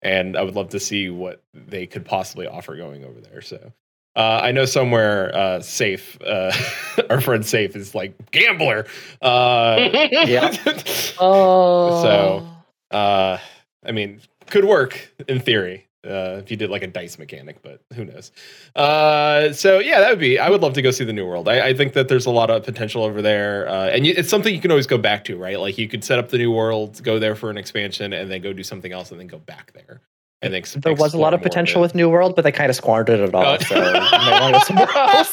[0.01, 3.41] and I would love to see what they could possibly offer going over there.
[3.41, 3.71] So.
[4.13, 6.17] Uh, I know somewhere uh, safe.
[6.21, 6.51] Uh,
[7.09, 8.85] our friend safe is like gambler.
[9.21, 9.87] Uh,
[10.27, 10.51] Yeah.
[11.19, 12.03] Oh.
[12.03, 12.47] So-
[12.93, 13.37] uh,
[13.85, 14.19] I mean,
[14.49, 18.31] could work in theory uh, if you did like a dice mechanic, but who knows?
[18.75, 20.39] Uh, so yeah, that would be.
[20.39, 21.47] I would love to go see the New World.
[21.47, 24.29] I, I think that there's a lot of potential over there, uh, and you, it's
[24.29, 25.59] something you can always go back to, right?
[25.59, 28.41] Like you could set up the New World, go there for an expansion, and then
[28.41, 30.01] go do something else, and then go back there.
[30.41, 31.83] And ex- There was a lot of potential it.
[31.83, 33.45] with New World, but they kind of squandered it all.
[33.45, 35.31] Uh, so you might want to go somewhere else.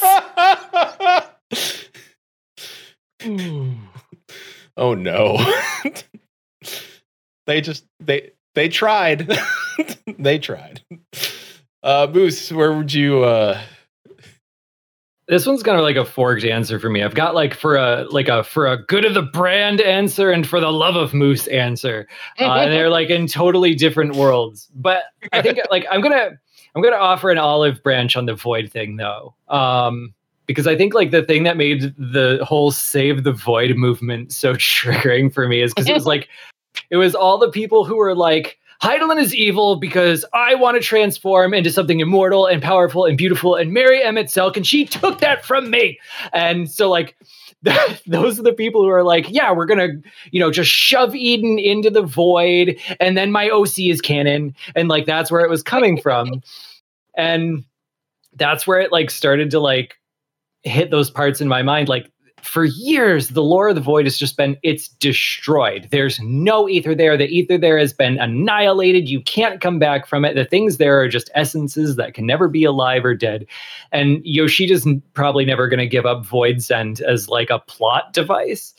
[4.77, 5.37] oh no.
[7.47, 9.31] they just they they tried.
[10.17, 10.81] they tried.
[11.83, 13.61] Uh Moose, where would you uh
[15.27, 17.03] This one's kind of like a forked answer for me.
[17.03, 20.45] I've got like for a like a for a good of the brand answer and
[20.47, 22.07] for the love of moose answer,
[22.39, 24.69] uh, and they're like in totally different worlds.
[24.75, 26.31] But I think like I'm gonna
[26.75, 30.13] I'm gonna offer an olive branch on the void thing though, um,
[30.47, 34.53] because I think like the thing that made the whole save the void movement so
[34.55, 36.27] triggering for me is because it was like
[36.89, 40.81] it was all the people who were like Hydaelyn is evil because I want to
[40.81, 45.45] transform into something immortal and powerful and beautiful and marry Emet-Selch, and she took that
[45.45, 45.99] from me.
[46.31, 47.17] And so, like,
[48.07, 49.89] those are the people who are like, yeah, we're gonna,
[50.31, 54.87] you know, just shove Eden into the void, and then my OC is canon, and
[54.87, 56.41] like that's where it was coming from,
[57.17, 57.65] and
[58.35, 59.97] that's where it like started to like
[60.63, 62.09] hit those parts in my mind, like
[62.43, 65.87] for years, the lore of the void has just been it's destroyed.
[65.91, 67.17] There's no ether there.
[67.17, 69.09] The ether there has been annihilated.
[69.09, 70.35] You can't come back from it.
[70.35, 73.45] The things there are just essences that can never be alive or dead.
[73.91, 78.73] And Yoshida's probably never going to give up Voidsent as like a plot device.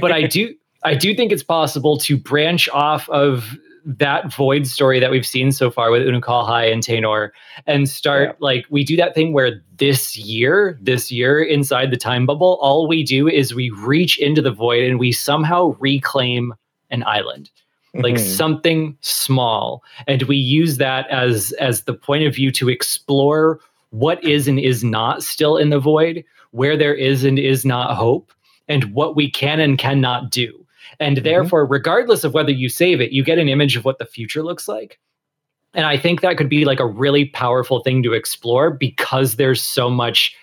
[0.00, 4.98] But I do I do think it's possible to branch off of that void story
[4.98, 7.30] that we've seen so far with Unukalhai and Tainor
[7.66, 8.34] and start yeah.
[8.40, 12.88] like we do that thing where this year, this year inside the time bubble, all
[12.88, 16.54] we do is we reach into the void and we somehow reclaim
[16.90, 17.50] an island.
[17.96, 18.26] Like mm-hmm.
[18.26, 19.84] something small.
[20.08, 24.58] And we use that as as the point of view to explore what is and
[24.58, 28.32] is not still in the void, where there is and is not hope,
[28.66, 30.63] and what we can and cannot do
[31.00, 31.24] and mm-hmm.
[31.24, 34.42] therefore, regardless of whether you save it, you get an image of what the future
[34.42, 34.98] looks like.
[35.74, 39.60] And I think that could be like a really powerful thing to explore because there's
[39.60, 40.36] so much,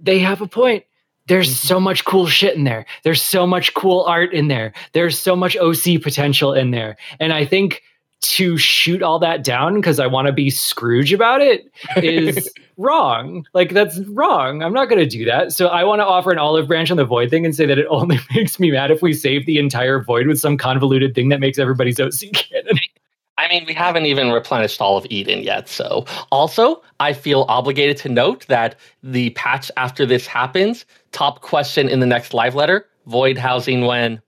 [0.00, 0.84] they have a point.
[1.26, 1.68] There's mm-hmm.
[1.68, 2.84] so much cool shit in there.
[3.04, 4.72] There's so much cool art in there.
[4.92, 6.96] There's so much OC potential in there.
[7.20, 7.82] And I think
[8.22, 13.44] to shoot all that down because I want to be Scrooge about it is wrong.
[13.52, 14.62] Like that's wrong.
[14.62, 15.52] I'm not going to do that.
[15.52, 17.78] So I want to offer an olive branch on the void thing and say that
[17.78, 21.28] it only makes me mad if we save the entire void with some convoluted thing
[21.30, 22.78] that makes everybody's OC canon.
[23.38, 25.68] I mean, we haven't even replenished all of Eden yet.
[25.68, 31.88] So, also, I feel obligated to note that the patch after this happens, top question
[31.88, 34.20] in the next live letter void housing when?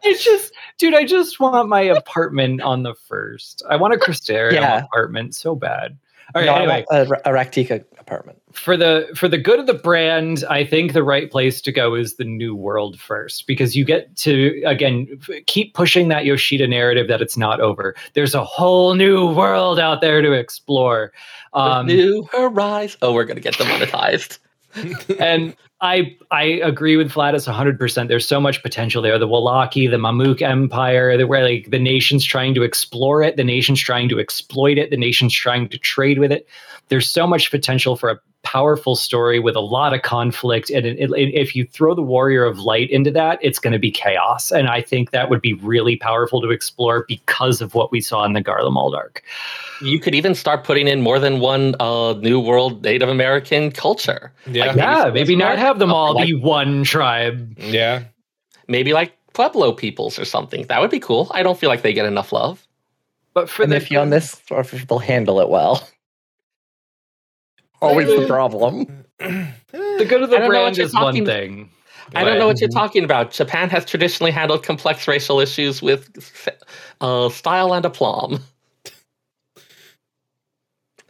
[0.00, 3.62] I just, dude, I just want my apartment on the first.
[3.68, 4.84] I want a Crystarium yeah.
[4.84, 5.98] apartment so bad.
[6.34, 8.38] All right, no, anyway, a, a Rak'tika apartment.
[8.52, 11.94] For the for the good of the brand, I think the right place to go
[11.94, 17.08] is the new world first because you get to again keep pushing that Yoshida narrative
[17.08, 17.94] that it's not over.
[18.12, 21.12] There's a whole new world out there to explore.
[21.54, 22.98] Um, new horizon.
[23.00, 24.38] Oh, we're gonna get demonetized.
[25.18, 28.08] and I I agree with Flatus 100%.
[28.08, 29.18] There's so much potential there.
[29.18, 33.44] The Wallaki, the Mamuk Empire, the, where like the nation's trying to explore it, the
[33.44, 36.48] nation's trying to exploit it, the nation's trying to trade with it.
[36.88, 40.70] There's so much potential for a powerful story with a lot of conflict.
[40.70, 43.78] And it, it, if you throw the Warrior of Light into that, it's going to
[43.78, 44.50] be chaos.
[44.50, 48.24] And I think that would be really powerful to explore because of what we saw
[48.24, 49.22] in the Garlemald arc.
[49.80, 54.32] You could even start putting in more than one uh, New World Native American culture.
[54.46, 57.58] Yeah, like maybe, yeah, maybe not have them all like, be one tribe.
[57.58, 58.04] Yeah.
[58.66, 60.64] Maybe like Pueblo peoples or something.
[60.68, 61.30] That would be cool.
[61.32, 62.66] I don't feel like they get enough love.
[63.34, 65.86] But for and the, if you on this, or if people handle it well.
[67.80, 69.04] Always the problem.
[69.18, 71.70] the good of the brand is one thing.
[72.14, 73.32] I don't know what you're talking about.
[73.32, 76.08] Japan has traditionally handled complex racial issues with
[77.00, 78.40] uh, style and aplomb.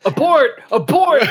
[0.05, 0.63] Abort!
[0.71, 1.23] Abort!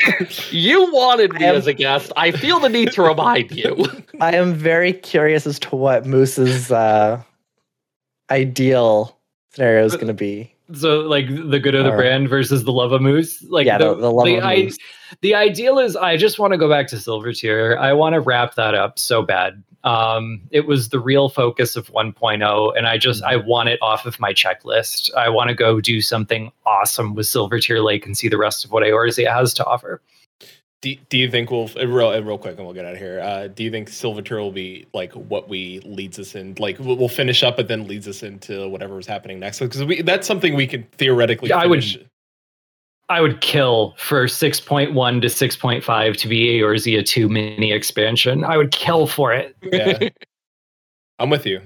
[0.50, 2.12] you wanted me am, as a guest.
[2.16, 3.86] I feel the need to remind you.
[4.20, 7.22] I am very curious as to what Moose's uh,
[8.30, 9.18] ideal
[9.52, 12.92] scenario is going to be so like the good of the brand versus the love
[12.92, 13.42] of moose.
[13.44, 14.78] Like yeah the, the, the love the, of I, moose.
[15.20, 17.78] the ideal is i just want to go back to Silvertear.
[17.78, 19.62] I want to wrap that up so bad.
[19.84, 24.06] Um it was the real focus of 1.0 and i just i want it off
[24.06, 25.14] of my checklist.
[25.14, 28.70] I want to go do something awesome with Silvertear lake and see the rest of
[28.72, 30.00] what Eorzea has to offer
[30.82, 32.98] do, do you think we'll uh, real uh, real quick and we'll get out of
[32.98, 33.20] here?
[33.20, 36.54] Uh, do you think Silvertear will be like what we leads us in?
[36.58, 39.58] Like we'll finish up, but then leads us into whatever's happening next?
[39.58, 41.50] Because we that's something we can theoretically.
[41.50, 41.96] Yeah, finish.
[41.96, 42.10] I would.
[43.08, 48.44] I would kill for 6.1 to 6.5 to be a Eorzea 2 mini expansion.
[48.44, 49.56] I would kill for it.
[49.64, 50.10] Yeah.
[51.18, 51.60] I'm with you.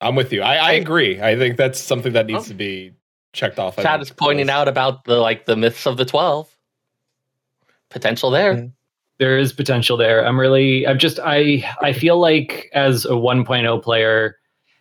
[0.00, 0.42] I'm with you.
[0.42, 1.22] I, I agree.
[1.22, 2.48] I think that's something that needs oh.
[2.48, 2.92] to be
[3.32, 3.76] checked off.
[3.76, 6.53] Chad is pointing out about the like the myths of the 12
[7.90, 8.54] potential there.
[8.54, 8.66] Mm-hmm.
[9.18, 10.26] there is potential there.
[10.26, 14.36] I'm really, I'm just, I, I feel like as a 1.0 player,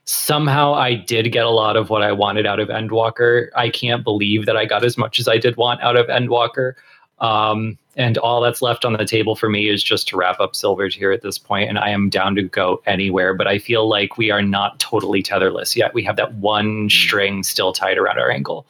[0.06, 3.50] somehow I did get a lot of what I wanted out of Endwalker.
[3.56, 6.74] I can't believe that I got as much as I did want out of Endwalker.
[7.20, 10.56] Um, and all that's left on the table for me is just to wrap up
[10.56, 13.34] Silver here at this point, and I am down to go anywhere.
[13.34, 15.94] But I feel like we are not totally tetherless yet.
[15.94, 16.88] We have that one mm-hmm.
[16.90, 18.66] string still tied around our ankle,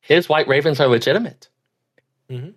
[0.00, 1.48] His white ravens are legitimate.
[2.30, 2.50] Mm-hmm.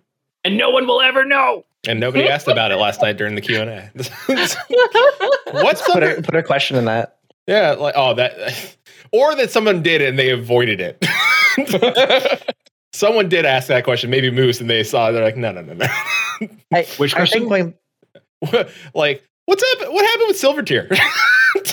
[0.44, 1.64] And no one will ever know.
[1.86, 3.90] And nobody asked about it last night during the Q and A.
[5.52, 7.18] What's Put the a, put a question in that.
[7.46, 7.72] yeah?
[7.72, 8.76] Like oh that,
[9.12, 11.04] or that someone did it and they avoided it.
[12.92, 15.08] someone did ask that question, maybe Moose, and they saw.
[15.08, 15.86] it, They're like, no, no, no, no.
[16.72, 17.48] I, Which I question?
[17.48, 17.76] think
[18.94, 19.92] like what's up?
[19.92, 20.88] What happened with Silvertear?
[21.54, 21.72] What's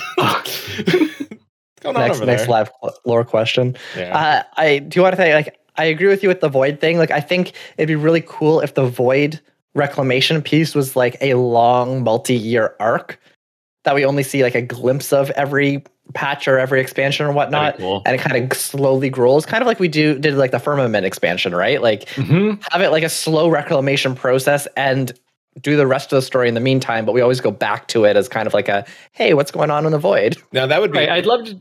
[1.81, 2.49] going on next over next there?
[2.49, 3.76] live qu- lore question.
[3.98, 4.18] Yeah.
[4.18, 6.80] Uh, I do you want to say like I agree with you with the void
[6.80, 6.98] thing.
[6.98, 9.40] Like I think it'd be really cool if the void
[9.74, 13.20] reclamation piece was like a long multi-year arc
[13.84, 15.84] that we only see like a glimpse of every
[16.14, 17.78] patch or every expansion or whatnot.
[17.78, 18.02] Cool.
[18.06, 21.06] And it kind of slowly grows, kind of like we do did like the firmament
[21.06, 21.82] expansion, right?
[21.82, 22.62] Like Mhm.
[22.72, 25.12] have it like a slow reclamation process and
[25.62, 28.06] do the rest of the story in the meantime, but we always go back to
[28.06, 30.38] it as kind of like a hey, what's going on in the void?
[30.52, 30.99] now that would be.
[30.99, 31.58] Right, I'd love to.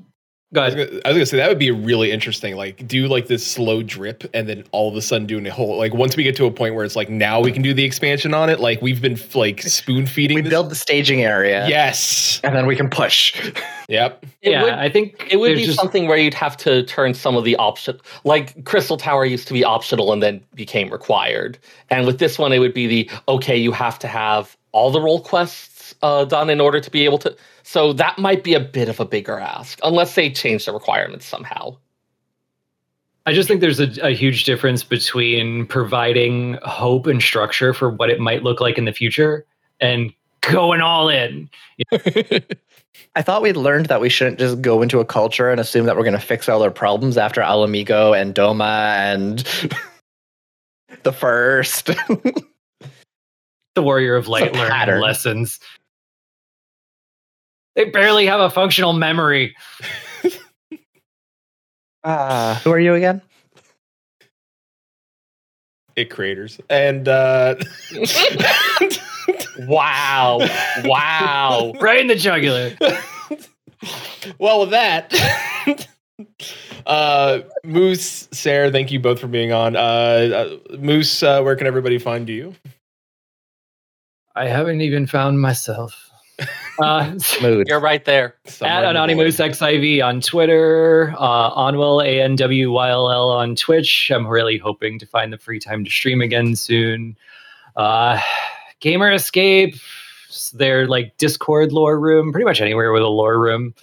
[0.52, 2.56] Go I was, gonna, I was gonna say that would be really interesting.
[2.56, 5.76] Like, do like this slow drip, and then all of a sudden doing a whole
[5.78, 7.84] like once we get to a point where it's like now we can do the
[7.84, 8.58] expansion on it.
[8.58, 10.34] Like we've been like spoon feeding.
[10.34, 11.68] We this- build the staging area.
[11.68, 12.40] Yes.
[12.42, 13.52] And then we can push.
[13.88, 14.24] Yep.
[14.42, 17.14] It yeah, would I think it would be just- something where you'd have to turn
[17.14, 21.58] some of the option like Crystal Tower used to be optional and then became required.
[21.90, 25.00] And with this one it would be the okay, you have to have all the
[25.00, 25.69] role quests
[26.02, 29.00] uh, done in order to be able to so that might be a bit of
[29.00, 31.76] a bigger ask, unless they change the requirements somehow.
[33.26, 38.10] I just think there's a, a huge difference between providing hope and structure for what
[38.10, 39.44] it might look like in the future
[39.78, 41.48] and going all in.
[43.14, 45.96] I thought we'd learned that we shouldn't just go into a culture and assume that
[45.96, 49.38] we're going to fix all their problems after Ala Mhigo and Doma and
[51.02, 51.90] the first.
[53.76, 55.00] The Warrior of Light a learning pattern.
[55.00, 55.60] lessons.
[57.74, 59.54] They barely have a functional memory.
[62.04, 63.22] Ah, who are you again?
[65.96, 67.56] It creators and uh
[69.58, 70.38] Wow.
[70.84, 71.74] wow.
[71.80, 72.72] Right in the jugular.
[74.38, 75.14] well with that
[76.86, 81.66] uh moose sarah thank you both for being on uh, uh moose uh, where can
[81.66, 82.54] everybody find you
[84.36, 86.09] I haven't even found myself.
[86.78, 88.36] Uh, You're right there.
[88.46, 93.30] Somewhere at in the XIV on Twitter, uh, Onwell A N W Y L L
[93.30, 94.10] on Twitch.
[94.10, 97.16] I'm really hoping to find the free time to stream again soon.
[97.76, 98.20] Uh,
[98.80, 99.76] Gamer Escape,
[100.54, 103.74] their like Discord lore room, pretty much anywhere with a lore room.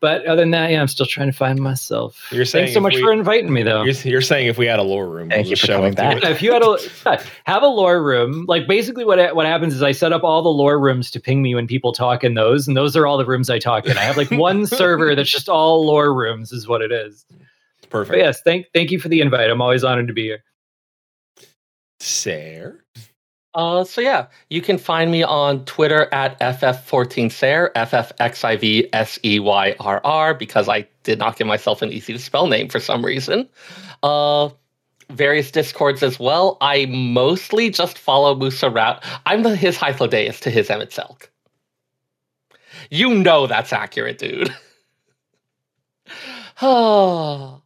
[0.00, 2.26] But other than that, yeah, I'm still trying to find myself.
[2.32, 3.84] You're saying Thanks so much we- for inviting me, though.
[3.84, 5.92] you're, you're saying if we had a lore room Thank we'll you for show coming
[5.92, 6.24] back.
[6.24, 6.78] if you had a
[7.44, 10.48] have a lore room, like basically what what happens is I set up all the
[10.48, 13.26] lore rooms to ping me when people talk in those, and those are all the
[13.26, 13.98] rooms I talk in.
[13.98, 17.26] I have like one server that's just all lore rooms, is what it is.
[17.90, 19.50] perfect But yes, thank thank you for the invite.
[19.50, 20.42] I'm always honored to be here.
[22.00, 22.78] sarah
[23.54, 28.78] Uh, so yeah, you can find me on Twitter at ff14sair, ffxivseyyrr,
[30.38, 33.48] because I did not give myself an easy to spell name for some reason.
[34.04, 34.50] Uh,
[35.10, 36.56] various discords as well.
[36.60, 39.00] I mostly just follow Musa around.
[39.26, 41.26] I'm the his Hythlodaeus to his Emet-Selch.
[42.90, 44.54] You know that's accurate, dude.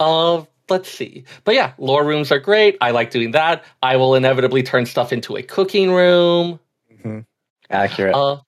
[0.00, 1.24] Uh, let's see.
[1.44, 2.76] But yeah, lore rooms are great.
[2.80, 3.64] I like doing that.
[3.82, 6.58] I will inevitably turn stuff into a cooking room.
[6.92, 7.24] Mhm.
[7.70, 8.14] Accurate.
[8.14, 8.38] Uh,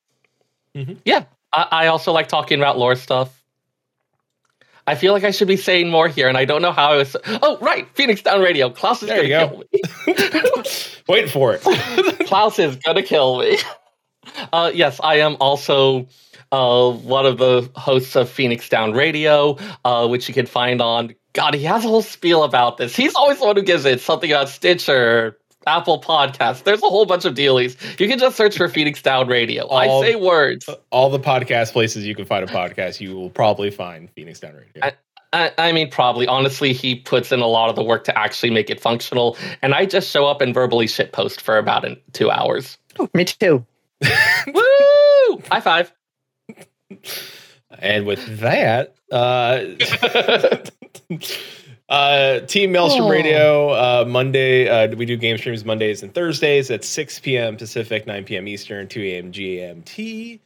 [0.74, 0.98] Mhm.
[1.06, 3.42] Yeah, I, I also like talking about lore stuff.
[4.86, 6.96] I feel like I should be saying more here, and I don't know how I
[6.98, 7.16] was.
[7.42, 8.70] Oh, right, Phoenix Down Radio.
[8.70, 9.64] Klaus is There gonna you go.
[10.06, 10.62] kill me.
[11.08, 11.62] wait for it
[12.26, 13.58] Klaus is gonna kill me.
[14.52, 16.08] Uh, yes, I am also
[16.52, 21.14] uh, one of the hosts of Phoenix Down Radio, uh, which you can find on.
[21.32, 22.96] God, he has a whole spiel about this.
[22.96, 25.36] He's always the one who gives it something about Stitcher,
[25.66, 26.62] Apple Podcasts.
[26.62, 27.76] There's a whole bunch of dealies.
[28.00, 29.66] You can just search for Phoenix Down Radio.
[29.66, 30.68] All- I say words.
[30.90, 34.54] all the podcast places you can find a podcast you will probably find phoenix down
[34.54, 34.92] radio I-
[35.32, 36.26] I, I mean, probably.
[36.28, 39.74] Honestly, he puts in a lot of the work to actually make it functional, and
[39.74, 42.78] I just show up and verbally shitpost for about an, two hours.
[43.12, 43.66] Me too.
[44.46, 45.42] Woo!
[45.50, 45.92] High five.
[47.78, 49.64] And with that, uh,
[51.88, 53.10] Uh, Team Maelstrom Oh.
[53.10, 57.56] Radio, uh, Monday, uh, we do game streams Mondays and Thursdays at 6 p.m.
[57.56, 58.48] Pacific, 9 p.m.
[58.48, 59.30] Eastern, 2 a.m.
[59.30, 60.40] GMT.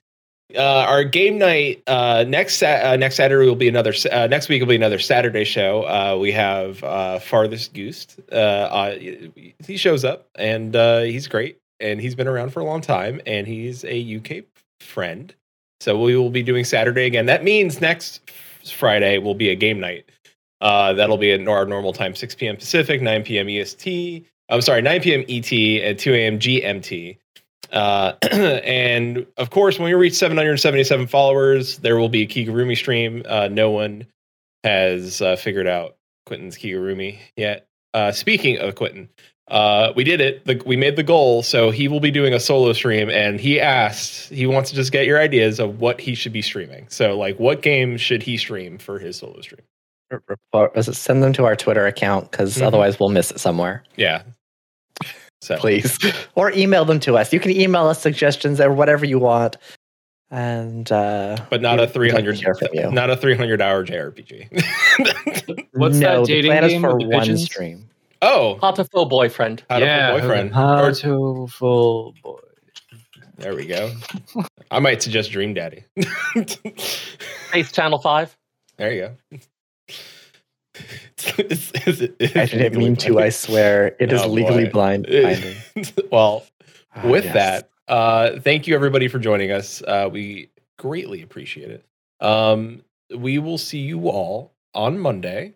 [0.54, 4.26] Uh, our game night uh, next sa- uh, next Saturday will be another s- uh,
[4.26, 5.84] next week will be another Saturday show.
[5.84, 8.06] Uh, we have uh, Farthest Goose.
[8.30, 8.98] Uh, uh,
[9.64, 13.18] he shows up and uh, he's great and he's been around for a long time
[13.24, 14.44] and he's a UK
[14.80, 15.34] friend.
[15.80, 17.26] So we will be doing Saturday again.
[17.26, 18.20] That means next
[18.64, 20.04] Friday will be a game night.
[20.60, 22.56] Uh, that'll be at our normal time, 6 p.m.
[22.56, 23.48] Pacific, 9 p.m.
[23.48, 24.26] EST.
[24.50, 25.24] I'm sorry, 9 p.m.
[25.28, 25.52] ET
[25.88, 26.38] and 2 a.m.
[26.38, 27.16] GMT.
[27.72, 33.22] Uh, and of course, when we reach 777 followers, there will be a Kigurumi stream.
[33.26, 34.06] Uh, no one
[34.64, 35.96] has uh, figured out
[36.26, 37.66] Quentin's Kigurumi yet.
[37.94, 39.08] Uh, speaking of Quentin,
[39.50, 40.44] uh, we did it.
[40.46, 43.10] The, we made the goal, so he will be doing a solo stream.
[43.10, 46.42] And he asked, he wants to just get your ideas of what he should be
[46.42, 46.86] streaming.
[46.88, 49.60] So, like, what game should he stream for his solo stream?
[50.28, 52.62] Report, was it send them to our Twitter account because Mhm.
[52.62, 53.84] otherwise we'll miss it somewhere.
[53.96, 54.22] Yeah.
[55.42, 55.98] So Please,
[56.34, 57.32] or email them to us.
[57.32, 59.56] You can email us suggestions or whatever you want,
[60.30, 62.90] and uh, but not a we'd like to 300 hear from you.
[62.90, 64.48] not a 300 hour JRPG.
[65.72, 67.44] What's that no, dating the plan is game for with one pigeons?
[67.44, 67.88] stream.
[68.22, 69.64] Oh, Hatoful boyfriend.
[69.70, 70.52] how to yeah, boyfriend.
[70.54, 72.38] How Or- to full boy.
[73.38, 73.92] there we go.
[74.70, 75.84] I might suggest Dream Daddy.
[77.48, 78.36] Space Channel 5.
[78.76, 79.16] there you go.
[81.38, 83.08] It's- it's- it's I didn't legally mean to.
[83.10, 83.34] I blind.
[83.34, 84.70] swear, it is Oh, legally boy.
[84.70, 85.06] blind.
[86.12, 86.44] well,
[86.94, 87.34] Ah, with yes.
[87.34, 89.80] that, uh, thank you everybody for joining us.
[89.82, 91.84] Uh, we greatly appreciate it.
[92.20, 92.82] Um,
[93.14, 95.54] we will see you all on Monday.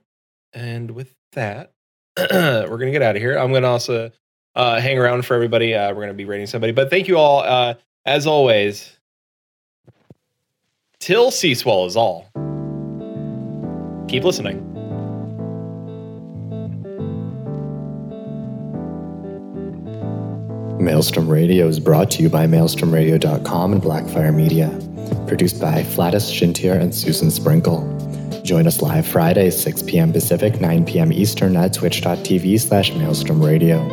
[0.52, 1.72] And with that,
[2.30, 3.36] we're gonna get out of here.
[3.36, 4.10] I'm gonna also
[4.54, 5.74] uh, hang around for everybody.
[5.74, 7.40] Uh, we're gonna be rating somebody, but thank you all.
[7.40, 7.74] Uh,
[8.06, 8.96] as always,
[11.00, 12.30] till sea swell is all.
[14.08, 14.70] Keep listening.
[20.78, 24.68] Maelstrom Radio is brought to you by maelstromradio.com and Blackfire Media.
[25.26, 27.93] Produced by Flatus Shintier and Susan Sprinkle.
[28.44, 30.12] Join us live Friday, 6 p.m.
[30.12, 31.10] Pacific, 9 p.m.
[31.14, 33.88] Eastern at twitch.tv slash Maelstrom Radio.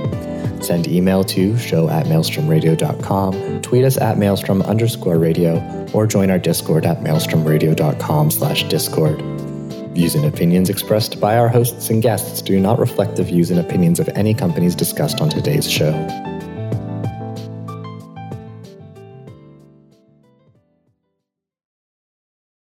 [0.61, 6.38] Send email to show at maelstromradio.com, tweet us at maelstrom underscore radio, or join our
[6.38, 9.22] Discord at maelstromradio.com slash discord.
[9.94, 13.60] Views and opinions expressed by our hosts and guests do not reflect the views and
[13.60, 15.91] opinions of any companies discussed on today's show.